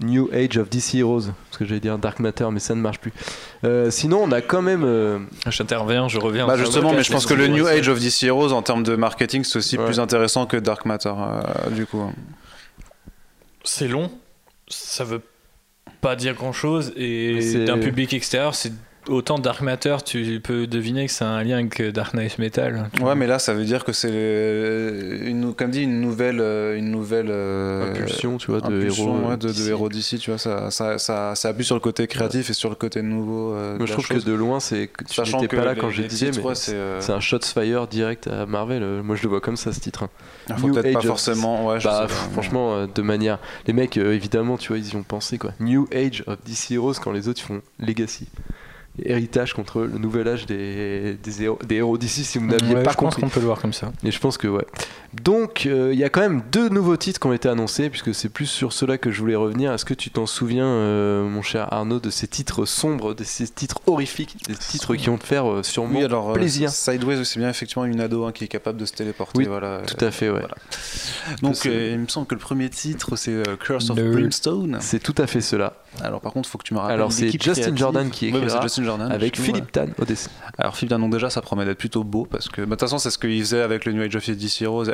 [0.01, 2.99] New Age of DC Heroes, parce que j'allais dire Dark Matter, mais ça ne marche
[2.99, 3.14] plus.
[3.64, 4.84] Euh, sinon, on a quand même.
[4.84, 6.47] euh, J'interviens, je reviens.
[6.47, 8.95] Bah justement, mais je pense que le New Age of DC Heroes en termes de
[8.97, 9.86] marketing, c'est aussi Ouais.
[9.86, 12.03] plus intéressant que Dark Matter, euh, du coup.
[13.72, 14.11] C'est long,
[14.67, 15.22] ça veut
[16.01, 18.74] pas dire grand chose, et c'est- d'un public extérieur, c'est
[19.10, 22.89] autant Dark Matter, tu peux deviner que c'est un lien avec Dark Knight Metal.
[23.01, 26.78] Ouais, mais là, ça veut dire que c'est, euh, une, comme dit, une nouvelle, euh,
[26.78, 29.18] une nouvelle euh, impulsion, tu vois, de héros.
[29.28, 29.70] ouais, de, de d'ici.
[29.70, 32.70] héros d'ici, tu vois, ça, ça, ça, ça appuie sur le côté créatif et sur
[32.70, 33.53] le côté nouveau.
[33.53, 34.24] euh, Moi, je trouve chose.
[34.24, 36.74] que de loin, c'est tu n'étais pas là les- quand disais, titres, mais ouais, c'est,
[36.76, 38.84] euh, un shots fire direct à Marvel.
[38.84, 40.03] Euh, Moi, je le vois comme ça, ce titre.
[40.03, 40.10] hein.
[40.49, 41.68] il faut New peut-être Age pas of- forcément.
[41.68, 43.39] Ouais, je Bah, sais pff, franchement, euh, de manière.
[43.68, 45.51] Les mecs, euh, évidemment, tu vois, ils y ont pensé quoi.
[45.60, 48.28] New Age of DC Heroes quand les autres font Legacy.
[49.06, 52.84] Héritage contre le nouvel âge des, des, héros, des héros d'ici, si vous n'aviez Ouais,
[52.84, 53.22] pas je pense compris.
[53.22, 53.91] qu'on peut le voir comme ça.
[54.04, 54.66] Et je pense que ouais.
[55.14, 58.14] Donc, euh, il y a quand même deux nouveaux titres qui ont été annoncés, puisque
[58.14, 59.74] c'est plus sur cela que je voulais revenir.
[59.74, 63.47] Est-ce que tu t'en souviens, euh, mon cher Arnaud, de ces titres sombres, de ces
[63.47, 67.24] titres horrifiques, des titres qui vont te faire euh, sûrement Oui, alors, euh, plaisir Sideways,
[67.26, 69.39] c'est bien effectivement une ado hein, qui est capable de se téléporter.
[69.39, 69.82] Oui, voilà.
[69.88, 70.39] Tout à fait, ouais.
[70.39, 70.55] Voilà.
[71.41, 74.12] Donc, C'est- euh, il me semble que le premier titre, c'est euh, Curse of Nerd.
[74.12, 74.78] Brimstone.
[74.82, 75.74] C'est tout à fait cela.
[76.01, 76.95] Alors, par contre, il faut que tu me rappelles.
[76.95, 77.78] Alors, c'est l'équipe Justin créative.
[77.80, 80.30] Jordan qui Ouais, bah, c'est Justin Jordan, Avec justement, Philippe Tan au dessin.
[80.57, 82.97] Alors Philippe Danon déjà ça promet d'être plutôt beau parce que bah, de toute façon
[82.99, 84.89] c'est ce qu'ils faisaient avec le New Age of DC Heroes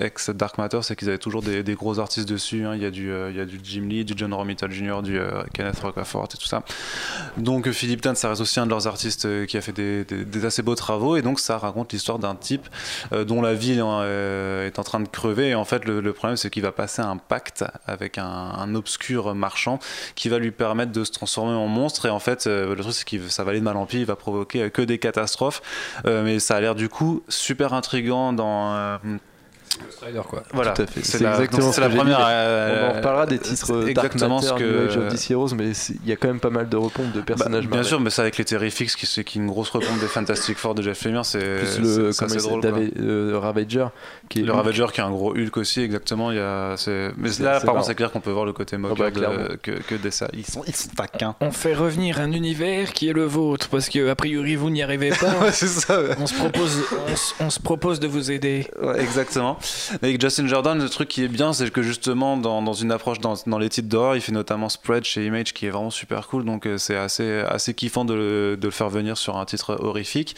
[0.00, 2.74] ex, Dark Matter c'est qu'ils avaient toujours des, gros artistes dessus hein.
[2.74, 5.02] il, y a du, euh, il y a du Jim Lee, du John Romita Jr.,
[5.02, 6.62] du euh, Kenneth Rocafort et tout ça.
[7.36, 10.44] Donc euh, Philippe Tan ça reste aussi un de leurs artistes qui a fait des,
[10.44, 11.16] assez beaux travaux.
[11.16, 12.68] Et donc ça raconte l'histoire d'un type
[13.12, 15.50] dont la vie euh, est en train de crever.
[15.50, 19.78] Et en fait le, problème c'est qu'il va passer un pacte avec un, obscur marchand
[20.14, 22.06] qui va lui permettre de se transformer en monstre.
[22.06, 23.98] Et en fait le truc c'est que ça va aller de mal en pis.
[23.98, 25.62] Il va provoquer que des catastrophes.
[26.04, 28.98] Mais ça a l'air du coup super intriguant dans
[29.90, 30.42] Strider, quoi.
[30.52, 31.04] voilà Tout à fait.
[31.04, 34.36] c'est la, exactement ce la première euh, On en reparlera des titres euh, Dark exactement
[34.36, 36.50] Matter, ce que New Age of DC Heroes, mais il y a quand même pas
[36.50, 37.84] mal de repompes de Bah, personnages bien Marvel.
[37.86, 40.56] sûr mais ça avec les Terrifics qui c'est qui est une grosse repompe des Fantastic
[40.58, 41.40] Four de Jeff Lemire c'est
[41.80, 43.86] le, assez drôle euh, Ravager,
[44.28, 44.56] qui est le Hulk.
[44.56, 47.74] Ravager qui est un gros Hulk aussi exactement il y a c'est- mais là par
[47.74, 49.44] contre c'est clair qu'on peut voir le côté moqueur bah, de- clairement.
[49.62, 53.08] que, que des ça ils sont ils sont taquins On fait revenir un univers qui
[53.08, 55.30] est le vôtre parce que a priori vous n'y arrivez pas.
[55.42, 56.10] ouais c'est ça ouais.
[56.20, 58.66] On se propose, on, se- on se propose de vous aider.
[58.82, 59.58] Ouais, exactement.
[60.02, 63.18] Avec Justin Jordan, le truc qui est bien, c'est que justement, dans, dans une approche
[63.20, 66.26] dans, dans les titres d'horreur, il fait notamment Spread chez Image qui est vraiment super
[66.28, 66.44] cool.
[66.44, 69.76] Donc, euh, c'est assez, assez kiffant de le, de le faire venir sur un titre
[69.80, 70.36] horrifique.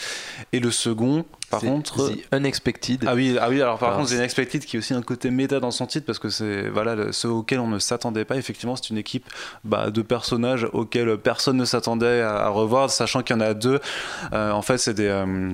[0.53, 2.11] Et le second, par contre.
[2.11, 3.05] The Unexpected.
[3.07, 5.31] Ah oui, ah oui, alors par Alors, contre, The Unexpected qui a aussi un côté
[5.31, 8.37] méta dans son titre parce que c'est voilà ceux auxquels on ne s'attendait pas.
[8.37, 9.27] Effectivement, c'est une équipe
[9.65, 13.55] bah, de personnages auxquels personne ne s'attendait à, à revoir, sachant qu'il y en a
[13.55, 13.81] deux.
[14.33, 15.51] Euh, en fait, c'est des euh,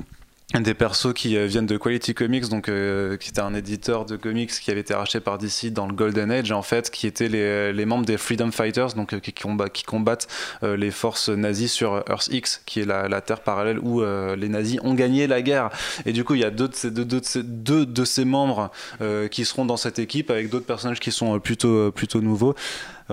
[0.61, 4.17] des persos qui euh, viennent de Quality Comics, donc euh, qui était un éditeur de
[4.17, 7.29] comics qui avait été racheté par DC dans le Golden Age, en fait, qui étaient
[7.29, 10.29] les, les membres des Freedom Fighters, donc euh, qui, combat- qui combattent
[10.63, 14.37] euh, les forces nazies sur Earth X, qui est la, la terre parallèle où euh,
[14.37, 15.71] les nazis ont gagné la guerre.
[16.05, 18.05] Et du coup, il y a deux de ces, deux, deux de ces, deux de
[18.05, 21.69] ces membres euh, qui seront dans cette équipe avec d'autres personnages qui sont euh, plutôt,
[21.69, 22.55] euh, plutôt nouveaux.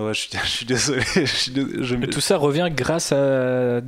[0.00, 1.02] Ah ouais, je suis, je suis désolé.
[1.14, 3.80] je suis dés- je me- Mais tout ça revient grâce à,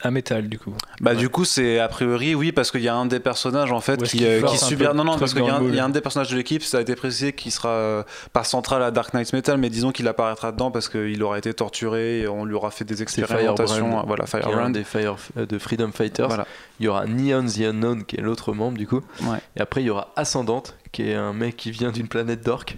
[0.00, 0.72] à Metal, du coup.
[1.00, 3.80] Bah du coup c'est a priori oui parce qu'il y a un des personnages en
[3.80, 5.88] fait qui, qu'il euh, qui peu non non parce qu'il y, a un- y a
[5.88, 9.12] des personnages de l'équipe ça a été précisé qui sera euh, pas central à Dark
[9.14, 12.54] Knight Metal mais disons qu'il apparaîtra dedans parce qu'il aura été torturé et on lui
[12.54, 16.28] aura fait des expérimentations Firebrand, voilà Firebrand des Fire, euh, de Freedom Fighters.
[16.28, 16.46] voilà
[16.78, 19.00] Il y aura Neon the Unknown qui est l'autre membre du coup.
[19.22, 19.38] Ouais.
[19.56, 22.76] Et après il y aura Ascendante qui est un mec qui vient d'une planète d'orques.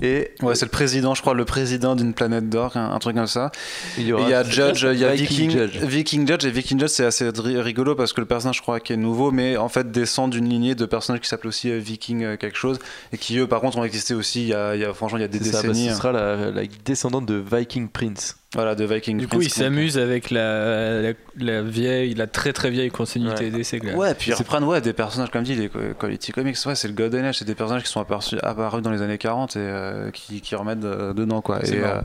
[0.00, 3.14] Et ouais c'est le président je crois le président d'une planète d'or un, un truc
[3.16, 3.52] comme ça
[3.98, 5.78] il y Et aura il y a Judge il y a Viking, Judge.
[5.78, 8.80] Viking Judge et Viking Judge c'est assez ri- rigolo parce que le personnage je crois
[8.80, 11.78] qui est nouveau mais en fait descend d'une lignée de personnages qui s'appellent aussi euh,
[11.78, 12.78] Viking euh, quelque chose
[13.12, 15.18] et qui eux par contre ont existé aussi il y a, il y a- franchement
[15.18, 15.92] il y a des C'est ça, bah, décennies hein.
[15.92, 18.36] ce sera la, la descendante de Viking Prince.
[18.54, 22.52] Voilà de Viking Du coup, Prince, il s'amuse avec la, la, la vieille, la très
[22.52, 23.50] très vieille continuité Ouais.
[23.50, 23.78] d'essai.
[23.80, 23.92] quoi.
[23.92, 26.94] Ouais, puis ils reprennent ouais, des personnages, comme dit, les Quality Comics, ouais, c'est le
[26.94, 30.10] Golden Age, c'est des personnages qui sont apparus, apparus dans les années 40 et euh,
[30.10, 31.60] qui, qui remettent euh, dedans, quoi.
[31.66, 32.00] Et, euh,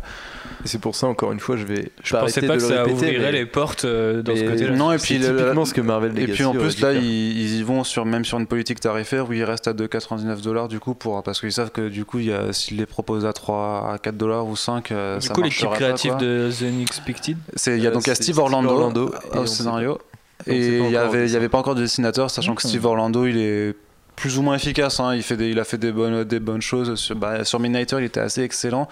[0.63, 1.91] Et c'est pour ça, encore une fois, je vais.
[2.03, 4.75] Je pensais pas que ça ouvrirait les portes euh, dans ce côté-là.
[4.75, 6.93] non, et C'est puis, le- typiquement ce que Marvel et Legacy puis en plus, là,
[6.93, 10.41] ils, ils y vont sur, même sur une politique tarifaire où ils restent à 2,99
[10.41, 12.19] dollars, du coup, pour, parce qu'ils savent que du coup,
[12.51, 15.63] s'ils les proposent à 3, à 4 dollars ou 5, euh, Du ça coup, l'équipe
[15.63, 16.19] marcherait pas, créative quoi.
[16.37, 19.99] De The Unexpected, Il y a Euh, donc Steve Orlando, au scénario.
[20.45, 22.69] Et il y encore avait, avait pas encore de dessinateur, sachant que Mhm.
[22.69, 23.75] Steve Orlando, il est
[24.17, 24.99] plus ou moins efficace.
[24.99, 25.15] hein.
[25.15, 26.95] Il, fait des, il a fait des bonnes, des bonnes choses.
[26.95, 28.89] Sur, bah, sur Midnighter, il était assez excellent.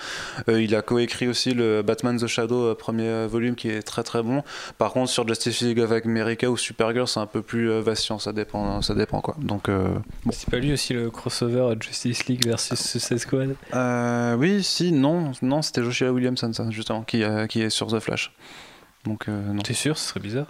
[0.47, 3.81] Euh, il a coécrit aussi le Batman The Shadow, euh, premier euh, volume, qui est
[3.81, 4.43] très très bon.
[4.77, 8.19] Par contre, sur Justice League of America ou Supergirl, c'est un peu plus euh, vacillant.
[8.19, 9.35] Ça dépend, ça dépend quoi.
[9.39, 9.67] Donc,
[10.29, 13.55] c'est pas lui aussi le crossover Justice League versus Suicide Squad?
[14.39, 18.31] Oui, si, non, non, c'était Joshua Williamson, ça, justement, qui, qui est sur The Flash.
[19.05, 19.61] Donc, non.
[19.63, 19.97] T'es sûr?
[19.97, 20.47] Ce serait bizarre.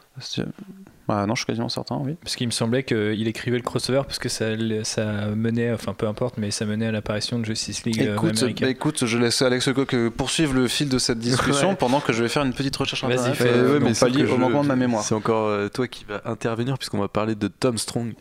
[1.08, 2.16] Bah, non, je suis quasiment certain, oui.
[2.24, 4.46] Parce qu'il me semblait qu'il écrivait le crossover parce que ça,
[4.84, 8.44] ça menait, enfin peu importe, mais ça menait à l'apparition de Justice League euh, Écoute,
[8.60, 11.76] bah, écoute, je laisse Alex Coq euh, poursuivre le fil de cette discussion Ouais.
[11.76, 14.32] pendant que je vais faire une petite recherche Vas-y, internet, fais- euh, ouais, mais que
[14.32, 15.04] au manquement de ma mémoire.
[15.04, 18.14] C'est encore toi qui va intervenir puisqu'on va parler de Tom Strong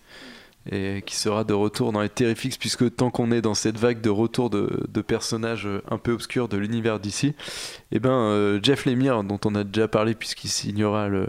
[0.70, 4.00] et qui sera de retour dans les Terrifics puisque tant qu'on est dans cette vague
[4.00, 7.34] de retour de, de personnages un peu obscurs de l'univers d'ici,
[7.92, 11.26] et ben euh, Jeff Lemire dont on a déjà parlé puisqu'il signera le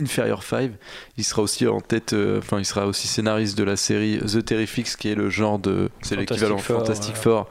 [0.00, 0.70] Inferior 5,
[1.16, 4.44] il sera aussi en tête, euh, enfin il sera aussi scénariste de la série The
[4.44, 7.20] Terrifics qui est le genre de, c'est Fantastic l'équivalent Four, Fantastic ouais.
[7.20, 7.48] Four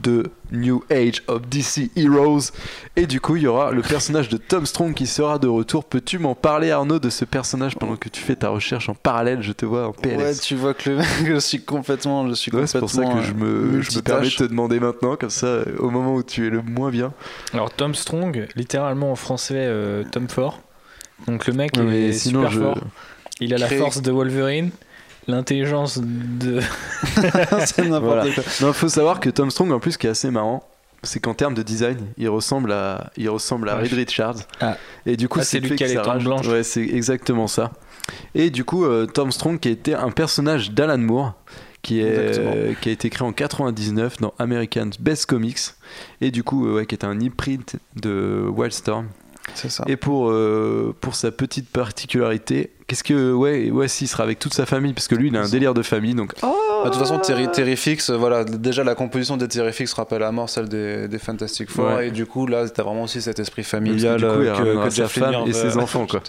[0.00, 2.52] de New Age of DC Heroes.
[2.94, 5.84] Et du coup, il y aura le personnage de Tom Strong qui sera de retour.
[5.84, 9.42] Peux-tu m'en parler, Arnaud, de ce personnage pendant que tu fais ta recherche en parallèle
[9.42, 10.40] Je te vois en Ouais, PLS.
[10.40, 13.22] tu vois que le mec, je suis complètement, je suis Ouais, c'est pour ça que
[13.22, 13.46] je me,
[13.78, 16.50] euh, je me permets de te demander maintenant, comme ça, au moment où tu es
[16.50, 17.12] le moins bien.
[17.52, 20.60] Alors Tom Strong, littéralement en français euh, Tom Fort.
[21.26, 22.78] Donc le mec est sinon, super je- fort.
[23.40, 24.70] Il a la force de Wolverine,
[25.26, 26.60] l'intelligence de.
[27.66, 28.32] c'est n'importe Voilà.
[28.32, 28.42] quoi.
[28.62, 30.68] Non, faut savoir que Tom Strong, en plus, qui est assez marrant,
[31.02, 33.82] c'est qu'en termes de design, il ressemble à, il ressemble à Ouais.
[33.82, 34.36] Reed Richards.
[34.60, 34.76] Ah.
[35.06, 36.48] Et du coup, Ah, c'est ce lui qui a les rajoute- blanches.
[36.48, 37.72] Ouais, c'est exactement ça.
[38.34, 41.34] Et du coup, euh, Tom Strong, qui été un personnage d'Alan Moore,
[41.82, 42.04] qui, est,
[42.38, 45.58] euh, qui a été créé en 99 dans American's Best Comics,
[46.20, 49.06] et du coup, euh, ouais, qui est un e-print de Wildstorm.
[49.86, 53.32] Et pour, euh, pour sa petite particularité, qu'est-ce que.
[53.32, 55.74] Ouais, ouais, s'il sera avec toute sa famille, parce que lui, il a un délire
[55.74, 56.32] de famille, donc.
[56.42, 60.30] Bah, de toute façon, Terry, Terrifix, euh, voilà, déjà la composition des Terrifix rappelle à
[60.32, 62.08] mort celle des, des Fantastic Four, Ouais.
[62.08, 64.46] et du coup, là, t'as vraiment aussi cet esprit Parce familial que du coup, il
[64.48, 66.20] euh, ramènera que, Jeff femme Lemire et ses enfants, quoi.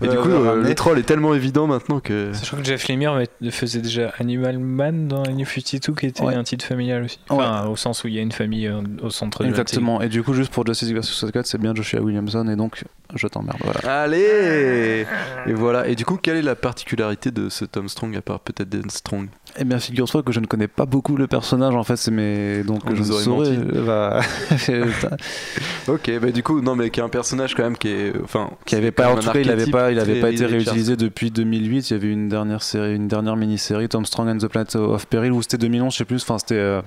[0.00, 2.32] Et Ouais, du coup, euh, le troll est tellement évident maintenant que.
[2.32, 3.20] Sachant que Jeff Lemire
[3.50, 6.34] faisait déjà Animal Man dans New 52 qui était Ouais.
[6.34, 7.18] un titre familial aussi.
[7.28, 10.00] Enfin, au sens où il y a une famille euh, au centre de Exactement.
[10.00, 12.84] Et du coup, juste pour Justice League vs Squad, c'est bien Joshua Williamson, et donc,
[13.14, 13.58] je t'emmerde.
[13.62, 14.02] Voilà.
[14.02, 15.06] Allez
[15.46, 15.86] Et voilà.
[15.88, 18.88] Et du coup, quelle est la particularité de ce Tom Strong à part peut-être Dan
[18.90, 22.10] Strong Eh bien, figure-toi que je ne connais pas beaucoup le personnage, en fait, c'est
[22.10, 22.62] mes.
[22.62, 23.56] Donc, On je aurait saurais.
[23.56, 23.78] menti.
[23.86, 24.20] Bah.
[25.88, 28.12] Ok, bah du coup, non, mais qui est un personnage quand même qui est.
[28.22, 28.50] Enfin.
[28.64, 30.46] qui avait pas en tout cas il avait archétype pas il avait très pas été
[30.46, 34.38] réutilisé depuis 2008 il y avait une dernière série une dernière mini-série Tom Strong and
[34.38, 36.80] the Planet of Peril ou c'était 2011 je sais plus enfin c'était euh,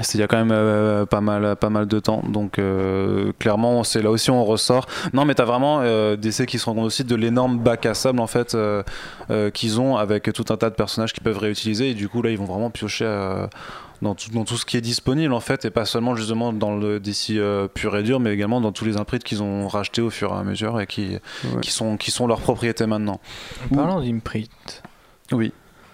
[0.00, 3.32] c'était il y a quand même euh, pas mal pas mal de temps donc euh,
[3.38, 6.76] clairement c'est là aussi on ressort non mais t'as vraiment euh, DC qui se rendent
[6.76, 8.82] compte aussi de l'énorme bac à sable en fait euh,
[9.30, 12.22] euh, qu'ils ont avec tout un tas de personnages qu'ils peuvent réutiliser et du coup
[12.22, 13.46] là ils vont vraiment piocher euh,
[14.00, 16.76] dans tout, dans tout ce qui est disponible en fait et pas seulement justement dans
[16.76, 20.02] le DC euh, pur et dur mais également dans tous les imprints qu'ils ont rachetés
[20.02, 21.60] au fur et à mesure et qui, Ouais.
[21.62, 23.20] qui, sont, qui sont leur propriété maintenant.
[23.72, 24.82] En parlant d'imprint.
[25.32, 25.52] Oui.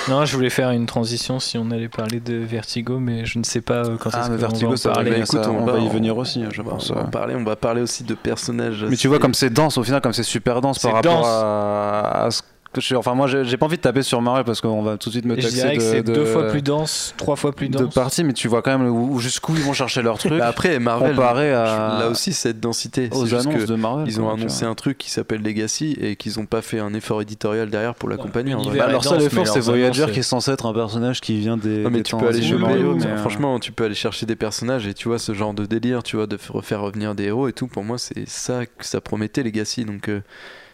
[0.10, 3.44] Non, je voulais faire une transition si on allait parler de Vertigo, mais je ne
[3.44, 5.12] sais pas euh, quand Ah, est-ce qu'on va Vertigo, en ça va parler.
[5.12, 6.90] Bah, écoute, on on va y en- venir aussi, je On va- pense.
[6.92, 8.84] on va en parler, on va parler aussi de personnages.
[8.90, 12.26] Mais tu vois, comme c'est dense, au final, comme c'est super dense par rapport à,
[12.26, 12.42] à ce
[12.82, 15.14] je- enfin, moi, j'ai pas envie de taper sur Marvel parce qu'on va tout de
[15.14, 17.70] suite me Je taxer que de, c'est de- deux fois plus dense, trois fois plus
[17.70, 17.94] de dense.
[17.94, 20.48] parties, mais tu vois quand même où- où- jusqu'où ils vont chercher leur truc Bah
[20.48, 23.10] après, Marvel, comparé à là aussi, cette densité.
[23.12, 24.08] aux C'est juste annonces que de Marvel.
[24.08, 24.72] ils ont annoncé vois.
[24.72, 28.10] un truc qui s'appelle Legacy et qu'ils ont pas fait un effort éditorial derrière pour
[28.10, 28.54] l'accompagner.
[28.54, 28.66] en vrai.
[28.66, 30.74] l'univers Bah, est leur dense, seul mais effort, c'est Voyager qui est censé être un
[30.74, 31.80] personnage qui vient des.
[31.84, 33.86] Non mais des tu temps peux aller de choper, Mario, mais, euh, franchement, tu peux
[33.86, 36.82] aller chercher des personnages et tu vois ce genre de délire, tu vois, de refaire
[36.82, 37.68] revenir des héros et tout.
[37.68, 40.22] Pour moi, c'est ça que ça promettait Legacy, donc euh,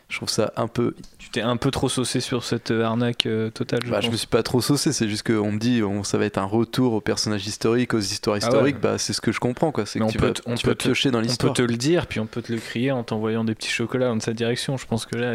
[0.10, 0.96] je trouve ça un peu.
[1.32, 3.82] Tu t'es un peu trop saucé sur cette euh, arnaque euh, totale.
[3.86, 6.18] Je Bah, je me suis pas trop saucé, c'est juste qu'on me dit, on, ça
[6.18, 8.52] va être un retour aux personnages historiques, aux histoires Ah ouais.
[8.56, 8.80] historiques.
[8.82, 9.86] Bah, c'est ce que je comprends, quoi.
[9.86, 11.20] C'est Mais que on tu peut vas, te- on tu peut vas te- piocher dans
[11.20, 11.54] On peut l'histoire.
[11.54, 14.20] te le dire, puis on peut te le crier en t'envoyant des petits chocolats dans
[14.20, 14.76] sa direction.
[14.78, 15.34] Je pense que là,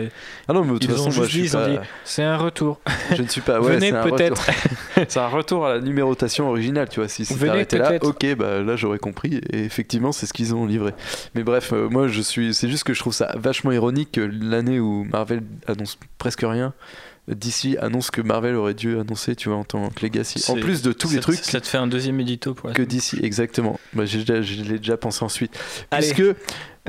[0.48, 2.80] Ah non, mais de toute ils façon, ont moi, je pas- c'est un retour.
[3.14, 3.60] je ne suis pas.
[3.60, 4.48] Ouais, Venez peut-être.
[5.08, 7.08] c'est un retour à la numérotation originale, tu vois.
[7.08, 9.40] Si c'était arrêté là, ok, bah là j'aurais compris.
[9.52, 10.92] Et effectivement, c'est ce qu'ils ont livré.
[11.36, 12.52] Mais bref, euh, moi je suis.
[12.52, 15.83] C'est juste que je trouve ça vachement ironique que l'année où Marvel annonce
[16.18, 16.72] presque rien.
[17.28, 20.44] DC annonce que Marvel aurait dû annoncer, tu vois, en tant que Legacy.
[20.50, 22.72] En plus de tous ça les te- trucs Ça te fait un deuxième édito pour
[22.72, 23.78] que DC, exactement.
[23.94, 25.58] Bah, j'ai déjà- je l'ai déjà pensé ensuite.
[25.90, 26.12] Allez.
[26.12, 26.36] Puisque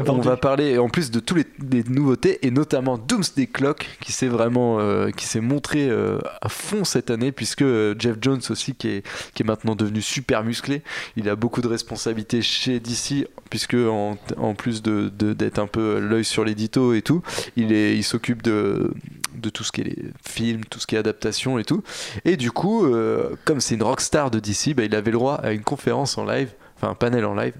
[0.10, 4.28] on va parler en plus de tous les, nouveautés et notamment Doomsday Clock qui s'est
[4.28, 8.76] vraiment euh, qui s'est montré euh, à fond cette année puisque euh, Jeff Jones aussi
[8.76, 9.04] qui est,
[9.34, 10.82] qui est maintenant devenu super musclé
[11.16, 15.68] il a beaucoup de responsabilités chez DC puisque en, en plus de de- d'être un
[15.68, 17.22] peu l'œil sur l'édito et tout
[17.56, 18.92] il est il s'occupe de
[19.36, 19.98] de tout ce qui est les
[20.28, 21.84] films tout ce qui est adaptation et tout
[22.24, 25.36] et du coup euh, comme c'est une rockstar de DC bah, il avait le droit
[25.36, 27.54] à une conférence en live enfin un panel en live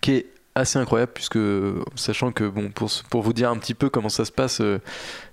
[0.00, 1.38] qui est assez incroyable puisque
[1.96, 4.80] sachant que bon pour, pour vous dire un petit peu comment ça se passe euh,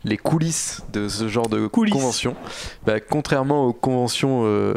[0.04, 1.94] les coulisses de ce genre de Coulisses.
[1.94, 2.36] convention
[2.86, 4.74] bah, contrairement aux conventions euh,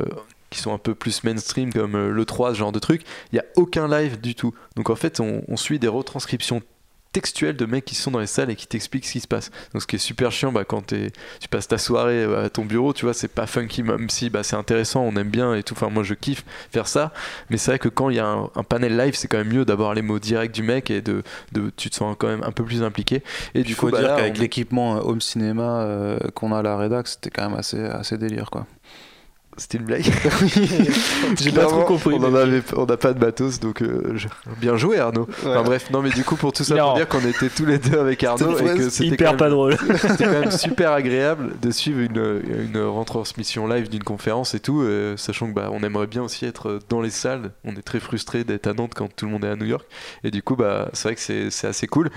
[0.50, 3.02] qui sont un peu plus mainstream comme le 3 ce genre de truc
[3.32, 6.62] il n'y a aucun live du tout donc en fait on, on suit des retranscriptions
[7.14, 9.50] textuelles de mecs qui sont dans les salles et qui t'expliquent ce qui se passe.
[9.72, 12.64] Donc ce qui est super chiant bah, quand tu passes ta soirée euh, à ton
[12.66, 15.62] bureau tu vois c'est pas funky même si bah, c'est intéressant on aime bien et
[15.62, 15.74] tout.
[15.74, 17.12] Enfin moi je kiffe faire ça.
[17.48, 19.48] Mais c'est vrai que quand il y a un, un panel live c'est quand même
[19.52, 21.22] mieux d'avoir les mots directs du mec et de,
[21.52, 23.22] de tu te sens quand même un peu plus impliqué.
[23.54, 26.52] Et Il du faut coup bah, dire qu'avec on- l'équipement euh, home cinéma euh, qu'on
[26.52, 28.66] a à la rédac, c'était quand même assez, assez délire quoi.
[29.56, 30.04] C'était une blague
[31.40, 34.12] J'ai pas trop compris, on en mais- avait on n'a pas de matos donc euh,
[34.16, 34.28] je-
[34.60, 36.86] bien joué Arnaud enfin bref non mais du coup pour tout ça Non.
[36.88, 39.76] pour dire qu'on était tous les deux avec Arnaud et que c'était quand même- drôle.
[39.98, 44.80] C'était quand même super agréable de suivre une, une retransmission live d'une conférence et tout,
[44.82, 47.50] euh, sachant que bah, on aimerait bien aussi être dans les salles.
[47.64, 49.84] On est très frustré d'être à Nantes quand tout le monde est à New York.
[50.24, 52.10] Et du coup, bah, c'est vrai que c'est c'est assez cool.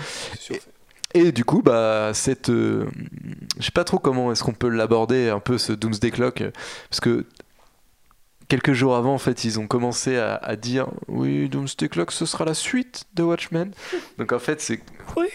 [1.14, 2.86] Et, du coup, bah, cette, euh,
[3.58, 6.44] je sais pas trop comment est-ce qu'on peut l'aborder un peu ce Doomsday Clock,
[6.90, 7.26] parce que
[8.48, 12.26] quelques jours avant, en fait, ils ont commencé à, à dire oui, Doomsday Clock, ce
[12.26, 13.72] sera la suite de Watchmen.
[14.18, 14.80] Donc en fait, c'est,
[15.18, 15.28] Oui.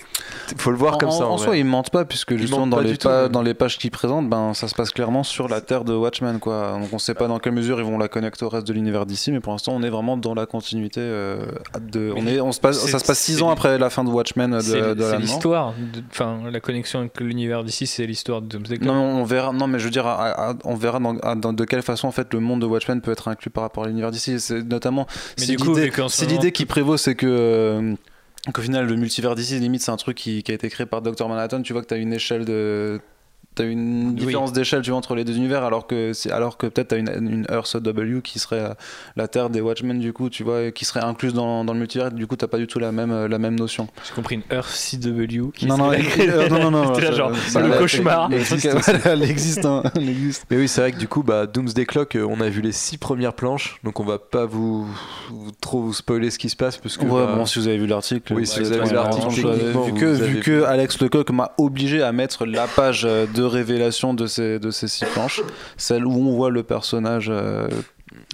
[0.56, 1.26] faut le voir en, comme ça.
[1.26, 3.90] en en soi, ils mentent pas, puisque justement dans pas les, tout, dans pages qu'ils
[3.90, 6.38] présentent, ben, ça se passe clairement sur la terre de Watchmen.
[6.38, 6.78] Quoi.
[6.80, 9.04] Donc on sait pas dans quelle mesure ils vont la connecter au reste de l'univers
[9.04, 11.00] d'ici, mais pour l'instant on est vraiment dans la continuité.
[11.02, 11.44] euh,
[11.80, 14.08] de, on est, on se passe, ça se passe six ans après la fin de
[14.10, 15.74] Watchmen C'est de, de c'est l'histoire.
[16.10, 18.86] Enfin, la connexion avec l'univers d'ici, c'est l'histoire de Doomsday Clock.
[18.86, 19.52] Non, mais on verra.
[19.52, 22.08] Non, mais je veux dire, à- à- on verra dans, à- dans- de quelle façon
[22.08, 24.40] en fait le monde de Watchmen peut être inclus par rapport à l'univers d'ici.
[24.40, 25.06] C'est notamment
[25.38, 25.90] Mais si du coup, l'idée moment-
[26.26, 27.94] l'idée qui prévaut, c'est que euh,
[28.54, 31.02] qu'au final le multivers d'ici limite c'est un truc qui, qui a été créé par
[31.02, 31.62] Dr Manhattan.
[31.62, 33.00] Tu vois que tu as une échelle de
[33.54, 34.14] T'as une Oui.
[34.14, 36.96] différence d'échelle tu vois, entre les deux univers, alors que, c'est- alors que peut-être t'as
[36.98, 38.74] une, une Earth W qui serait euh,
[39.16, 41.78] la Terre des Watchmen, du coup, tu vois, et qui serait incluse dans, dans le
[41.78, 43.88] multivers, du coup, t'as pas du tout la même, euh, la même notion.
[44.08, 47.76] J'ai compris une Earth CW qui Non, non, euh, non, non, non, genre, ça- le
[47.78, 48.28] cauchemar.
[48.32, 48.68] Elle existe,
[49.04, 50.46] elle existe, hein, elle existe.
[50.50, 52.96] Mais oui, c'est vrai que du coup, bah, Doomsday Clock, on a vu les six
[52.96, 54.86] premières planches, donc on va pas vous,
[55.30, 57.68] vous- trop vous spoiler ce qui se passe parce que Ouais, bah, bon, si vous
[57.68, 58.32] avez vu l'article.
[58.32, 62.12] Oui, si vous avez ouais, vu l'article, vu que, vu Alex Lecoq m'a obligé à
[62.12, 65.40] mettre la page euh, de révélation de ces, de ces six planches,
[65.76, 67.66] celle où on voit le personnage euh,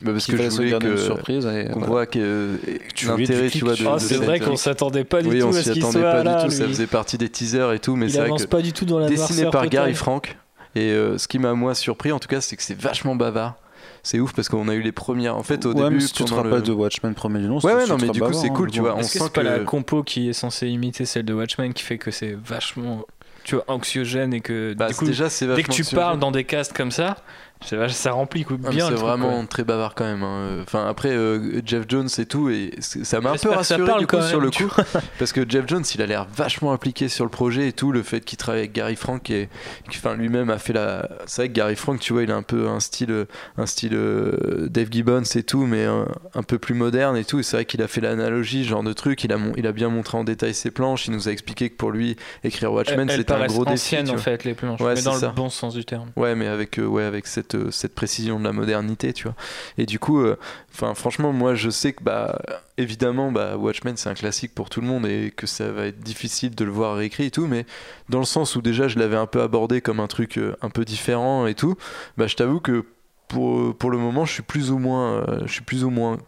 [0.02, 1.47] bah, parce qui que je voulais garder une surprise.
[1.47, 1.86] et qu'on voilà.
[1.86, 2.56] voit que
[2.94, 3.85] Tu voulais l'intérêt, tu vois, de.
[3.89, 5.82] Ah, de c'est vrai qu'on s'attendait pas du oui, tout on à ce s'y qu'il
[5.85, 6.43] attendait soit pas là.
[6.43, 8.60] du tout, ça faisait partie des teasers et tout, mais Il c'est vrai que pas
[8.62, 9.66] du tout dans la dessiné par.
[9.68, 10.36] Gary Frank.
[10.74, 13.56] Et euh, ce qui m'a moi surpris en tout cas, c'est que c'est vachement bavard.
[14.02, 15.36] C'est ouf parce qu'on a eu les premières.
[15.36, 17.47] En fait, au ouais, début, si tu te pendant le- rappelles de Watchmen premier du
[17.48, 18.94] nom, Ouais, ouais, non, mais du coup, c'est hein, cool, tu vois.
[18.94, 21.82] On que sent c'est pas la compo qui est censée imiter celle de Watchmen qui
[21.82, 23.05] fait que c'est vachement
[23.49, 25.99] tu vois anxiogène et que Bah, du coup déjà, dès que tu anxiogène.
[25.99, 27.16] parles dans des castes comme ça
[27.64, 29.47] ça remplit quoi, Ah, bien c'est le truc, vraiment quoi.
[29.48, 30.22] très bavard quand même.
[30.22, 30.59] hein.
[30.62, 34.06] Enfin après euh, Jeff Jones et tout et c'est- ça m'a un peu rassuré du
[34.06, 34.70] coup sur le coup
[35.18, 38.02] parce que Jeff Jones il a l'air vachement impliqué sur le projet et tout le
[38.02, 39.48] fait qu'il travaille avec Gary Frank et
[39.90, 42.36] qui, enfin lui-même a fait la c'est vrai que Gary Frank tu vois il a
[42.36, 43.26] un peu un style
[43.56, 47.40] un style euh, Dave Gibbons et tout mais un, un peu plus moderne et tout
[47.40, 49.72] et c'est vrai qu'il a fait l'analogie genre de truc il a mon- il a
[49.72, 53.09] bien montré en détail ses planches il nous a expliqué que pour lui écrire Watchmen
[53.09, 55.26] c'était un gros défi anciennes tu en fait les planches, Ouais, mais c'est dans ça.
[55.28, 56.09] le bon sens du terme.
[56.16, 59.35] Ouais, mais avec, euh, ouais, avec cette, euh, cette précision de la modernité, tu vois.
[59.77, 60.37] Et du coup, euh,
[60.73, 62.41] enfin, franchement, moi, je sais que, bah,
[62.77, 66.01] évidemment, bah, Watchmen, c'est un classique pour tout le monde et que ça va être
[66.01, 67.66] difficile de le voir réécrit et tout, mais
[68.09, 70.70] dans le sens où déjà, je l'avais un peu abordé comme un truc euh, un
[70.70, 71.77] peu différent et tout,
[72.16, 72.85] bah, je t'avoue que
[73.29, 76.19] pour, pour le moment, je suis plus ou moins, je suis plus ou moins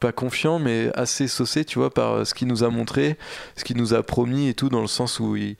[0.00, 3.16] pas confiant, mais assez saucé, tu vois, par ce qu'il nous a montré,
[3.54, 5.56] ce qu'il nous a promis et tout, dans le sens où il,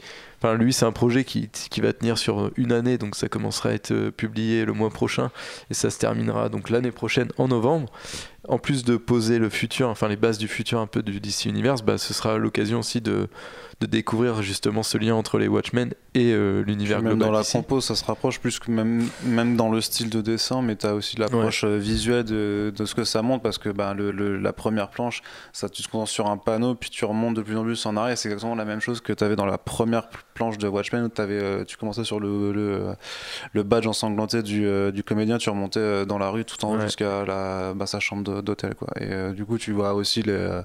[0.58, 3.72] Lui, c'est un projet qui, qui va tenir sur une année, donc ça commencera à
[3.72, 5.30] être euh, publié le mois prochain
[5.70, 7.92] et ça se terminera donc l'année prochaine en novembre.
[8.48, 11.44] En plus de poser le futur, enfin les bases du futur un peu du DC
[11.44, 13.28] Universe, bah, ce sera l'occasion aussi de,
[13.82, 17.28] de découvrir justement ce lien entre les Watchmen et euh, l'univers Même global.
[17.28, 20.62] dans la compo, ça se rapproche plus que même, même dans le style de dessin,
[20.62, 23.68] mais tu as aussi l'approche euh, visuelle de, de ce que ça montre parce que
[23.70, 25.22] ben, le, le- la première planche,
[25.52, 27.96] ça, tu te concentres sur un panneau, puis tu remontes de plus en plus en
[27.96, 28.16] arrière.
[28.16, 31.04] C'est exactement la même chose que tu avais dans la première pl- planche de Watchmen
[31.06, 32.94] où euh, tu commençais sur le, le,
[33.52, 36.76] le badge ensanglanté du, euh, du comédien, tu remontais dans la rue tout en haut
[36.76, 36.82] Ouais.
[36.86, 38.74] jusqu'à la, bah, sa chambre d'hôtel.
[38.74, 38.88] Quoi.
[39.00, 40.60] Et du coup, tu vois aussi les.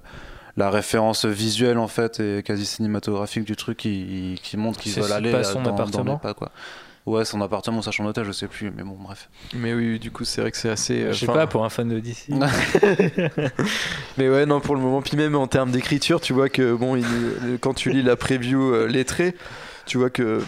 [0.57, 5.11] La référence visuelle en fait et quasi cinématographique du truc qui, qui montre qu'ils veulent
[5.11, 6.51] aller pas euh, son dans, les pas, quoi.
[7.05, 9.29] Ouais, son appartement, sa chambre d'hôtel, je sais plus, mais bon, bref.
[9.53, 11.03] Mais oui, du coup, c'est vrai que c'est assez.
[11.03, 12.27] euh, Je sais pas, pour un fan de DC.
[14.17, 16.95] Mais ouais, non, pour le moment, puis même en termes d'écriture, tu vois que, bon,
[16.97, 19.35] il- quand tu lis la preview euh, lettrée,
[19.85, 20.41] tu vois que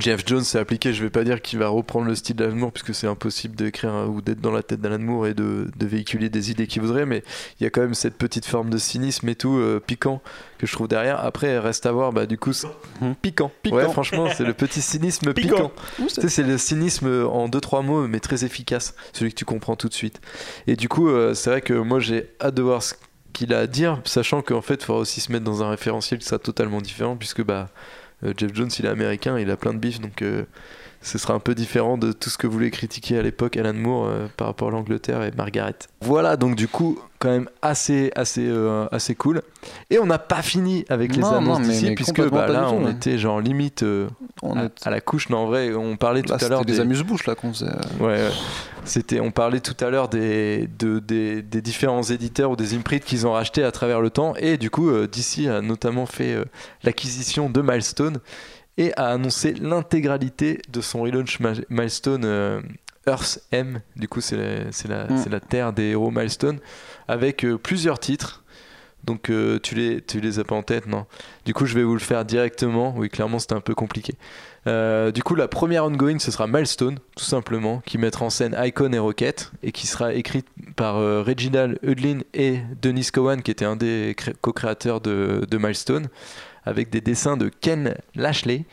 [0.00, 2.72] Jeff Jones s'est appliqué, je vais pas dire qu'il va reprendre le style d'Alan Moore,
[2.72, 6.28] puisque c'est impossible d'écrire ou d'être dans la tête d'Alan Moore et de, de véhiculer
[6.28, 7.22] des idées qu'il voudrait, mais
[7.60, 10.20] il y a quand même cette petite forme de cynisme et tout, euh, piquant,
[10.58, 11.20] que je trouve derrière.
[11.24, 12.66] Après, reste à voir, bah, du coup, c'est-
[13.22, 13.50] piquant.
[13.70, 15.72] Ouais, franchement, c'est le petit cynisme piquant.
[15.98, 19.44] Tu sais, c'est le cynisme en deux trois mots, mais très efficace, celui que tu
[19.44, 20.20] comprends tout de suite.
[20.66, 22.94] Et du coup, euh, c'est vrai que moi j'ai hâte de voir ce
[23.32, 26.20] qu'il a à dire, sachant qu'en fait, il faudra aussi se mettre dans un référentiel
[26.20, 27.68] qui sera totalement différent, puisque bah,
[28.36, 30.44] Jeff Jones il est américain, il a plein de bif, donc euh,
[31.06, 34.06] ce sera un peu différent de tout ce que voulait critiquer à l'époque Alan Moore
[34.06, 35.74] euh, par rapport à l'Angleterre et Margaret.
[36.00, 39.42] Voilà, donc du coup, quand même assez, assez, euh, assez cool.
[39.90, 42.84] Et on n'a pas fini avec les Non, annonces d'ici, puisque bah, là tout, on
[42.86, 42.92] ouais.
[42.92, 44.08] était genre limite euh,
[44.42, 44.86] On à, est...
[44.86, 45.28] à la couche.
[45.28, 47.52] Non, en vrai, on parlait tout Là, à l'heure c'était des des- amuse-bouches là qu'on
[47.52, 47.66] faisait.
[47.66, 48.00] euh.
[48.04, 48.30] Ouais, ouais.
[48.86, 52.98] C'était, on parlait tout à l'heure des, de- des, des différents éditeurs ou des imprints
[53.04, 54.34] qu'ils ont rachetés à travers le temps.
[54.36, 56.36] Et du coup, DC a notamment fait
[56.82, 58.18] l'acquisition de Milestone
[58.78, 61.38] et a annoncé l'intégralité de son relaunch
[61.70, 62.60] Milestone euh,
[63.06, 63.80] Earth M.
[63.96, 65.16] Du coup, c'est la, c'est la, Mm.
[65.22, 66.58] c'est la terre des héros Milestone
[67.08, 68.42] avec euh, plusieurs titres.
[69.04, 71.04] Donc euh, tu les tu les as pas en tête non?
[71.44, 72.94] Du coup je vais vous le faire directement.
[72.96, 74.14] Oui clairement c'était un peu compliqué.
[74.64, 78.90] Du coup la première ongoing ce sera Milestone tout simplement qui mettra en scène Icon
[78.94, 83.76] et Rocket et qui sera écrite par Reginald Hudlin et Dennis Cowan qui était un
[83.76, 86.08] des cré- co-créateurs de, de Milestone
[86.64, 88.64] avec des dessins de Ken Lashley.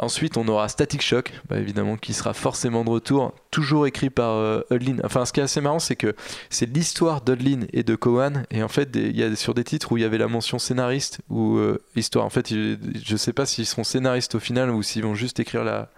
[0.00, 4.34] Ensuite, on aura Static Shock, bah, évidemment, qui sera forcément de retour, toujours écrit par
[4.36, 4.98] euh, Hudlin.
[5.02, 6.14] Enfin, ce qui est assez marrant, c'est que
[6.50, 9.90] c'est l'histoire d'Hudlin et de Cowan, et en fait, il y a sur des titres
[9.90, 12.24] où il y avait la mention scénariste ou euh, histoire.
[12.24, 15.64] En fait, je sais pas s'ils seront scénaristes au final ou s'ils vont juste écrire
[15.64, 15.90] la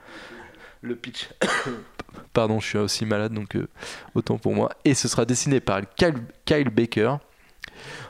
[0.82, 1.28] le pitch.
[2.32, 3.68] Pardon, je suis aussi malade, donc euh,
[4.14, 4.70] autant pour moi.
[4.84, 6.14] Et ce sera dessiné par Kyle,
[6.44, 7.16] Kyle Baker.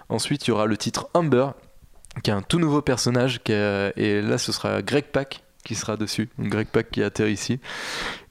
[0.09, 1.49] Ensuite, il y aura le titre Amber,
[2.23, 5.75] qui est un tout nouveau personnage, qui est- et là, ce sera Greg Pak qui
[5.75, 6.31] sera dessus.
[6.39, 7.61] Greg Pak qui atterrit ici.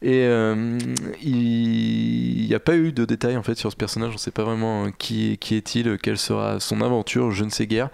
[0.01, 0.77] Et euh,
[1.21, 4.09] il n'y a pas eu de détails en fait sur ce personnage.
[4.09, 7.49] On ne sait pas vraiment euh, qui, qui est-il, quelle sera son aventure, je ne
[7.51, 7.89] sais guère.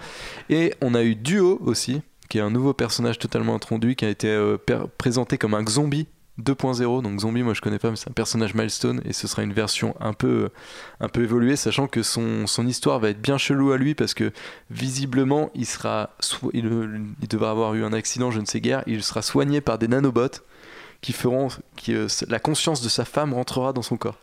[0.50, 4.10] Et on a eu Duo aussi, qui est un nouveau personnage totalement introduit, qui a
[4.10, 4.58] été euh,
[4.98, 6.08] présenté comme un zombie
[6.42, 7.02] 2.0.
[7.02, 9.54] Donc zombie, moi je connais pas, mais c'est un personnage milestone et ce sera une
[9.54, 10.50] version un peu,
[11.00, 14.32] un peu évoluée, sachant que son, histoire va être bien chelou à lui parce que
[14.70, 16.12] visiblement il sera,
[16.54, 16.64] il,
[17.30, 18.84] devrait avoir eu un accident, je ne sais guère.
[18.88, 20.42] Il sera soigné par des nanobots
[21.02, 24.18] qui feront que euh, la conscience de sa femme rentrera dans son corps.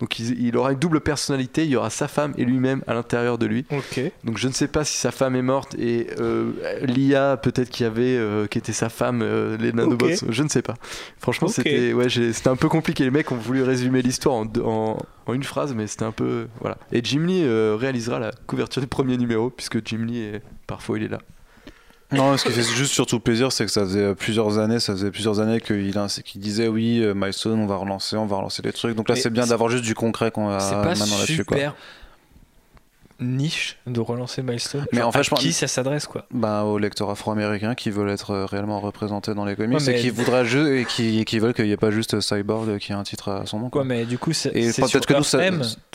[0.00, 2.94] Donc il, il aura une double personnalité, il y aura sa femme et lui-même à
[2.94, 3.66] l'intérieur de lui.
[4.24, 6.52] Donc je ne sais pas si sa femme est morte et euh,
[6.82, 10.24] l'IA peut-être qui avait euh, qui était sa femme euh, les nanobots, Ok.
[10.30, 10.74] je ne sais pas.
[11.18, 13.04] Franchement c'était ouais c'était un peu compliqué.
[13.04, 14.96] Les mecs ont voulu résumer l'histoire en, deux- en,
[15.26, 16.78] en une phrase mais c'était un peu voilà.
[16.92, 20.96] Et Jim Lee euh, réalisera la couverture du premier numéro puisque Jim Lee est- parfois
[20.98, 21.18] il est là.
[22.12, 25.10] Non, ce qui fait juste surtout plaisir, c'est que ça faisait plusieurs années, ça faisait
[25.10, 28.96] plusieurs années qu'il disait oui, euh, Milestone, on va relancer, on va relancer les trucs.
[28.96, 31.44] Donc là, c'est bien d'avoir juste du concret qu'on a pas maintenant là-dessus.
[31.44, 31.56] quoi.
[31.56, 31.74] super
[33.20, 34.86] niche de relancer Milestone.
[34.92, 37.74] Mais Genre, en fait, à je pense- qui ça s'adresse quoi Bah, aux lecteurs afro-américains
[37.74, 40.68] qui veulent être euh, réellement représentés dans les comics Ouais, mais- et qui voudraient juste
[40.68, 43.46] et qui, qui veulent qu'il n'y ait pas juste Cyborg qui a un titre à
[43.46, 43.70] son nom.
[43.70, 45.40] Quoi, mais du coup, c'est peut-être sur que nous, ça.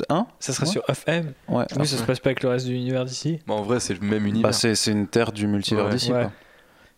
[0.10, 0.72] Hein Ça sera Ouais.
[0.72, 1.34] sur FM.
[1.48, 1.66] Ouais.
[1.78, 3.40] Oui, ça se passe pas avec le reste de l'univers d'ici.
[3.48, 4.54] Bah, en vrai, c'est le même Bah, univers.
[4.54, 5.92] c'est c'est une terre du multivers Ouais.
[5.92, 6.12] d'ici.
[6.12, 6.22] Ouais.
[6.24, 6.32] quoi.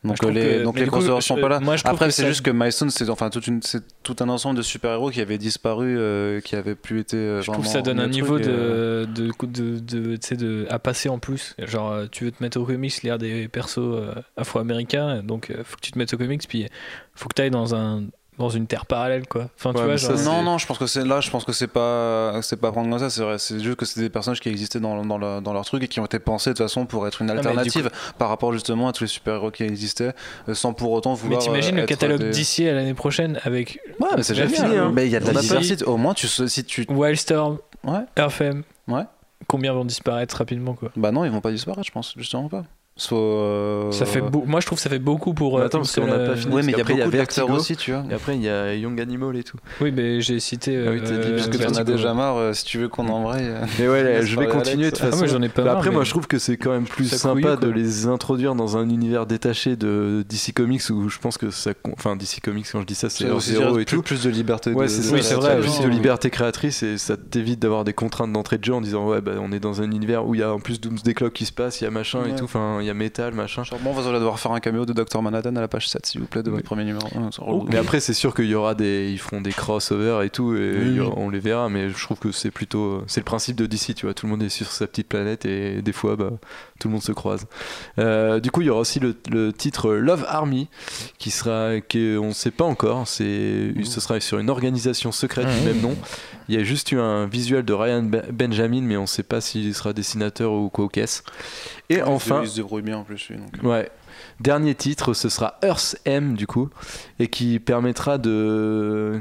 [0.04, 1.60] Donc les, que- donc les crossovers sont pas là.
[1.60, 5.10] moi, Après, c'est juste que Milestone, c'est enfin une, c'est tout un ensemble de super-héros
[5.10, 7.18] qui avaient disparu, euh, qui avaient plus été.
[7.18, 10.36] euh, Je trouve que ça donne un au niveau et, euh, de, de, de, de,
[10.36, 11.56] de, à passer en plus.
[11.60, 15.82] Genre, tu veux te mettre au comics, lire des persos euh, afro-américains, donc faut que
[15.82, 16.68] tu te mettes au comics, puis
[17.16, 18.04] faut que tu ailles dans, un,
[18.38, 19.50] dans une terre parallèle, quoi.
[19.58, 21.22] Enfin, tu Ouais, vois, mais genre, ça, c'est- Non, non, je pense que c'est là,
[21.22, 23.10] je pense que c'est pas, c'est pas prendre comme ça.
[23.10, 25.66] C'est vrai, c'est juste que c'est des personnages qui existaient dans, dans, leur, dans leur
[25.66, 27.90] truc et qui ont été pensés de toute façon pour être une mais du alternative
[28.20, 30.14] par rapport justement à tous les super-héros qui existaient,
[30.50, 31.42] euh, sans pour autant Mais vouloir.
[31.42, 34.76] t'imagines euh, le catalogue des- d'ici à l'année prochaine avec Ouais, mais c'est déjà fini,
[34.78, 34.92] hein.
[34.94, 35.84] Mais il y a de la diversité.
[35.86, 36.86] Au moins, tu si tu.
[36.90, 38.02] Wildstorm, Ouais.
[38.18, 38.64] RFM.
[38.88, 39.04] Ouais.
[39.48, 42.66] Combien vont disparaître rapidement, quoi Bah non, ils vont pas disparaître, je pense, justement pas.
[43.00, 45.58] Soit, euh, ça fait beau- Moi, je trouve que ça fait beaucoup pour.
[45.58, 46.54] Mais euh, attends, parce qu'on n'a pas fini.
[46.54, 47.54] Ouais, mais il y a Après, il y a Vertigo.
[47.54, 48.04] aussi, tu vois.
[48.10, 49.58] Et après, il y a Young Animal et tout.
[49.82, 50.84] Oui, mais j'ai cité.
[50.88, 52.88] Ah oui, t'as dit, euh, parce que t'en as déjà marre, euh, si tu veux
[52.90, 53.46] qu'on embraye.
[53.80, 55.28] Mais ouais, je vais continuer de toute Ah, façon.
[55.28, 57.06] j'en ai pas Bah, marre, après, mais- moi, je trouve que c'est quand même plus
[57.08, 61.38] Ça sympa de les introduire dans un univers détaché de DC Comics où je pense
[61.38, 61.72] que ça.
[61.94, 64.02] Enfin, DC Comics, quand je dis ça, c'est aussi et tout.
[64.02, 64.72] plus de liberté.
[64.72, 68.64] Ouais, c'est vrai, Plus de liberté créatrice et ça t'évite d'avoir des contraintes d'entrée de
[68.64, 70.60] jeu en disant ouais, bah, on est dans un univers où il y a en
[70.60, 72.92] plus Doomsday Clock qui se passe, il y a machin et tout, enfin, il y
[72.92, 73.64] a Metal, machin.
[73.64, 76.06] Genre, bon, vous allez devoir faire un caméo de Dr Manhattan à la page 7,
[76.06, 77.06] s'il vous plaît, de votre premier numéro.
[77.70, 80.72] Mais après, c'est sûr qu'il y aura des, ils feront des crossovers et tout, et
[80.78, 81.16] Oui, il y aura- oui.
[81.26, 81.68] on les verra.
[81.70, 84.14] Mais je trouve que c'est plutôt, c'est le principe de DC, tu vois.
[84.14, 86.32] Tout le monde est sur sa petite planète et des fois, bah,
[86.80, 87.46] tout le monde se croise.
[88.00, 90.70] Euh, du coup, il y aura aussi le, le titre Love Army,
[91.18, 93.08] qui sera, qui on ne sait pas encore.
[93.08, 95.96] C'est, ce sera sur une organisation secrète du même nom.
[96.50, 99.24] Il y a juste eu un visuel de Ryan Be- Benjamin, mais on ne sait
[99.24, 101.24] pas s'il sera dessinateur ou quoi caisse.
[101.90, 103.38] Et enfin, Il se débrouille bien en plus, lui.
[103.38, 103.64] donc.
[103.64, 103.90] Ouais.
[104.40, 106.70] Dernier titre, ce sera Earth M du coup,
[107.20, 109.20] et qui permettra de.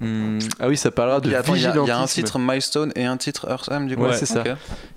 [0.00, 1.90] Hmm, Ah oui, ça parlera de Il y a- attends, il y a- il y
[1.90, 4.02] a un titre Milestone et un titre Earth M, du coup.
[4.04, 4.44] Ouais, c'est ça.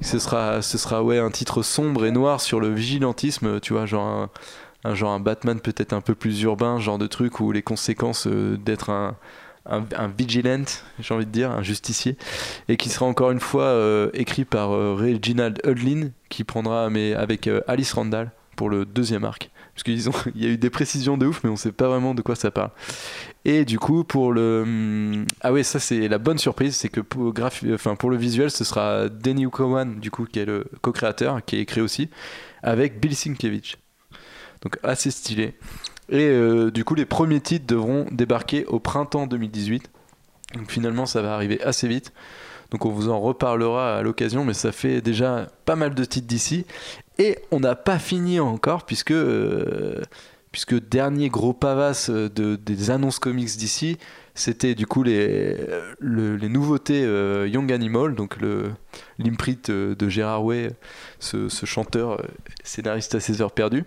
[0.01, 3.85] Ce sera, ce sera ouais un titre sombre et noir sur le vigilantisme, tu vois,
[3.85, 4.29] genre un,
[4.83, 8.27] un genre un Batman peut-être un peu plus urbain, genre de truc où les conséquences
[8.27, 9.15] euh, d'être un
[9.65, 10.63] un, vigilant,
[10.99, 12.17] j'ai envie de dire, un justicier,
[12.67, 17.13] et qui sera encore une fois euh, écrit par euh, Reginald Hudlin, qui prendra mais
[17.13, 19.51] avec euh, Alice Randall pour le deuxième arc.
[19.73, 20.01] Parce qu'il
[20.41, 22.51] y a eu des précisions de ouf, mais on sait pas vraiment de quoi ça
[22.51, 22.71] parle.
[23.45, 24.63] Et du coup, pour le.
[24.63, 27.33] hum, Ah ouais, ça c'est la bonne surprise, c'est que pour,
[27.73, 31.55] enfin, pour le visuel, ce sera Danny Ukowan, du coup, qui est le co-créateur, qui
[31.55, 32.09] est écrit aussi,
[32.63, 33.77] avec Bill Sienkiewicz.
[34.61, 35.55] Donc assez stylé.
[36.11, 39.89] Et euh, du coup, les premiers titres devront débarquer au printemps 2018.
[40.55, 42.11] Donc finalement, ça va arriver assez vite.
[42.71, 46.27] Donc on vous en reparlera à l'occasion, mais ça fait déjà pas mal de titres
[46.27, 46.65] d'ici.
[47.17, 50.01] Et on n'a pas fini encore, puisque, euh,
[50.51, 53.97] puisque dernier gros pavasse euh, de, des annonces comics d'ici,
[54.35, 55.57] c'était du coup les,
[55.99, 57.01] le- les nouveautés
[57.47, 58.37] Young Animal, donc
[59.17, 60.71] l'imprint de Gérard Way,
[61.19, 62.23] ce, ce chanteur
[62.63, 63.83] scénariste à ses heures perdues.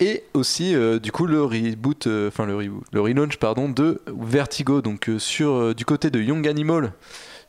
[0.00, 4.00] Et aussi, euh, du coup, le reboot, euh, enfin le reboot, le relaunch, pardon, de
[4.06, 4.82] Vertigo.
[4.82, 6.92] Donc euh, sur du côté de Young Animal,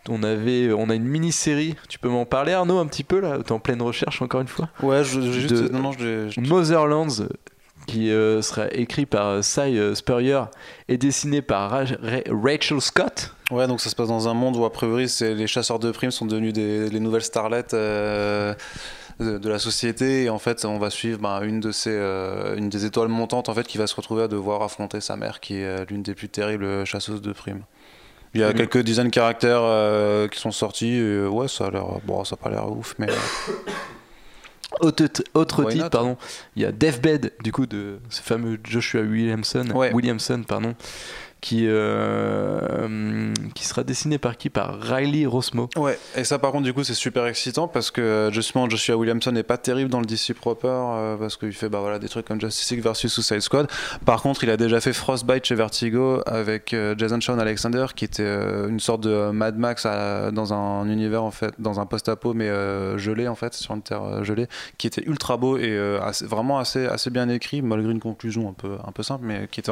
[0.10, 1.76] on avait, on a une mini-série.
[1.90, 4.48] Tu peux m'en parler, Arnaud, un petit peu là T'es en pleine recherche encore une
[4.48, 4.70] fois?
[4.84, 5.54] Ouais, je, je- juste.
[5.54, 6.30] De- Non, non, je.
[6.30, 7.28] je- Motherlands,
[7.88, 10.42] qui sera écrit par Cy Spurrier
[10.88, 13.34] et dessiné par Ra- Ra- Rachel Scott.
[13.52, 16.12] Ouais, donc ça se passe dans un monde où, a priori, les chasseurs de primes
[16.12, 17.74] sont devenus des, les nouvelles starlettes.
[19.20, 20.24] De, de la société.
[20.24, 23.50] Et en fait on va suivre ben, une de ces euh, une des étoiles montantes
[23.50, 26.04] en fait qui va se retrouver à devoir affronter sa mère qui est euh, l'une
[26.04, 27.64] des plus terribles chasseuses de primes.
[28.34, 31.72] Il y a quelques dizaines de caractères euh, qui sont sortis et, ouais ça a
[31.72, 33.08] l'air bon ça a pas l'air ouf mais
[34.82, 35.90] Autre, autre Why titre, not?
[35.90, 36.18] pardon.
[36.58, 39.94] Il y a Deathbed, du coup, de ce fameux Joshua Williamson, Ouais.
[39.94, 40.76] Williamson pardon,
[41.46, 45.70] qui, euh, qui sera dessiné par qui Par Riley Rosmo.
[45.78, 49.32] Ouais, et ça par contre du coup c'est super excitant parce que justement Joshua Williamson
[49.32, 52.26] n'est pas terrible dans le DC proper euh, parce qu'il fait bah voilà des trucs
[52.26, 53.68] comme Justice League versus Suicide Squad.
[54.06, 58.06] Par contre il a déjà fait Frostbite chez Vertigo avec euh, Jason Shawn Alexander qui
[58.06, 62.34] était euh, une sorte de Mad Max dans un univers en fait dans un post-apo
[62.34, 62.50] mais
[62.98, 64.48] gelé en fait sur une terre gelée
[64.80, 65.78] qui était ultra beau et
[66.24, 69.60] vraiment assez assez bien écrit malgré une conclusion un peu un peu simple mais qui
[69.60, 69.72] était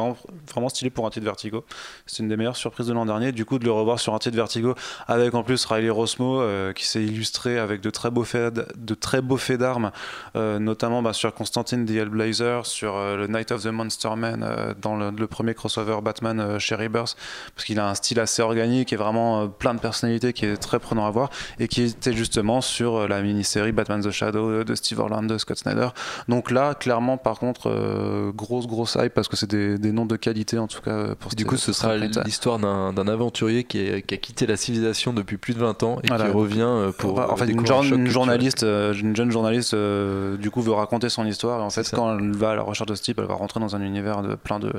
[0.52, 1.63] vraiment stylé pour un titre Vertigo.
[1.64, 2.04] Vertigo.
[2.06, 3.32] C'est une des meilleures surprises de l'an dernier.
[3.32, 4.76] Du coup, de le revoir sur un titre Vertigo
[5.08, 8.94] avec en plus Riley Rosmo euh, qui s'est illustré avec de très beaux faits, de
[8.94, 9.92] très beaux faits d'armes,
[10.36, 14.76] euh, notamment bah, sur Constantine the Hellblazer, sur euh, le Night of the Monster Man
[14.82, 17.16] dans le, le premier crossover Batman chez Rebirth,
[17.56, 20.80] parce qu'il a un style assez organique et vraiment plein de personnalités qui est très
[20.80, 21.30] prenant à voir
[21.60, 25.58] et qui était justement sur la mini-série Batman the Shadow de Steve Orland de Scott
[25.58, 25.90] Snyder.
[26.28, 30.16] Donc là, clairement, par contre, grosse grosse hype parce que c'est des, des noms de
[30.16, 34.14] qualité en tout cas pour Du coup, ce sera l'histoire d'un aventurier qui, est- qui
[34.14, 36.26] a quitté la civilisation depuis plus de 20 ans et Voilà.
[36.26, 37.20] qui revient euh, pour.
[37.20, 40.50] En fait, une, découvrir jour- un choc une journaliste, euh, une jeune journaliste, euh, du
[40.52, 41.60] coup, veut raconter son histoire.
[41.60, 43.60] Et en fait, quand elle va à la recherche de ce type, elle va rentrer
[43.60, 44.72] dans un univers de plein de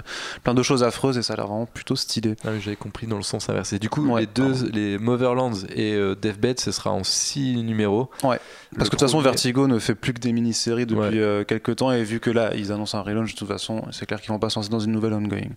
[0.42, 2.36] plein de choses affreuses et ça a l'air vraiment plutôt stylé.
[2.44, 3.78] Ah j'avais compris dans le sens inversé.
[3.78, 8.10] Du coup, Ouais, les deux, les Motherlands et euh, Deathbed, ce sera en 6 numéros.
[8.22, 8.38] Ouais.
[8.76, 11.10] Parce que de toute façon, Vertigo ne fait plus que des mini-séries depuis Ouais.
[11.18, 14.06] euh, quelques temps et vu que là, ils annoncent un relaunch, de toute façon, c'est
[14.06, 15.50] clair qu'ils vont pas se lancer dans une nouvelle ongoing.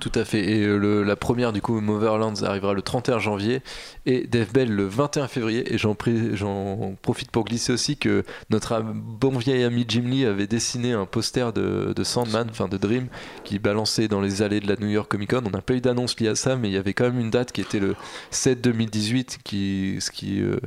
[0.00, 0.40] Tout à fait.
[0.50, 3.60] Et euh, le- la première, du coup, Motherlands, arrivera le 31 janvier
[4.06, 5.72] et Deathbed le 21 février.
[5.72, 10.92] Et j'en profite pour glisser aussi que notre bon vieil ami Jim Lee avait dessiné
[10.92, 13.06] un poster de, de Sandman, enfin de Dream,
[13.44, 15.42] qui balançait dans les allées de la New York Comic Con.
[15.46, 17.30] On n'a pas eu d'annonce liée à ça, mais il y avait quand même une
[17.30, 17.94] date qui était le
[18.30, 20.40] 7 2018, qui, ce qui.
[20.40, 20.58] euh,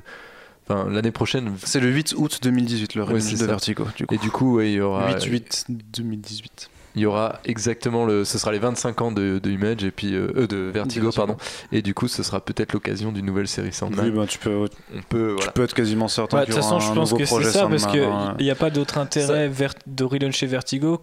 [0.67, 1.53] Enfin, l'année prochaine.
[1.63, 3.45] C'est le 8 août 2018, le Ouais, de ça.
[3.45, 3.85] Vertigo.
[3.95, 4.15] Du coup.
[4.15, 5.11] Et du coup, ouais, il y aura.
[5.13, 6.69] 8 8 2018.
[6.95, 8.23] Il y aura exactement le.
[8.23, 10.13] Ce sera les 25 ans de, de Image et puis.
[10.15, 11.35] euh, euh, de Vertigo, pardon.
[11.71, 14.05] Et du coup, ce sera peut-être l'occasion d'une nouvelle série Sandman.
[14.05, 15.29] Oui, bah, tu peux, On peut.
[15.29, 15.51] tu Voilà.
[15.51, 18.01] peux être quasiment certain Ouais, De toute façon, je pense que c'est ça, parce qu'il
[18.01, 18.35] hein.
[18.39, 19.51] n'y a pas d'autre intérêt
[19.87, 21.01] de relauncher Vertigo.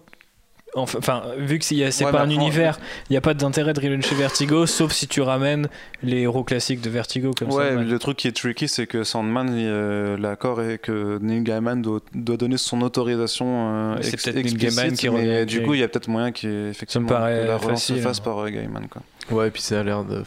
[0.75, 2.79] Enfin, vu que c'est c'est Ouais, pas un après, univers,
[3.09, 5.67] il n'y a pas d'intérêt de relauncher Vertigo, sauf si tu ramènes
[6.01, 7.87] les héros classiques de Vertigo comme Ouais, Sandman.
[7.89, 11.99] le truc qui est tricky, c'est que Sandman, euh, l'accord est que Neil Gaiman doit,
[12.15, 15.73] doit donner son autorisation euh, C'est ex- peut-être Neil Gaiman qui mais revient du coup,
[15.75, 18.23] il y a peut-être moyen qu'effectivement la relance se fasse hein.
[18.23, 18.87] par euh, Gaiman.
[18.89, 19.01] Quoi.
[19.31, 20.23] Ouais, et puis ça a l'air de.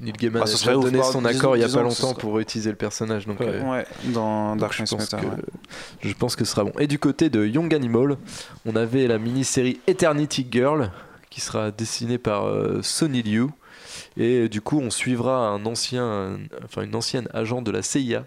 [0.00, 2.38] Neil Gaiman Bah, a ouf, donné son disons- accord il y a pas longtemps pour
[2.38, 3.26] utiliser le personnage.
[3.26, 3.46] Donc, Ouais.
[3.48, 5.20] euh, Ouais, dans donc Dark je, Knight pense Metal.
[5.20, 5.42] que, ouais.
[6.02, 6.72] je pense que ce sera bon.
[6.78, 8.16] Et du côté de Young Animal,
[8.66, 10.90] on avait la mini-série Eternity Girl
[11.30, 13.46] qui sera dessinée par euh, Sonny Liu.
[14.16, 18.24] Et euh, du coup, on suivra un ancien, enfin une ancienne agent de la CIA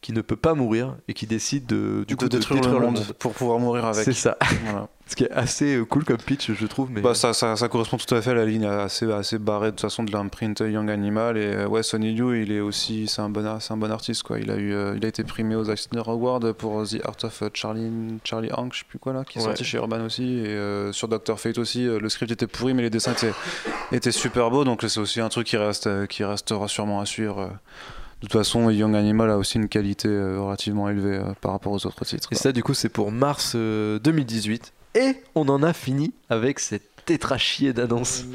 [0.00, 2.78] qui ne peut pas mourir et qui décide de, du De coup, de détruire, le
[2.78, 4.04] monde, pour pouvoir mourir avec.
[4.04, 4.36] C'est ça.
[4.64, 4.88] Voilà.
[5.08, 6.90] Ce qui est assez euh, cool comme pitch, je trouve.
[6.90, 9.68] Mais Bah, ça, ça, ça correspond tout à fait à la ligne assez, assez barrée
[9.68, 13.06] de toute façon de l'imprint Young Animal et euh, ouais Sonny Liu il est aussi
[13.08, 15.54] c'est un bon un bon artiste quoi il a eu euh, il a été primé
[15.56, 17.90] aux Eisner Awards pour The Art of Charlie
[18.22, 19.46] Charlie Hank je sais plus quoi là qui est Ouais.
[19.46, 22.82] sorti chez Urban aussi et euh, sur Doctor Fate aussi le script était pourri mais
[22.82, 23.32] les dessins étaient,
[23.92, 27.38] étaient super beaux donc c'est aussi un truc qui reste qui restera sûrement à suivre
[27.40, 27.48] euh.
[28.20, 31.72] De toute façon Young Animal a aussi une qualité euh, relativement élevée euh, par rapport
[31.72, 32.38] aux autres titres Et quoi.
[32.38, 34.72] ça, du coup, c'est pour mars euh, 2018.
[34.96, 38.26] Et on en a fini avec cette tétrachier d'annonces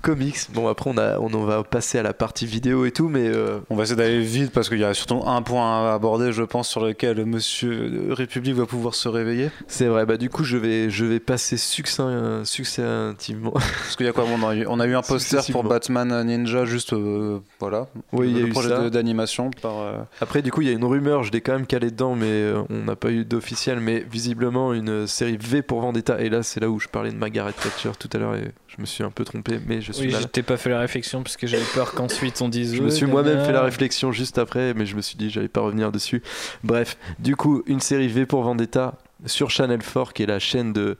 [0.00, 0.38] comics.
[0.54, 3.28] Bon, après, on, a, on en va passer à la partie vidéo et tout, mais
[3.28, 6.32] euh, On va essayer d'aller vite parce qu'il y a surtout un point à aborder,
[6.32, 9.50] je pense, sur lequel Monsieur République va pouvoir se réveiller.
[9.68, 10.06] c'est vrai.
[10.06, 13.50] Bah, du coup, je vais, je vais passer succinct, succinctement.
[13.52, 14.24] Parce qu'il y a quoi?
[14.24, 15.62] Bon, on, a eu, on a eu un poster pour.
[15.64, 17.86] Batman Ninja, juste euh, voilà.
[18.12, 19.78] Oui, il y a le eu projet d'animation par.
[19.80, 22.14] euh, Après, du coup, il y a une rumeur, je l'ai quand même calé dedans,
[22.14, 23.78] mais euh, on n'a pas eu d'officiel.
[23.80, 26.20] Mais visiblement, une série V pour Vendetta.
[26.20, 28.21] Et là, c'est là où je parlais de Margaret Thatcher tout à l'heure.
[28.34, 30.80] Et je me suis un peu trompé, mais je suis Oui, t'ai pas fait la
[30.80, 32.74] réflexion parce que j'avais peur qu'ensuite on dise.
[32.74, 35.48] Je me suis moi-même fait la réflexion juste après, mais je me suis dit j'allais
[35.48, 36.22] pas revenir dessus.
[36.64, 38.94] Bref, du coup, une série V pour Vendetta
[39.26, 40.98] sur Channel 4, qui est la chaîne de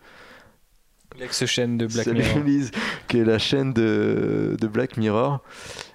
[1.19, 2.39] L'ex-chaîne de Black Salut, Mirror.
[2.45, 2.71] Lise,
[3.09, 5.41] qui est la chaîne de, de Black Mirror.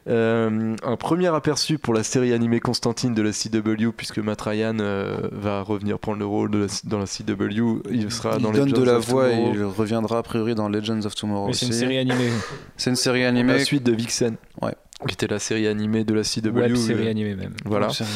[0.07, 4.77] Euh, un premier aperçu pour la série animée Constantine de la CW, puisque Matt Ryan
[4.79, 7.81] euh, va revenir prendre le rôle de la- dans la CW.
[7.91, 10.23] Il sera il dans les donne de Legends la of voix et il reviendra a
[10.23, 12.29] priori dans Legends of Tomorrow Mais c'est une série animée.
[12.77, 13.59] C'est une série la animée.
[13.59, 14.75] suite de Vixen, Ouais.
[15.07, 16.49] qui était la série animée de la CW.
[16.51, 17.53] Web série animée même.
[17.65, 17.87] Voilà.
[17.87, 18.09] Animée.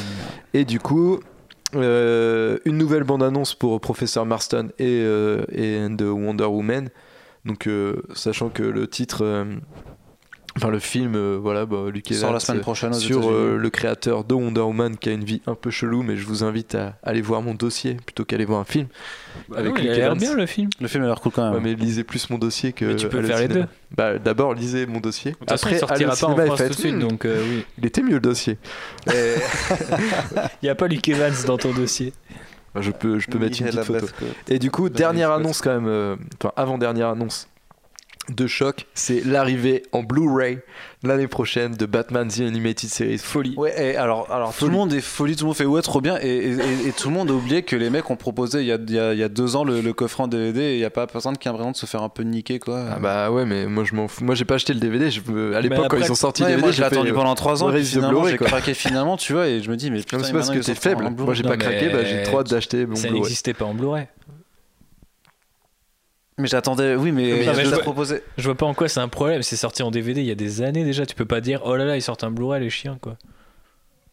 [0.54, 1.20] Et du coup,
[1.76, 6.90] euh, une nouvelle bande-annonce pour Professeur Marston et, euh, et Wonder Woman.
[7.46, 9.46] Donc, euh, sachant que le titre,
[10.62, 13.70] enfin le film, euh, voilà, bah, sort Evans, la semaine prochaine aux sur euh, le
[13.70, 16.76] créateur de Wonder Woman qui a une vie un peu chelou, mais je vous invite
[16.76, 18.88] à aller voir mon dossier plutôt qu'aller voir un film.
[19.56, 20.70] Avec Luke il a l'air bien le film.
[20.80, 21.54] Le film a l'air cool quand même.
[21.54, 22.86] Ouais, mais lisez plus mon dossier que.
[22.86, 23.66] Mais tu peux faire les deux.
[23.96, 25.32] Bah, D'abord, lisez mon dossier.
[25.32, 27.26] De toute façon, Après, il sortira pas en France tout faites, de suite, Hmm, donc
[27.26, 27.66] euh, oui.
[27.78, 28.58] Il était mieux le dossier.
[29.12, 29.12] Et-
[30.62, 32.14] Il n'y a pas Luke Evans dans ton dossier.
[32.74, 34.08] Bah, je peux, je peux mettre une petite la photo.
[34.48, 37.48] Et du coup, Bah, dernière oui, annonce quand même, euh, enfin avant-dernière annonce
[38.30, 40.60] de choc, c'est l'arrivée en Blu-ray
[41.04, 43.18] l'année prochaine de Batman The Animated Series.
[43.18, 43.56] Folie.
[43.58, 46.00] Ouais, et alors, alors tout le monde est folie, tout le monde fait ouais, trop
[46.02, 48.60] bien, et, et- et- et tout le monde a oublié que les mecs ont proposé
[48.62, 50.28] il y a, il y a- il y a deux ans le, le coffret en
[50.28, 52.22] DVD, et il n'y a pas personne qui a l'impression de se faire un peu
[52.24, 52.86] niquer, quoi.
[52.96, 54.24] Ah bah ouais, mais moi je m'en fous.
[54.24, 55.10] Moi j'ai pas acheté le DVD.
[55.10, 55.20] Je
[55.56, 57.16] À l'époque, quand ils ont sorti Ouais, le DVD, moi, je l'ai j'ai attendu euh,
[57.16, 59.90] pendant 3 ans, et finalement Blu-ray, j'ai craqué finalement, tu vois, et je me dis,
[59.90, 61.10] mais putain, c'est parce que sortent faible.
[61.18, 64.06] Moi j'ai pas craqué, bah, j'ai trop hâte d'acheter mon Ça n'existait pas en Blu-ray.
[66.42, 68.22] Mais j'attendais, oui, mais, mais je vois- proposé.
[68.38, 69.42] Je vois pas en quoi c'est un problème.
[69.44, 71.06] C'est sorti en DVD il y a des années déjà.
[71.06, 73.16] Tu peux pas dire oh là là ils sortent un Blu-ray les chiens quoi.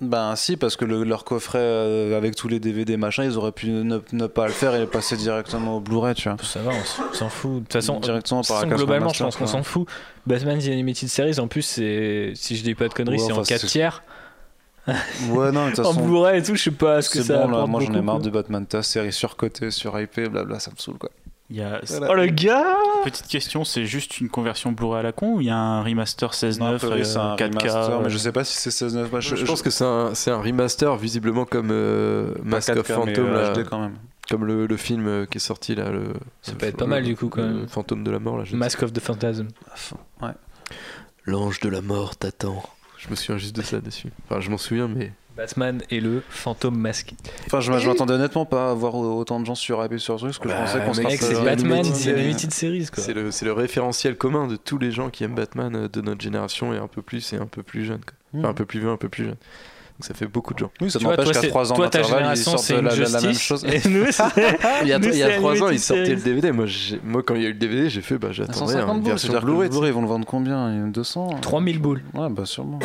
[0.01, 3.51] Ben si, parce que le- leur coffret euh, avec tous les DVD machin, ils auraient
[3.51, 6.39] pu ne, ne pas le faire et passer directement au Blu-ray, tu vois.
[6.41, 7.55] Ça va, on s'en fout.
[7.55, 9.89] De toute façon, directement par façon, globalement, je pense qu'on s'en fout.
[10.25, 13.33] Batman The Animated Series, en plus, c'est si je dis pas de conneries, Ouais, c'est
[13.33, 14.05] en enfin, 4 c'est- tiers.
[15.31, 17.47] Ouais, non, mais toute En façon, Blu-ray et tout, je sais pas ce que ça
[17.47, 20.77] bon, là, moi j'en ai marre de Batman, ta série surcotée, surhypée, blabla, ça me
[20.77, 21.11] saoule quoi.
[21.51, 21.81] Il y a
[22.11, 25.47] Oh le gars petite question, c'est juste une conversion Blu-ray à la con ou il
[25.47, 28.19] y a un remaster 16.9 Non, a priori, c'est un 4K remaster, mais euh, je
[28.19, 29.11] sais pas si c'est 16.9.
[29.11, 33.53] Moi, Je, pense que c'est un, un remaster visiblement comme euh, Mask of Phantom, là,
[33.55, 33.95] HD quand même.
[34.29, 35.89] comme le, le film euh, qui est sorti là.
[35.91, 36.13] Le,
[36.43, 37.67] Ça le- peut être pas le- mal, du coup, quand même.
[37.67, 38.45] Fantôme de la mort là.
[38.45, 39.49] je sais Mask of the Phantasm.
[40.21, 40.31] Ouais.
[41.25, 42.63] L'ange de la mort t'attend.
[42.99, 44.09] Je me souviens juste de ça dessus.
[44.29, 45.13] Enfin, je m'en souviens, mais.
[45.39, 47.15] Batman et le fantôme masqué.
[47.47, 50.49] Enfin, je, m'attendais honnêtement pas à voir autant de gens sur ce truc, parce que
[50.49, 52.21] Bah, je pensais qu'on se c'est c'est Batman The Series.
[52.21, 53.05] Animated Series, quoi.
[53.05, 56.01] C'est le, c'est le référentiel commun de tous les gens qui aiment Batman euh, de
[56.01, 58.01] notre génération et un peu plus et un peu plus jeune.
[58.01, 58.41] quoi.
[58.41, 59.37] Enfin, un peu plus vieux, un peu plus jeune.
[59.99, 60.71] Donc ça fait beaucoup de gens.
[60.81, 63.35] Oui, ça toi, qu'à c'est- 3 ans d'intervalle, ils sortent la, une la- la même
[63.35, 63.65] chose.
[63.65, 64.23] Et nous, c'est-
[64.83, 66.23] Il y a, Nous, il y a c'est trois ans, Animated ils sortaient le.
[66.23, 66.53] DVD.
[66.53, 69.11] Moi, quand il y a eu le DVD, j'ai fait, bah, j'attendais 150 une boules,
[69.11, 69.69] version Blu-ray.
[69.69, 70.69] Blu-ray, ils vont le vendre combien?
[70.87, 72.03] 200 3000 boules.
[72.15, 72.79] Ouais, bah sûrement.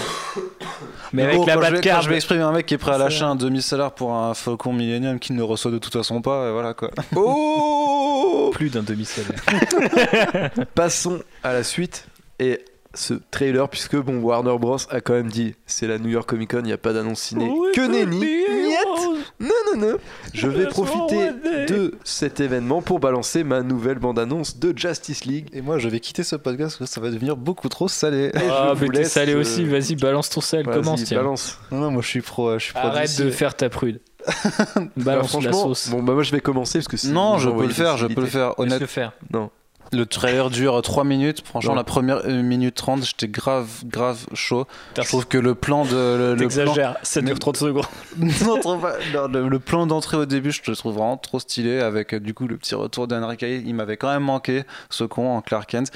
[1.13, 1.95] Mais avec la quand je vais- Batcave.
[1.97, 4.33] quand je vais exprimer un mec qui est prêt à lâcher un demi-salaire pour un
[4.33, 6.89] Faucon Millennium qui ne reçoit de toute façon pas, et voilà quoi.
[7.15, 9.39] Oh Plus d'un demi-salaire.
[10.73, 12.07] Passons à la suite
[12.39, 12.59] et
[12.93, 16.51] ce trailer, puisque bon, Warner Bros a quand même dit c'est la New York Comic
[16.51, 17.51] Con, il n'y a pas d'annonce ciné.
[17.73, 19.09] que nenni Niet
[19.39, 19.97] Non, non, non
[20.33, 21.31] Je vais profiter
[21.67, 25.49] de cet événement pour balancer ma nouvelle bande-annonce de Justice League.
[25.53, 28.25] Et moi, je vais quitter ce podcast parce que ça va devenir beaucoup trop salé.
[28.33, 31.17] Et Ah, je mais t'es salé euh, aussi, vas-y, balance ton sel, commence, tiens.
[31.17, 31.57] balance.
[31.71, 33.99] Non, non, moi je suis pro, je suis pro Arrête de faire ta prude.
[34.75, 35.89] Bah, Balance la franchement, sauce.
[35.89, 38.21] bon, bah moi je vais commencer parce que Non, je peux le faire, je peux
[38.21, 38.57] le faire.
[38.59, 39.11] Honnête, le faire.
[39.31, 39.49] Non.
[39.93, 41.43] Le trailer dure 3 minutes.
[41.45, 44.65] Franchement, la première euh, minute 30, j'étais grave, grave chaud.
[44.97, 45.91] Je trouve que le plan de.
[45.95, 46.47] Le, le plan...
[46.47, 47.85] T'exagères, ça dure Mais- 30 secondes.
[48.17, 48.93] non, trop pas.
[49.13, 52.19] Non, le, le plan d'entrée au début, je le trouve vraiment trop stylé avec euh,
[52.19, 53.67] du coup le petit retour d'Henry Cavill.
[53.67, 55.91] Il m'avait quand même manqué ce con en Clark Kent.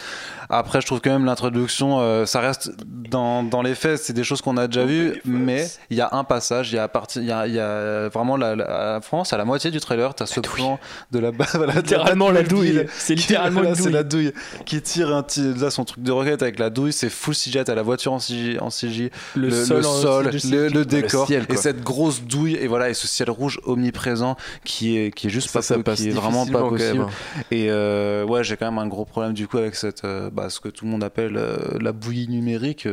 [0.50, 4.24] Après, je trouve quand même l'introduction, euh, ça reste dans, dans les faits, c'est des
[4.24, 7.22] choses qu'on a déjà vues, mais il y a un passage, il y a, parti,
[7.24, 10.26] y a, y a vraiment la, la, la France à la moitié du trailer, t'as
[10.26, 10.80] ce plan
[11.12, 12.86] de la la Littéralement la douille.
[12.90, 14.32] C'est littéralement voilà, une c'est la douille
[14.66, 15.26] qui tire un
[15.60, 18.20] là son truc de roquette avec la douille, c'est full CGI, t'as la voiture en
[18.20, 21.56] CGI, en CGI Le, le, sol, le en- sol, du- le, le décor ciel, et
[21.58, 25.50] cette grosse douille et voilà et ce ciel rouge omniprésent qui est qui est juste
[25.50, 27.02] Ça, pas ça passe qui est vraiment pas possible.
[27.02, 27.10] hein.
[27.52, 30.50] et euh, ouais j'ai quand même un gros problème du coup avec cette euh, bah,
[30.50, 32.88] ce que tout le monde appelle euh, la bouillie numérique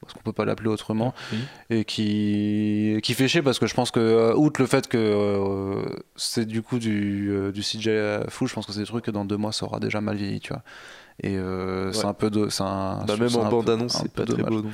[0.00, 1.14] parce qu'on peut pas l'appeler autrement
[1.70, 5.82] et qui qui fait chier parce que je pense que outre le fait que
[6.16, 9.24] c'est du coup du du CGI full je pense que c'est des trucs que dans
[9.24, 10.62] deux mois ça aura déjà mal vieilli tu vois
[11.22, 14.36] et euh, c'est un peu de c'est un Bah, même en bande-annonce, c'est pas très
[14.36, 14.50] dommage.
[14.52, 14.60] beau.
[14.62, 14.72] donc.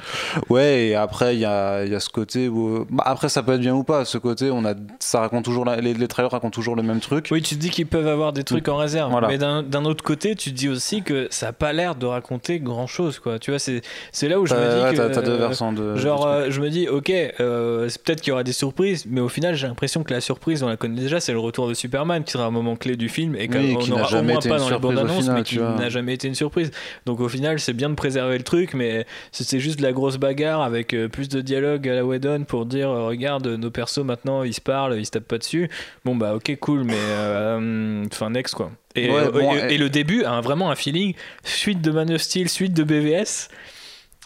[0.50, 2.84] Ouais, et après, il y a, il y a ce côté où.
[2.90, 4.04] bah, après, ça peut être bien ou pas.
[4.04, 5.64] Ce côté, on a, ça raconte toujours.
[5.64, 7.28] la- les, les trailers racontent toujours le même truc.
[7.30, 9.10] Oui, tu te dis qu'ils peuvent avoir des trucs en réserve.
[9.12, 9.28] Voilà.
[9.28, 12.58] Mais d'un autre côté, tu te dis aussi que ça a pas l'air de raconter
[12.58, 13.38] grand chose, quoi.
[13.38, 14.96] Tu vois, c'est c'est là où je me dis ouais, que.
[14.96, 15.96] t'as- t'as deux euh, versants de.
[15.96, 17.10] Genre, euh, je me dis, ok,
[17.40, 20.20] euh, c'est peut-être qu'il y aura des surprises, mais au final, j'ai l'impression que la
[20.20, 22.96] surprise, on la connaît déjà, c'est le retour de Superman, qui sera un moment clé
[22.96, 24.64] du film, et Oui, qu'on qui n'a n'aura au jamais moins été pas une dans
[24.66, 26.70] les surprise bandes au annonces, final, mais qui n'a jamais été une surprise.
[27.06, 30.16] Donc au final, c'est bien de préserver le truc, mais c'est juste de la grosse
[30.16, 33.98] bagarre avec euh, plus de dialogue à la Whedon pour dire, euh, regarde, nos persos
[34.04, 35.68] maintenant, ils se parlent, ils se tapent pas dessus.
[36.04, 38.72] Bon, bah ok, cool, mais euh, enfin, next quoi.
[38.94, 41.14] Et, Ouais, euh, bon, et- et- et le début a vraiment un feeling
[41.44, 43.48] suite de Man of Steel, suite de BVS.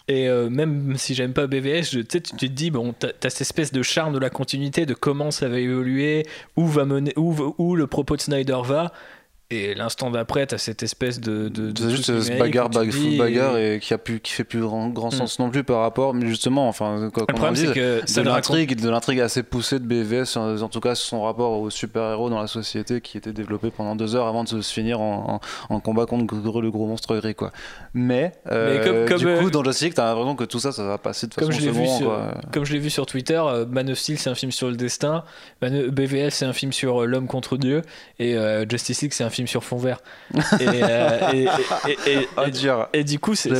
[0.09, 3.29] Et euh, même si j'aime pas BVS, je- tu tu te dis, bon, t'as as
[3.29, 6.25] cette espèce de charme de la continuité, de comment ça va évoluer,
[6.55, 8.93] où, va mener, où, où le propos de Snyder va.
[9.49, 11.47] Et l'instant d'après, t'as cette espèce de.
[11.47, 14.43] de, de C'est juste ce bagarre, bag, dis, bagarre et qui a plus, qui fait
[14.43, 16.13] plus grand, grand sens non plus par rapport.
[16.13, 19.43] Mais justement, enfin, quoi Le problème, c'est que ça de raconte l'intrigue, de l'intrigue assez
[19.43, 23.17] poussée de BVS, en, en tout cas son rapport aux super-héros dans la société qui
[23.17, 26.69] était développé pendant deux heures avant de se finir en, en- en combat contre le
[26.69, 27.53] gros monstre gris, quoi.
[27.93, 30.59] Mais, euh, Mais comme- comme, du euh, coup, dans Justice League, t'as l'impression que tout
[30.59, 32.33] ça, ça va passer de Comme façon je l'ai vu sur- quoi.
[32.51, 34.75] Comme je l'ai vu sur Twitter, euh, Man of Steel c'est un film sur le
[34.75, 35.23] destin,
[35.61, 37.81] BVS c'est un film sur euh, l'homme contre Dieu,
[38.19, 39.99] et euh, Justice League c'est un film film sur fond vert.
[40.35, 41.45] et, euh,
[42.05, 42.27] et-
[42.93, 43.51] et du coup, c'est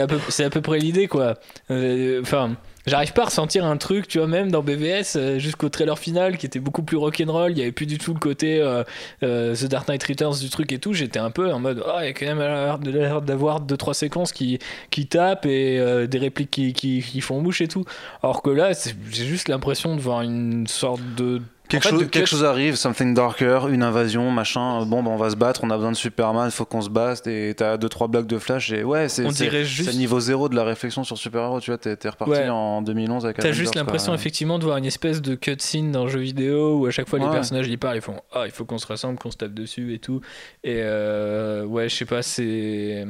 [0.00, 1.34] à, peu- c'est à peu près l'idée, quoi.
[1.70, 2.56] Euh, Enfin,
[2.86, 6.36] j'arrive pas à ressentir un truc, tu vois, même dans BVS, euh, jusqu'au trailer final,
[6.38, 7.52] qui était beaucoup plus rock'n'roll.
[7.52, 8.82] Il y avait plus du tout le côté euh,
[9.22, 10.92] euh, The Dark Knight Returns du truc et tout.
[10.94, 12.40] J'étais un peu en mode, ah, il y a quand même
[12.84, 14.58] l'air d'avoir deux trois séquences qui,
[14.90, 17.84] qui tapent et euh, des répliques qui, qui, qui font bouche et tout.
[18.22, 21.96] Alors que là, c'est- j'ai juste l'impression de voir une sorte de Quelque, En fait,
[21.96, 24.84] chose, quelque arrive, something darker, une invasion, machin.
[24.86, 26.88] Bon, bah, on va se battre, on a besoin de Superman, il faut qu'on se
[26.88, 27.26] batte.
[27.26, 28.72] Et t'as deux trois blocs de Flash.
[28.72, 29.28] Et ouais, c'est
[29.64, 31.60] juste- niveau zéro de la réflexion sur super-héros.
[31.60, 32.48] Tu vois, t'es reparti Ouais.
[32.48, 36.10] en 2011 avec T'as juste l'impression effectivement de voir une espèce de cutscene dans le
[36.10, 38.64] jeu vidéo où à chaque fois les personnages y parlent, ils font ah il faut
[38.64, 40.20] qu'on se rassemble, qu'on se tape dessus et tout.
[40.64, 43.04] Et euh, ouais je sais pas c'est,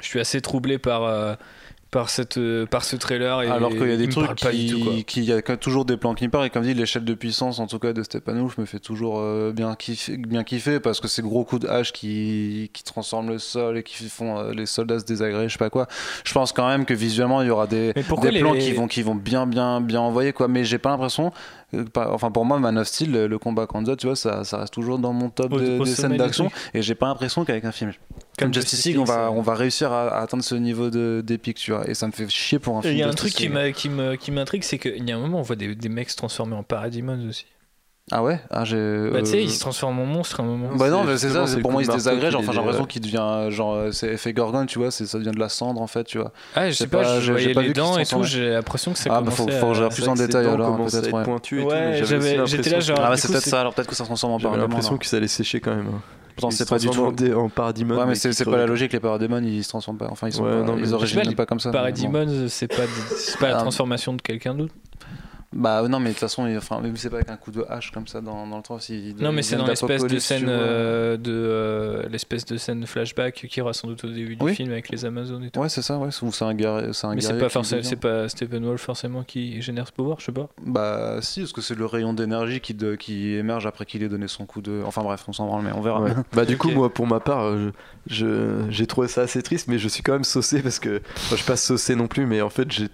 [0.00, 1.34] je suis assez troublé par euh,
[1.90, 4.28] par cette euh, par ce trailer et Alors qu'il y a des trucs
[5.06, 6.46] qui, il y a toujours des plans qui me parlent.
[6.46, 9.52] Et comme dit l'échelle de puissance en tout cas de Steppenwolf me fait toujours euh,
[9.52, 13.38] bien kiffer bien kiffer parce que ces gros coups de hache qui, qui transforment le
[13.38, 15.88] sol et qui font euh, les soldats se désagréer je sais pas quoi.
[16.24, 18.02] Je pense quand même que visuellement il y aura des, des
[18.40, 20.46] plans les- qui vont qui vont bien bien bien envoyer quoi.
[20.46, 21.32] Mais j'ai pas l'impression
[21.74, 24.58] euh, enfin pour moi Man of Steel le, le combat Kanza tu vois ça, ça
[24.58, 27.44] reste toujours dans mon top Au- de- au des scènes d'action et j'ai pas l'impression
[27.44, 27.92] qu'avec un film
[28.38, 31.58] comme Justice League on va on va réussir à, à atteindre ce niveau de d'épique
[31.58, 31.88] tu vois.
[31.88, 34.62] Et ça me fait chier pour un Il film y a un truc qui m'intrigue,
[34.64, 37.28] c'est qu'il y a un moment, on voit des, des mecs se transformer en parademons
[37.28, 37.46] aussi.
[38.12, 38.40] Ah ouais?
[38.50, 40.68] Ah, j'ai, Bah, tu sais, euh, ils se transforment en monstres à un moment.
[40.74, 42.58] Bah non, C'est mais c'est ça, c'est c'est pour moi il se désagrège, enfin j'ai
[42.58, 45.48] l'impression qu'il devient genre euh, c'est effet Gorgon, tu vois, c'est ça devient de la
[45.48, 46.32] cendre en fait, tu vois.
[46.56, 48.22] Ah, je j'ai sais pas, pas- je j'ai- j'ai voyais pas les dents et tout,
[48.24, 49.52] j'ai l'impression que ça Ah bah faut, que
[49.90, 52.70] plus en détail alors à peut-être pointu et Ouais, tout, mais j'avais- j'avais aussi j'étais
[52.70, 54.32] là, genre- Ah ouais, du c'est peut-être c'est- ça, alors peut-être que ça se transforme
[54.34, 54.66] en paradémon.
[54.68, 55.86] l'impression que ça allait sécher quand même.
[55.86, 56.00] hein.
[56.36, 57.12] Pourtant Ils c'est pas du tout.
[57.34, 57.96] en parademon.
[57.98, 60.32] Ouais, mais c'est c'est pas la logique, les paradémons ils se transforment pas, enfin ils
[60.32, 60.62] sont pas-
[61.36, 61.70] pas, comme ça.
[62.48, 62.82] c'est pas,
[63.16, 63.60] c'est pas la Ah.
[63.60, 64.72] transformation de quelqu'un d'autre.
[65.52, 67.64] Bah non, mais de toute façon, il- enfin, même c'est pas avec un coup de
[67.68, 68.78] hache comme ça dans, dans le temps.
[68.78, 73.34] Si, Non, mais c'est dans l'espèce de scène euh, de euh, l'espèce de scène flashback
[73.34, 74.54] qu'il y aura sans doute au début du Oui.
[74.54, 75.58] film avec les Amazones et tout.
[75.58, 76.10] Ouais, c'est ça, ouais.
[76.22, 76.92] Ou c'est un guerrier.
[76.92, 80.20] C'est un mais c'est pas qui forcément, c'est pas Steppenwolf forcément qui génère ce pouvoir,
[80.20, 80.48] je sais pas.
[80.64, 84.08] Bah si, parce que c'est le rayon d'énergie qui, de- qui émerge après qu'il ait
[84.08, 84.82] donné son coup de.
[84.86, 86.00] Enfin bref, on s'en branle, mais on verra.
[86.00, 86.12] Ouais.
[86.32, 87.72] Bah du coup moi pour ma part euh,
[88.06, 91.00] je je- j'ai trouvé ça assez triste mais je suis quand même saucé parce que
[91.16, 92.88] enfin, je suis pas saucé non plus mais en fait j'ai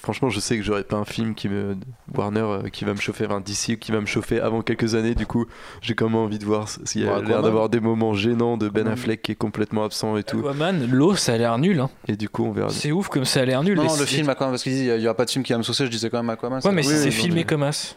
[0.00, 1.76] franchement je sais que j'aurais pas un film qui me
[2.14, 5.14] Warner euh, qui va me chauffer enfin DC qui va me chauffer avant quelques années
[5.14, 5.46] du coup
[5.80, 8.56] j'ai quand même envie de voir s'il y a Bon, l'air d'avoir des moments gênants
[8.56, 8.86] de Ben.
[8.88, 11.80] Affleck qui est complètement absent et tout Aquaman, l'eau, ça a l'air nul.
[11.80, 11.90] Hein.
[12.06, 13.76] et du coup on verra C'est ouf comme ça a l'air nul.
[13.76, 15.58] Non, Les- le film Aquaman, parce qu'il il y aura pas de film qui va
[15.58, 16.60] me saucer, je disais quand même Aquaman.
[16.64, 17.96] Ouais, mais c'est- si oui, c'est oui, filmé mais- comme as,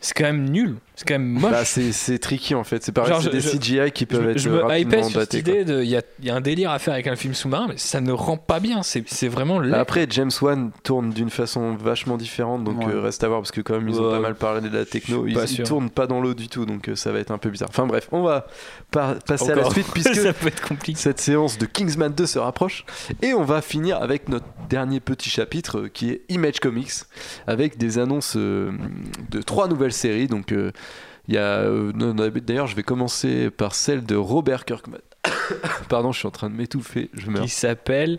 [0.00, 0.76] c'est quand même nul.
[0.98, 1.52] C'est quand même moche.
[1.52, 4.28] bah, c'est c'est tricky en fait c'est pareil Genre, c'est des je- CGI qui peuvent
[4.30, 5.80] être je me hypais rapidement sur cette idée de.
[5.84, 7.76] Il y a, il y a un délire à faire avec un film sous-marin, mais
[7.78, 8.82] ça ne rend pas bien.
[8.82, 9.74] C'est c'est vraiment laid.
[9.76, 12.92] Après, James Wan tourne d'une façon vachement différente, donc Ouais.
[12.92, 14.14] euh, reste à voir parce que quand même ils ont Ouais.
[14.14, 15.24] pas mal parlé de la techno.
[15.28, 17.38] Ils, pas ils tournent pas dans l'eau du tout, donc euh, ça va être un
[17.38, 17.68] peu bizarre.
[17.70, 18.48] Enfin bref, on va
[18.90, 20.98] par- passer à la suite puisque ça peut être compliqué.
[20.98, 22.84] cette séance de Kingsman 2 se rapproche
[23.22, 26.90] et on va finir avec notre dernier petit chapitre euh, qui est Image Comics
[27.46, 28.72] avec des annonces euh,
[29.30, 30.26] de trois nouvelles séries.
[30.26, 30.72] Donc euh,
[31.28, 31.92] il y a euh,
[32.40, 34.98] d'ailleurs je vais commencer par celle de Robert Kirkman.
[35.88, 37.42] Pardon, je suis en train de m'étouffer, je meurs.
[37.42, 38.18] Qui s'appelle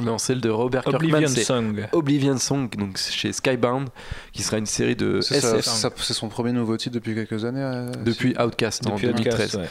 [0.00, 1.88] Non, celle de Robert Oblivion Kirkman, Song.
[1.92, 3.88] Oblivion Song, donc chez Skybound,
[4.32, 7.62] qui sera une série de C'est c'est son premier nouveau titre depuis quelques années.
[7.62, 9.34] euh, depuis Outcast en Depuis 2013.
[9.34, 9.68] Outcast, ouais.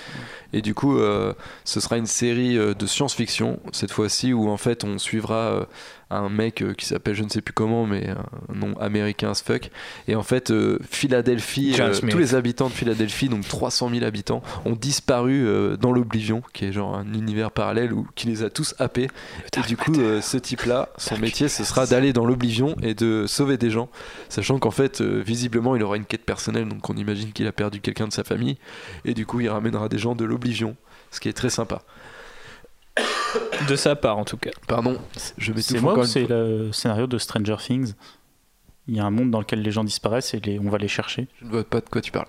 [0.53, 1.33] Et du coup, euh,
[1.65, 5.67] ce sera une série de science-fiction, cette fois-ci, où en fait on suivra
[6.09, 9.41] un mec euh, qui s'appelle je ne sais plus comment, mais un nom américain as
[9.43, 9.69] fuck.
[10.07, 14.41] Et en fait, euh, Philadelphie, euh, tous les habitants de Philadelphie, donc 300 000 habitants,
[14.65, 15.47] ont disparu
[15.79, 19.07] dans l'Oblivion, qui est genre un univers parallèle où, qui les a tous happés.
[19.57, 23.57] Et du coup, ce type-là, son métier, ce sera d'aller dans l'Oblivion et de sauver
[23.57, 23.89] des gens,
[24.29, 27.81] sachant qu'en fait, visiblement, il aura une quête personnelle, donc on imagine qu'il a perdu
[27.81, 28.57] quelqu'un de sa famille,
[29.05, 30.75] et du coup, il ramènera des gens de l'Oblivion,
[31.11, 31.81] ce qui est très sympa.
[33.67, 34.51] De sa part, en tout cas.
[34.67, 34.97] Pardon,
[35.37, 37.93] je m'étouffe C'est moi ou c'est le scénario de Stranger Things
[38.87, 40.87] Il y a un monde dans lequel les gens disparaissent et les- on va les
[40.87, 41.27] chercher.
[41.39, 42.27] Je ne vois pas de quoi tu parles.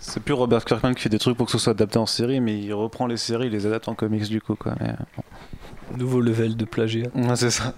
[0.00, 2.40] C'est plus Robert Kirkman qui fait des trucs pour que ce soit adapté en série,
[2.40, 4.54] mais il reprend les séries, il les adapte en comics du coup.
[4.54, 4.74] Quoi.
[4.80, 4.94] Mais,
[5.96, 7.06] Nouveau level de plagiat.
[7.14, 7.74] Ouais, c'est ça.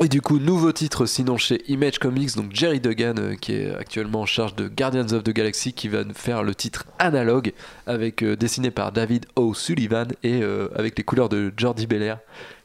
[0.00, 3.74] Et du coup, nouveau titre sinon chez Image Comics, donc Jerry Duggan euh, qui est
[3.74, 7.52] actuellement en charge de Guardians of the Galaxy qui va nous faire le titre analogue
[7.86, 9.52] avec euh, dessiné par David O.
[9.52, 12.18] Sullivan et euh, avec les couleurs de Jordi Belair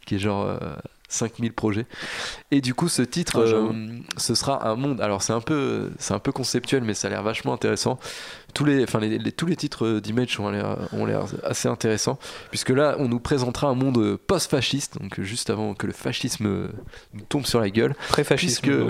[0.06, 0.58] qui est genre euh,
[1.10, 1.86] 5000 projets.
[2.52, 3.74] Et du coup, ce titre, Ah,
[4.18, 5.02] ce sera un monde.
[5.02, 8.00] Alors, c'est un peu, c'est un peu conceptuel, mais ça a l'air vachement intéressant.
[8.54, 12.18] Tous les, enfin, les, les- tous les titres d'Image ont l'air, ont l'air assez intéressants,
[12.50, 16.68] puisque là, on nous présentera un monde post-fasciste, donc juste avant que le fascisme euh,
[17.14, 17.94] nous tombe sur la gueule.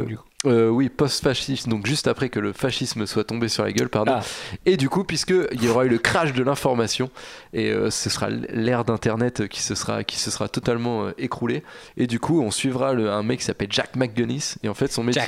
[0.05, 0.13] Coup.
[0.45, 4.13] Euh, oui, post-fascisme, donc juste après que le fascisme soit tombé sur la gueule, pardon.
[4.17, 4.23] Ah.
[4.67, 7.09] Et du coup, puisque il y aura eu le crash de l'information,
[7.53, 11.63] et euh, ce sera l'ère d'Internet qui se sera qui se sera totalement euh, écroulé.
[11.97, 14.91] Et du coup, on suivra le- un mec qui s'appelle Jack McGuinness, et en fait,
[14.93, 15.23] son métier,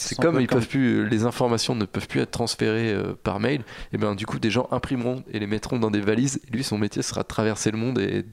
[0.00, 3.62] c'est comme ils peuvent plus, les informations ne peuvent plus être transférées euh, par mail.
[3.92, 6.40] Et bien, du coup, des gens imprimeront et les mettront dans des valises.
[6.48, 8.24] Et lui, son métier sera de traverser le monde et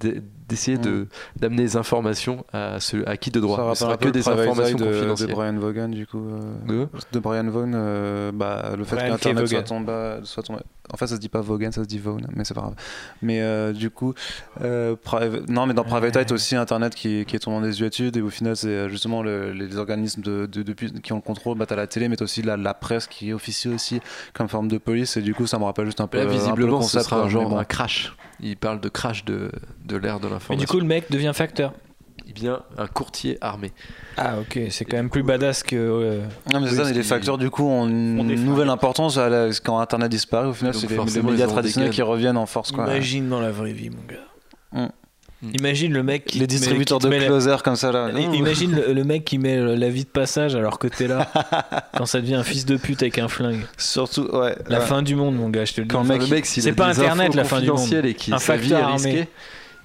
[0.50, 1.08] d'essayer de
[1.38, 3.56] d'amener des informations à ceux à qui de droit.
[3.58, 5.32] Ça Ce rappelle sera un que des informations de, de confidentielles.
[5.32, 6.20] Brian Vaughan du coup.
[6.28, 10.60] euh, De de Brian Vaughan, euh, bah, le fait qu'Internet soit tombé, soit tombé-
[10.92, 12.74] En fait, ça se dit pas Vaughan, ça se dit Vaughan, mais c'est pas grave.
[13.22, 14.14] Mais euh, du coup,
[14.62, 18.18] euh, Priv- non, mais dans Private Eye, aussi Internet qui, qui est tombé en désuétude,
[18.18, 21.22] et au final, c'est euh, justement le- les organismes de, de, de qui ont le
[21.22, 21.58] contrôle.
[21.58, 24.00] Bah, t'as la télé, mais t'as aussi la, la presse qui officie aussi
[24.34, 26.18] comme forme de police, et du coup, ça me rappelle juste un peu.
[26.18, 27.58] Là, un peu le visiblement, ce concept, sera un genre bon.
[27.58, 28.16] un crash.
[28.42, 29.52] Il parle de crash de,
[29.86, 30.56] de l'ère de Mais l'information.
[30.56, 31.74] du coup, le mec devient facteur.
[32.28, 33.72] Eh bien, un courtier armé.
[34.16, 35.76] Ah, ok, c'est quand même plus badass que.
[35.76, 36.22] euh,
[36.54, 39.30] Non, mais c'est Oui, ça, mais les facteurs du coup ont une nouvelle importance à
[39.30, 40.46] la- quand Internet disparaît.
[40.48, 42.72] Au final, c'est les, médias traditionnels qui reviennent en force.
[42.72, 42.86] Quoi.
[42.86, 44.84] Imagine dans la vraie vie, mon gars.
[44.86, 44.90] Mm.
[45.54, 46.40] Imagine le mec qui.
[46.40, 48.10] Les te met- distributeurs qui te de met la- closer comme ça là.
[48.34, 51.32] Imagine le, le mec qui met le- l'avis de passage alors que t'es là,
[51.98, 53.62] quand ça devient un fils de pute avec un flingue.
[53.78, 54.56] Surtout, ouais.
[54.68, 54.86] La ouais.
[54.86, 55.94] fin du monde, mon gars, je te le dis.
[55.94, 57.90] Quand le mec, s'il c'est pas Internet, la fin du monde.
[58.04, 59.12] et qui Un sa vie est facteur armé.
[59.12, 59.28] risquée,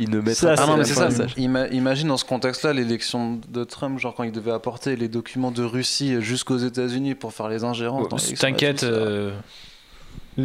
[0.01, 1.09] il ne mettra Ça, Ah non, la mais c'est ça.
[1.37, 5.53] Ima- imagine dans ce contexte-là l'élection de Trump, genre quand il devait apporter les documents
[5.53, 8.35] de Russie jusqu'aux États-Unis pour faire les ingérences.
[8.35, 9.31] T'inquiète, euh,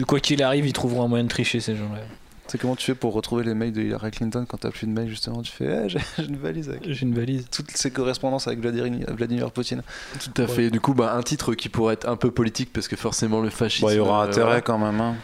[0.08, 2.02] quoi qu'il arrive, ils trouveront un moyen de tricher ces gens-là.
[2.50, 4.92] Sais comment tu fais pour retrouver les mails de Hillary Clinton quand t'as plus de
[4.92, 5.42] mails justement?
[5.44, 7.46] Tu fais, Eh, j'ai une valise avec J'ai une valise.
[7.52, 9.84] toutes ces correspondances avec Vladimir, Vladimir Poutine.
[10.20, 10.70] Tout à fait.
[10.72, 13.50] Du coup, bah, un titre qui pourrait être un peu politique parce que forcément le
[13.52, 13.86] fascisme.
[13.86, 15.00] Bon, il y aura euh, intérêt quand même.
[15.00, 15.16] Hein.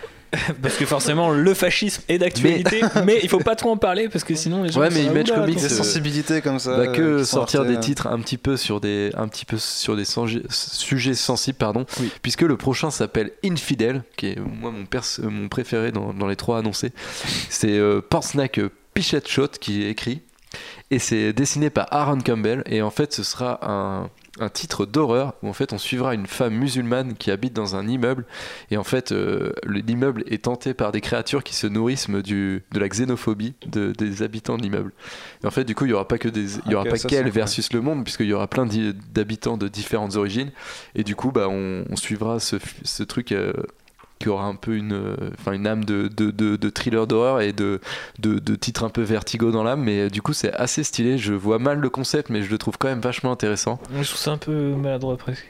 [0.61, 3.19] Parce que forcément, le fascisme est d'actualité, mais...
[3.23, 4.79] il faut pas trop en parler parce que sinon les gens.
[4.79, 6.77] Ouais, mais Image Comics, Des euh, sensibilités comme ça.
[6.77, 7.79] Bah, que euh, sortir des hein.
[7.79, 12.11] titres un petit peu sur des un petit peu sur des sujets, sensibles pardon Oui.
[12.21, 16.59] puisque le prochain s'appelle Infidel qui est moi mon euh, préféré dans, dans les trois
[16.59, 16.91] annoncés
[17.49, 20.21] c'est euh, Portsnack euh, Pichette Shot qui est écrit
[20.91, 24.09] et c'est dessiné par Aaron Campbell et en fait ce sera un
[24.39, 27.87] un titre d'horreur où en fait on suivra une femme musulmane qui habite dans un
[27.87, 28.25] immeuble.
[28.69, 32.63] Et en fait euh, le- l'immeuble est tenté par des créatures qui se nourrissent du,
[32.71, 34.91] de la xénophobie de- des habitants de l'immeuble.
[35.43, 36.89] Et en fait du coup il y aura pas que des il y aura Ok,
[36.89, 40.51] pas qu'elle versus le monde puisqu'il y aura plein d'habitants de différentes origines.
[40.95, 43.53] Et du coup bah on, on suivra ce truc euh,
[44.19, 47.41] qui aura un peu une, euh, enfin une âme de, de, de- de thriller d'horreur
[47.41, 47.81] et de,
[48.19, 49.81] de, de titre un peu vertigo dans l'âme.
[49.83, 51.17] Mais euh, du coup c'est assez stylé.
[51.17, 53.79] Je vois mal le concept mais je le trouve quand même vachement intéressant.
[53.91, 55.45] Je trouve ça un peu maladroit presque.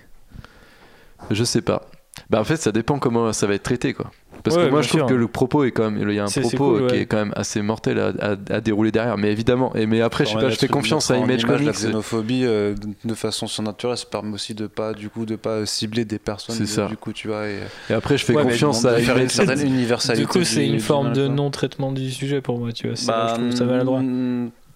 [1.32, 1.84] je sais pas.
[2.30, 4.12] Bah en fait ça dépend comment ça va être traité quoi
[4.46, 5.08] parce Ouais, que moi je trouve sûr.
[5.08, 7.02] que le propos est quand même il y a un propos cool, euh, qui ouais.
[7.02, 10.24] est quand même assez mortel à, à- à dérouler derrière mais évidemment et mais après
[10.24, 12.74] je sais Genre, pas la je fais confiance à Image image La Comics xénophobie euh,
[13.04, 16.56] de- façon surnaturelle, ça permet aussi de pas du coup de pas cibler des personnes.
[16.56, 16.86] C'est ça.
[16.88, 17.48] Du coup, tu vois.
[17.48, 17.60] Et,
[17.90, 20.22] et après je fais Ouais, confiance à faire une certaine universalité.
[20.24, 22.96] Du coup, c'est une forme de non-traitement du sujet pour moi, tu vois.
[22.96, 24.02] C'est- Bah, je trouve ça maladroit.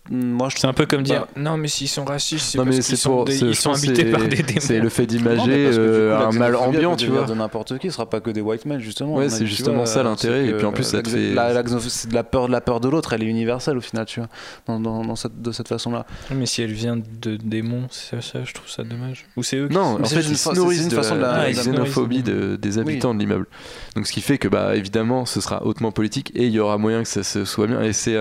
[0.10, 1.26] Mm, Moi, je C'est un peu comme dire.
[1.36, 4.22] Non, mais s'ils sont racistes, c'est non parce qu'ils sont, des- ils sont habités par
[4.28, 4.60] des démons.
[4.60, 8.10] c'est le fait d'imager euh, un mal ambiant tu vois de n'importe qui, ce sera
[8.10, 9.16] pas que des white men justement.
[9.16, 11.34] Ouais, c'est justement vois, ça, l'intérêt, c'est et puis en plus, ça euh, te fait-
[11.34, 13.78] la, la xénophobie, c'est de la peur, de la peur de l'autre, elle est universelle
[13.78, 14.30] au final, tu vois,
[14.68, 16.06] dans, dans, dans cette, de cette façon-là.
[16.32, 19.26] Mais si elle vient de démons, c'est ça, je trouve ça dommage.
[19.38, 20.96] Ou c'est eux qui Non, en c'est fait, ils se fa- nourrissent c'est une de
[20.96, 23.48] façon de la, Ah, xénophobie de- des habitants de l'immeuble.
[23.96, 26.78] Donc, ce qui fait que, bah, évidemment, ce sera hautement politique et il y aura
[26.78, 27.82] moyen que ça se soit bien.
[27.82, 28.18] Et c'est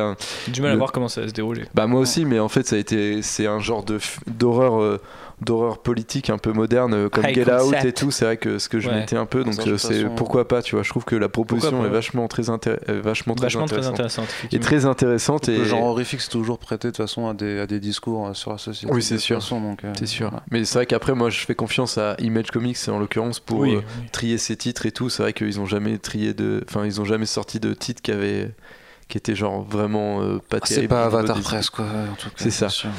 [0.48, 1.62] du mal à voir comment ça va se dérouler.
[1.78, 5.00] Bah moi aussi, mais en fait, ça a été, c'est un genre de d'horreur, euh,
[5.40, 8.10] d'horreur politique un peu moderne, euh, comme High Get Out et tout.
[8.10, 8.96] C'est vrai que ce que je Ouais.
[8.96, 10.62] mettais un peu, donc euh, c'est façon- pourquoi pas.
[10.62, 13.86] Tu vois, je trouve que la proposition est vachement très intér- vachement très Vachement très
[13.86, 13.94] intéressante.
[14.24, 14.28] intéressante.
[14.52, 17.60] Et très intéressante et Le genre horrifique, c'est toujours prêté de toute façon à des,
[17.60, 18.92] à des discours sur la société.
[18.92, 19.36] Oui, c'est de sûr.
[19.36, 20.32] toute façon, donc, euh, c'est sûr.
[20.50, 23.76] Mais c'est vrai qu'après, moi, je fais confiance à Image Comics en l'occurrence pour Oui,
[23.76, 24.08] euh, oui.
[24.10, 25.08] trier ses titres et tout.
[25.08, 28.10] C'est vrai qu'ils ont jamais trié de, enfin, ils ont jamais sorti de titres qui
[28.10, 28.50] avaient,
[29.08, 32.14] qui étaient genre vraiment euh, pas Ah, C'est terribles pas Avatar des- Press, quoi, en
[32.14, 32.34] tout cas.
[32.36, 32.68] C'est ça.
[32.68, 32.90] sûr.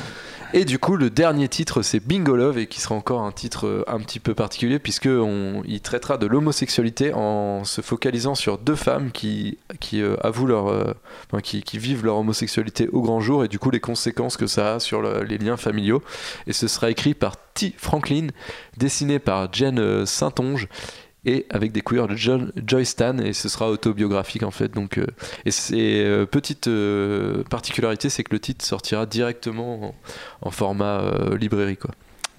[0.51, 3.67] Et du coup, le dernier titre, c'est Bingo Love, et qui sera encore un titre
[3.67, 8.57] euh, un petit peu particulier, puisque on, il traitera de l'homosexualité en se focalisant sur
[8.57, 10.95] deux femmes qui, qui euh, avouent leur, euh,
[11.31, 14.47] enfin, qui, qui vivent leur homosexualité au grand jour, et du coup les conséquences que
[14.47, 16.01] ça a sur le- les liens familiaux.
[16.47, 17.75] Et ce sera écrit par T.
[17.77, 18.29] Franklin,
[18.75, 20.67] dessiné par Jen Saint-Onge.
[21.25, 24.97] Et avec des couleurs de John, Joy Stan et ce sera autobiographique en fait donc
[24.97, 25.05] euh,
[25.45, 29.95] et c'est euh, petite euh, particularité c'est que le titre sortira directement en,
[30.41, 31.91] en format euh, librairie quoi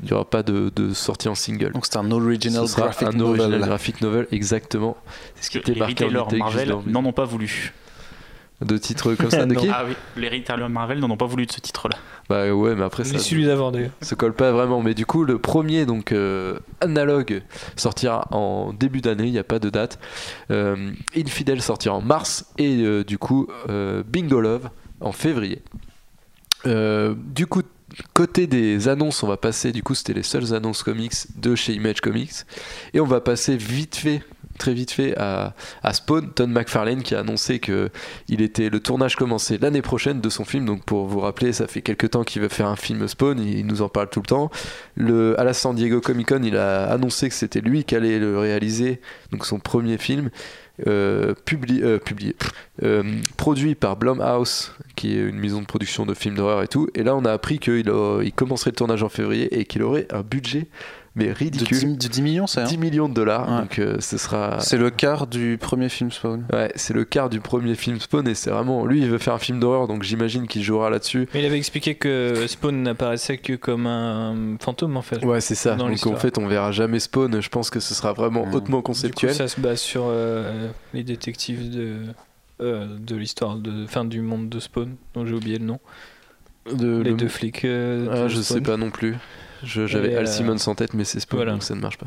[0.03, 2.85] il n'y aura pas de, de sortie en single Donc c'est un original ce sera
[2.87, 3.69] graphic un original novel.
[3.69, 4.97] graphic novel exactement
[5.35, 7.75] c'est ce qui était marqué en Marvel n'en ont pas voulu.
[8.61, 11.47] De titres comme ça de qui Ah oui, les retailers Marvel n'en ont pas voulu
[11.47, 11.97] de ce titre-là.
[12.29, 13.91] bah ouais mais après ça Mais celui d'avant d'ailleurs.
[14.03, 14.83] se colle pas vraiment.
[14.83, 17.43] Mais du coup, le premier, donc euh, analogue,
[17.77, 19.99] sortira en début d'année, il n'y a pas de date.
[20.51, 24.69] Euh, Infidel sortira en mars et euh, du coup, euh, Bingo Love
[25.01, 25.63] en février.
[26.67, 27.63] Euh, du coup,
[28.13, 31.73] côté des annonces, on va passer, du coup, c'était les seules annonces comics de chez
[31.73, 32.33] Image Comics.
[32.95, 34.23] Et on va passer vite fait.
[34.61, 35.55] Très vite fait à,
[35.91, 37.89] Spawn, Todd McFarlane qui a annoncé que
[38.29, 40.67] il était le tournage commençait l'année prochaine de son film.
[40.67, 43.41] Donc pour vous rappeler, ça fait quelques temps qu'il veut faire un film Spawn.
[43.41, 44.51] Il nous en parle tout le temps.
[44.97, 48.19] Le, à la San Diego Comic Con, il a annoncé que c'était lui qui allait
[48.19, 49.01] le réaliser,
[49.33, 50.29] donc son premier film,
[50.87, 51.35] euh,
[51.81, 52.35] euh, publié,
[52.83, 53.03] euh,
[53.37, 56.89] produit par Blumhouse, qui est une maison de production de films d'horreur et tout.
[56.95, 57.91] Et là, on a appris qu'il
[58.23, 60.69] il commencerait le tournage en février et qu'il aurait un budget
[61.21, 63.49] mais De ridicule, 10, de 10 millions, c'est 10 hein millions de dollars.
[63.49, 63.61] Ouais.
[63.61, 64.59] Donc euh, ce sera.
[64.61, 66.45] C'est le quart du premier film Spawn.
[66.53, 69.35] Ouais, c'est le quart du premier film Spawn et c'est vraiment lui il veut faire
[69.35, 71.29] un film d'horreur donc j'imagine qu'il jouera là-dessus.
[71.35, 75.25] Mais il avait expliqué que Spawn n'apparaissait que comme un fantôme en fait.
[75.25, 75.75] Ouais, c'est ça.
[75.77, 77.41] Dans Donc en fait, on verra jamais Spawn.
[77.41, 79.35] Je pense que ce sera vraiment hautement Du coup, conceptuel.
[79.35, 81.97] ça se base sur euh, les détectives de,
[82.61, 85.81] euh, de l'histoire de fin du monde de Spawn, dont j'ai oublié le nom.
[86.75, 87.65] De- les le- deux flics.
[87.65, 88.63] euh, Ah, de je sais Spawn.
[88.63, 89.17] pas non plus.
[89.65, 91.53] Je- J'avais Al euh, Simmons en tête, mais c'est Spawn, voilà.
[91.53, 92.07] donc ça ne marche pas.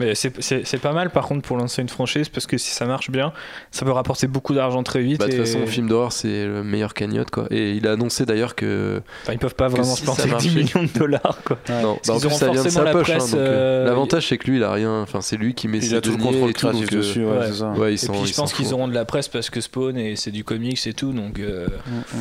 [0.00, 3.10] Mais c'est- pas mal par contre pour lancer une franchise parce que si ça marche
[3.10, 3.32] bien,
[3.70, 5.18] ça peut rapporter beaucoup d'argent très vite.
[5.20, 7.46] Bah, de toute façon, film d'horreur, c'est le meilleur cagnotte, quoi.
[7.50, 9.02] Et il a annoncé d'ailleurs que.
[9.22, 11.58] Enfin, ils peuvent pas vraiment si se ça planter 10 marchait- millions de dollars quoi.
[11.68, 13.10] Non, Parce bah, en plus, ça vient de forcément sa la poche.
[13.10, 15.02] hein, euh, euh, L'avantage, c'est que lui, il a rien.
[15.02, 16.82] Enfin, c'est lui qui met Il ses a tout le deniers contrôle et tout, donc,
[16.92, 17.46] euh, dessus, ouais, ouais.
[17.48, 17.70] c'est ça.
[17.72, 19.96] Ouais, ils Et sont- puis je pense qu'ils auront de la presse parce que Spawn
[19.98, 21.66] et c'est du comics et tout, donc euh,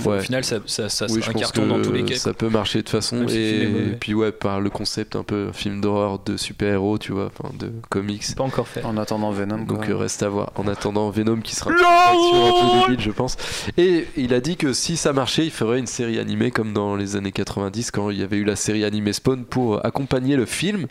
[0.05, 0.17] Ouais.
[0.17, 2.15] au final ça, un carton dans tous les cas.
[2.15, 3.25] ça peut marcher de toute façon.
[3.27, 3.67] Si Et,
[3.99, 7.68] puis, ouais, par le concept un peu film d'horreur de super-héros, tu vois, enfin, de
[7.89, 8.23] comics.
[8.35, 8.83] Pas encore fait.
[8.83, 9.59] En attendant Venom.
[9.63, 9.89] Donc quoi.
[9.93, 10.51] euh, reste à voir.
[10.55, 13.37] En attendant Venom qui sera un peu débile, je pense.
[13.77, 16.95] Et il a dit que si ça marchait, il ferait une série animée comme dans
[16.95, 20.45] les années 90 quand il y avait eu la série animée Spawn pour accompagner le
[20.45, 20.87] film.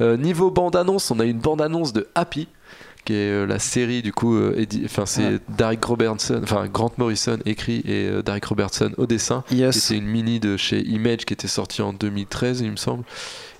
[0.00, 2.48] Euh, niveau bande-annonce, on a une bande-annonce de Happy
[3.04, 5.38] qui est euh, la série du coup euh, enfin c'est Ouais.
[5.58, 9.78] Derek Robertson enfin Grant Morrison écrit et euh, Derek Robertson au dessin Yes.
[9.78, 13.04] c'était une mini de chez Image qui était sortie en 2013 il me semble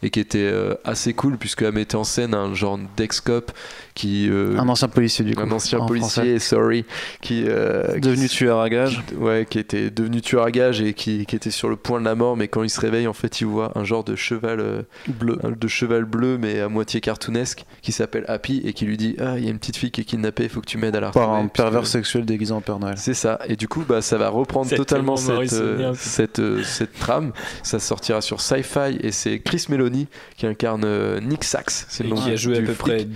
[0.05, 3.51] et qui était euh, assez cool puisqu'elle mettait en scène un genre d'ex-cop
[3.95, 5.41] qui euh, Un ancien policier du coup.
[5.43, 6.85] un ancien en policier, sorry,
[7.21, 8.01] qui, euh, français.
[8.01, 9.03] Devenu qui- tueur à gage.
[9.17, 12.05] ouais, qui était devenu tueur à gage et qui, qui était sur le point de
[12.05, 14.59] la mort, mais quand il se réveille, en fait, il voit un genre de cheval
[14.61, 15.39] euh, Bleu.
[15.45, 19.15] un- de cheval bleu, mais à moitié cartoonesque, qui s'appelle Happy et qui lui dit
[19.21, 20.97] ah il y a une petite fille qui est kidnappée, il faut que tu m'aides
[20.97, 21.39] à la Par retrouver.
[21.39, 22.97] un parce que- pervers sexuel déguisé en Père Noël.
[22.99, 23.39] c'est ça.
[23.49, 25.93] Et du coup, bah, ça va reprendre totalement cette, euh, Morrisonien.
[25.95, 27.33] cette, euh, cette trame.
[27.63, 30.85] Ça sortira sur Sci-Fi et c'est Chris Meloni qui incarne
[31.21, 31.71] Nick Sachs.
[31.89, 32.79] C'est Et le nom qui a joué à du peu flic.
[32.97, 33.07] près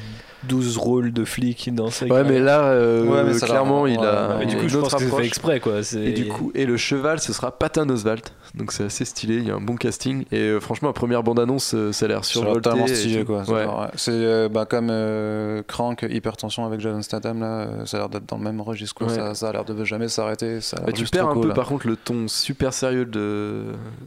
[0.44, 3.86] 12 rôles de flic dans sa Ouais, mais là, euh, Ouais, mais ça l'a- clairement,
[3.86, 5.82] il a ouais, Mais du coup, je pense que c'est fait exprès quoi.
[5.82, 8.32] c'est- Et du coup, et le cheval, ce sera Patton Oswalt.
[8.55, 10.24] Donc c'est assez stylé, il y a un bon casting.
[10.32, 12.70] Et euh, franchement, la première bande-annonce, euh, ça a l'air Sur survolté.
[12.86, 13.43] et stylé quoi.
[13.44, 13.66] C'est Ouais.
[13.97, 18.27] C'est euh, bah, comme euh, Crank, Hypertension avec Jason Statham là, ça a l'air d'être
[18.27, 19.06] dans le même registre quoi.
[19.09, 19.15] Ouais.
[19.15, 20.60] Ça, ça a l'air de jamais s'arrêter.
[20.60, 21.55] Ça Bah, tu perds un cool, peu là.
[21.55, 23.65] par contre le ton super sérieux de,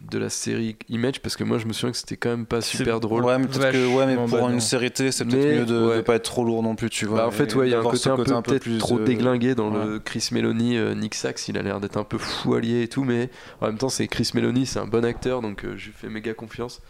[0.10, 2.62] de la série Image parce que moi je me souviens que c'était quand même pas
[2.62, 3.24] C'est- super drôle.
[3.26, 4.49] Ouais, mais peut-être que ouais, mais Vachement pour badant.
[4.53, 7.19] une série télé, c'est peut-être mieux de, pas être trop lourd non plus, tu vois.
[7.19, 8.99] Bah, en fait, ouais, il y a un côté un peu peu peut-être plus, trop
[8.99, 9.99] euh, déglingué dans le.
[9.99, 13.03] Chris Meloni, euh, Nick Sachs, il a l'air d'être un peu fou allié et tout,
[13.03, 13.30] mais
[13.60, 16.10] en même temps, c'est Chris Meloni, c'est un bon acteur, donc euh, je lui fais
[16.10, 16.81] méga confiance.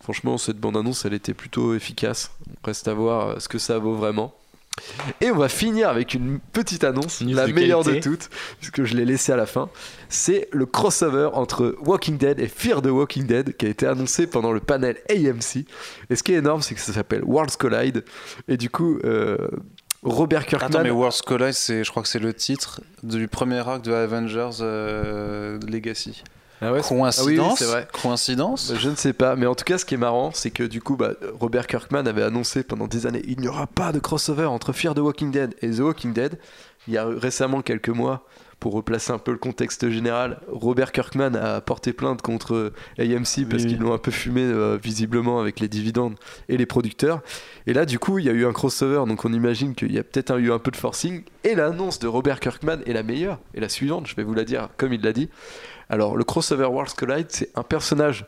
[0.00, 2.32] Franchement, cette bande-annonce, elle était plutôt efficace.
[2.62, 4.34] On reste à voir euh, ce que ça vaut vraiment.
[5.20, 8.08] Et on va finir avec une petite annonce, News la de meilleure qualité.
[8.08, 9.68] de toutes, puisque je l'ai laissé à la fin.
[10.08, 14.26] C'est le crossover entre Walking Dead et Fear the Walking Dead qui a été annoncé
[14.26, 15.66] pendant le panel AMC.
[16.08, 18.04] Et ce qui est énorme, c'est que ça s'appelle Worlds Collide.
[18.48, 19.36] Et du coup, euh,
[20.02, 20.68] Robert Kirkman.
[20.68, 23.92] Attends, mais World's Collide, c'est, je crois que c'est le titre du premier arc de
[23.92, 26.22] Avengers euh, Legacy.
[26.62, 27.88] Ah ouais, Coïncidence Ah oui, oui, c'est vrai.
[27.92, 30.62] Coïncidence Je ne sais pas, mais en tout cas, ce qui est marrant, c'est que
[30.62, 33.98] du coup, bah, Robert Kirkman avait annoncé pendant des années il n'y aura pas de
[33.98, 36.38] crossover entre Fear the Walking Dead et The Walking Dead.
[36.88, 38.26] Il y a récemment quelques mois,
[38.60, 43.62] pour replacer un peu le contexte général, Robert Kirkman a porté plainte contre AMC parce
[43.62, 46.14] Oui, qu'ils l'ont un peu fumé euh, visiblement avec les dividendes
[46.50, 47.22] et les producteurs.
[47.66, 49.98] Et là, du coup, il y a eu un crossover, donc on imagine qu'il y
[49.98, 51.22] a peut-être eu un peu de forcing.
[51.42, 54.44] Et l'annonce de Robert Kirkman est la meilleure, et la suivante, je vais vous la
[54.44, 55.30] dire comme il l'a dit.
[55.90, 58.24] Alors, le crossover Worlds Collide, c'est un personnage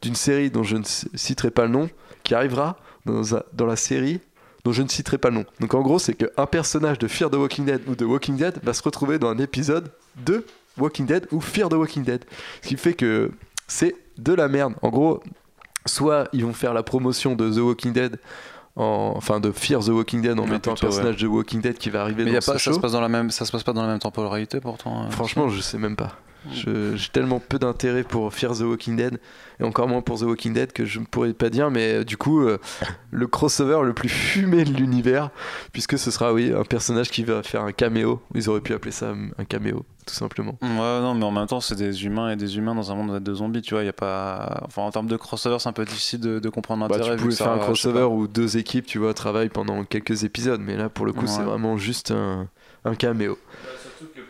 [0.00, 1.90] d'une série dont je ne citerai pas le nom,
[2.22, 3.20] qui arrivera dans,
[3.52, 4.20] dans la série
[4.64, 5.44] dont je ne citerai pas le nom.
[5.58, 8.58] Donc en gros, c'est qu'un personnage de Fear the Walking Dead ou de Walking Dead
[8.62, 9.90] va se retrouver dans un épisode
[10.24, 10.44] de
[10.78, 12.24] Walking Dead ou Fear the Walking Dead.
[12.62, 13.30] Ce qui fait que
[13.66, 14.74] c'est de la merde.
[14.82, 15.22] En gros,
[15.86, 18.18] soit ils vont faire la promotion de The Walking Dead,
[18.76, 21.60] en- enfin de Fear the Walking Dead en Ouais, mettant plutôt, un personnage de Walking
[21.62, 22.80] Dead qui va arriver Mais y dans a pas, ce ça, se show.
[22.80, 25.04] passe dans la même, ça se passe pas dans la même temporalité pourtant.
[25.06, 25.10] euh.
[25.10, 26.12] Franchement, je sais même pas.
[26.52, 29.20] J'ai tellement peu d'intérêt pour Fear the Walking Dead
[29.60, 32.04] et encore moins pour The Walking Dead que je ne pourrais pas dire, mais euh,
[32.04, 32.58] du coup, euh,
[33.10, 35.30] le crossover le plus fumé de l'univers,
[35.72, 38.22] puisque ce sera, oui, un personnage qui va faire un caméo.
[38.34, 40.56] Ils auraient pu appeler ça un caméo, tout simplement.
[40.62, 43.22] Ouais, non, mais en même temps, c'est des humains et des humains dans un monde
[43.22, 43.84] de zombies, tu vois.
[43.84, 44.62] Y a pas...
[44.66, 47.16] enfin, en termes de crossover, c'est un peu difficile de, de comprendre Bah, l'intérêt.
[47.16, 50.60] tu vu pouvais faire un crossover où deux équipes, tu vois, travaillent pendant quelques épisodes,
[50.64, 52.48] mais là, pour le coup, c'est vraiment juste un,
[52.86, 53.36] un caméo.
[53.82, 54.29] Surtout que le principe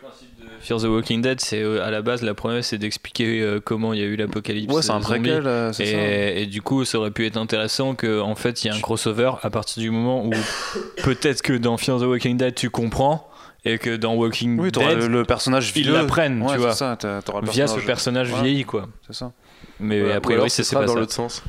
[0.61, 3.93] Fear the Walking Dead, c'est euh, à la base la promesse, c'est d'expliquer euh, comment
[3.93, 4.73] il y a eu l'apocalypse.
[4.73, 5.91] Ouais, c'est un préquel, euh, c'est ça.
[5.97, 8.77] Et, et du coup, ça aurait pu être intéressant que en fait, il y ait
[8.77, 10.31] un crossover à partir du moment où
[11.03, 13.27] peut-être que dans Fear the Walking Dead, tu comprends
[13.65, 16.73] et que dans Walking Oui, t'auras Dead, le, le personnage ils l'apprennent, Ouais, tu vois,
[16.73, 18.41] ça, t'as- t'auras le via ce personnage- Ouais.
[18.41, 18.87] vieilli, quoi.
[19.07, 19.31] C'est ça.
[19.79, 20.15] Mais Voilà.
[20.15, 20.99] a Ou priori, alors, c'est pas dans ça.
[20.99, 21.43] l'autre sens.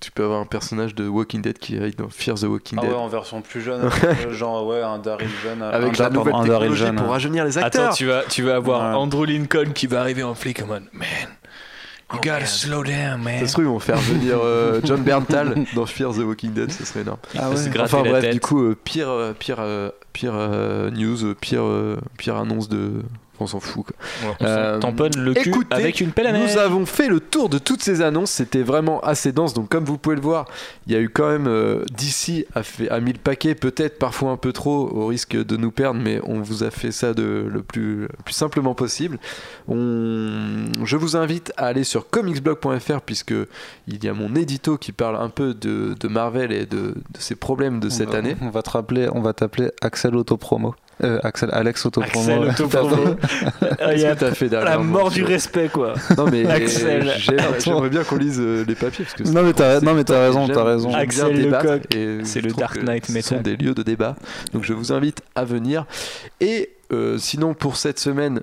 [0.00, 2.82] Tu peux avoir un personnage de Walking Dead qui arrive dans Fear the Walking Ah
[2.82, 2.98] ouais, Dead.
[2.98, 5.62] en version plus jeune, euh, genre ouais, un Daryl jeune.
[5.62, 6.96] Avec un la nouvelle un technologie jeune.
[6.96, 7.84] pour rajeunir les acteurs.
[7.86, 8.96] Attends, tu vas, tu vas avoir Ouais.
[8.96, 11.06] Andrew Lincoln qui va arriver en flic en mode Man,
[12.12, 13.40] you gotta slow down, man.
[13.40, 16.70] Ça se trouve, ils vont faire venir euh, John Berntal dans Fear the Walking Dead,
[16.70, 17.18] ce serait énorme.
[17.38, 17.56] Ah ouais.
[17.80, 22.36] Enfin bref, du coup, euh, pire, euh, pire, euh, pire euh, news, pire, euh, pire
[22.36, 23.02] annonce de.
[23.40, 23.84] On s'en fout.
[23.86, 23.96] Quoi.
[24.40, 27.48] On Euh, tamponne le cul écoutez, avec une pelle à Nous avons fait le tour
[27.48, 28.30] de toutes ces annonces.
[28.30, 29.52] C'était vraiment assez dense.
[29.54, 30.44] Donc, comme vous pouvez le voir,
[30.86, 33.98] il y a eu quand même euh, DC a, fait, a mis le paquet, peut-être
[33.98, 37.14] parfois un peu trop, au risque de nous perdre, mais on vous a fait ça
[37.14, 39.18] de, le, plus, le plus simplement possible.
[39.66, 43.34] On, je vous invite à aller sur comicsblog.fr puisque
[43.88, 47.18] il y a mon édito qui parle un peu de, de Marvel et de, de
[47.18, 48.36] ses problèmes de cette On va- année.
[48.42, 50.74] On va te rappeler, on va t'appeler Axel Autopromo.
[51.04, 52.42] Euh, Axel, Alex Autopromo.
[52.44, 52.78] Axel Tout à fait.
[52.78, 53.16] Autopromo.
[53.92, 55.94] Il y a Qu'est-ce que t'as fait la mort du respect, quoi.
[56.16, 57.12] Non mais Axel.
[57.18, 60.04] j'aime- j'aimerais bien qu'on lise euh, les papiers parce que Non, mais t'as- non, mais
[60.04, 60.94] t'as raison, t'as raison.
[60.94, 61.94] Axel Lecoq.
[61.94, 63.38] et C'est je le Dark Knight Ce Metal.
[63.38, 64.16] sont des lieux de débat.
[64.52, 65.86] Donc je vous invite à venir.
[66.40, 68.40] Et euh, sinon pour cette semaine.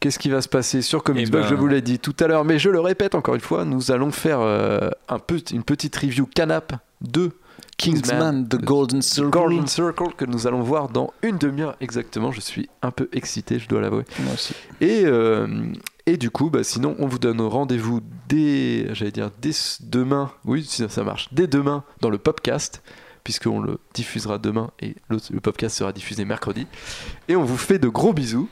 [0.00, 2.14] Qu'est-ce qui va se passer sur Comics Eh Blog ben- Je vous l'ai dit tout
[2.20, 5.40] à l'heure, mais je le répète encore une fois, nous allons faire euh, un peu,
[5.52, 7.32] une petite review canap de
[7.78, 9.30] Kingsman, The Golden Circle.
[9.30, 12.32] Golden Circle que nous allons voir dans une demi-heure exactement.
[12.32, 14.04] Je suis un peu excité, je dois l'avouer.
[14.20, 14.52] Moi aussi.
[14.80, 15.72] Et, euh,
[16.04, 20.64] et du coup, bah, sinon, on vous donne rendez-vous dès, j'allais dire, dès demain, oui,
[20.64, 22.82] si ça marche, dès demain dans le podcast,
[23.22, 26.66] puisqu'on le diffusera demain et le podcast sera diffusé mercredi.
[27.28, 28.48] Et on vous fait de gros bisous.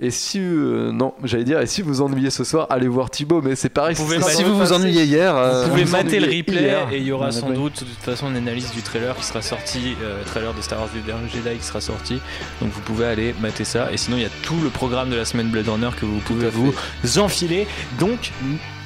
[0.00, 3.42] Et si, euh, non, j'allais dire, et si vous ennuyez ce soir, allez voir Thibaut,
[3.42, 3.96] mais c'est pareil.
[3.96, 6.88] Vous Si vous vous ennuyez hier, euh, Vous pouvez vous mater le replay hier.
[6.92, 7.56] et il y aura Ouais, sans ouais.
[7.56, 10.78] doute de toute façon une analyse du trailer qui sera sorti, euh, trailer de Star
[10.78, 12.20] Wars du dernier Jedi qui sera sorti.
[12.60, 13.90] Donc vous pouvez aller mater ça.
[13.90, 16.20] Et sinon il y a tout le programme de la semaine Blade Runner que vous
[16.20, 17.66] pouvez vous enfiler.
[17.98, 18.30] Donc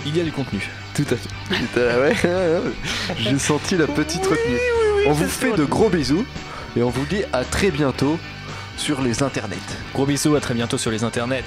[0.07, 0.67] il y a du contenu.
[0.95, 2.29] Tout à fait.
[3.19, 4.59] J'ai senti la petite retenue.
[5.07, 6.25] on vous fait de gros bisous
[6.75, 8.19] et on vous dit à très bientôt
[8.77, 9.57] sur les internets.
[9.95, 11.45] Gros bisous, à très bientôt sur les internets.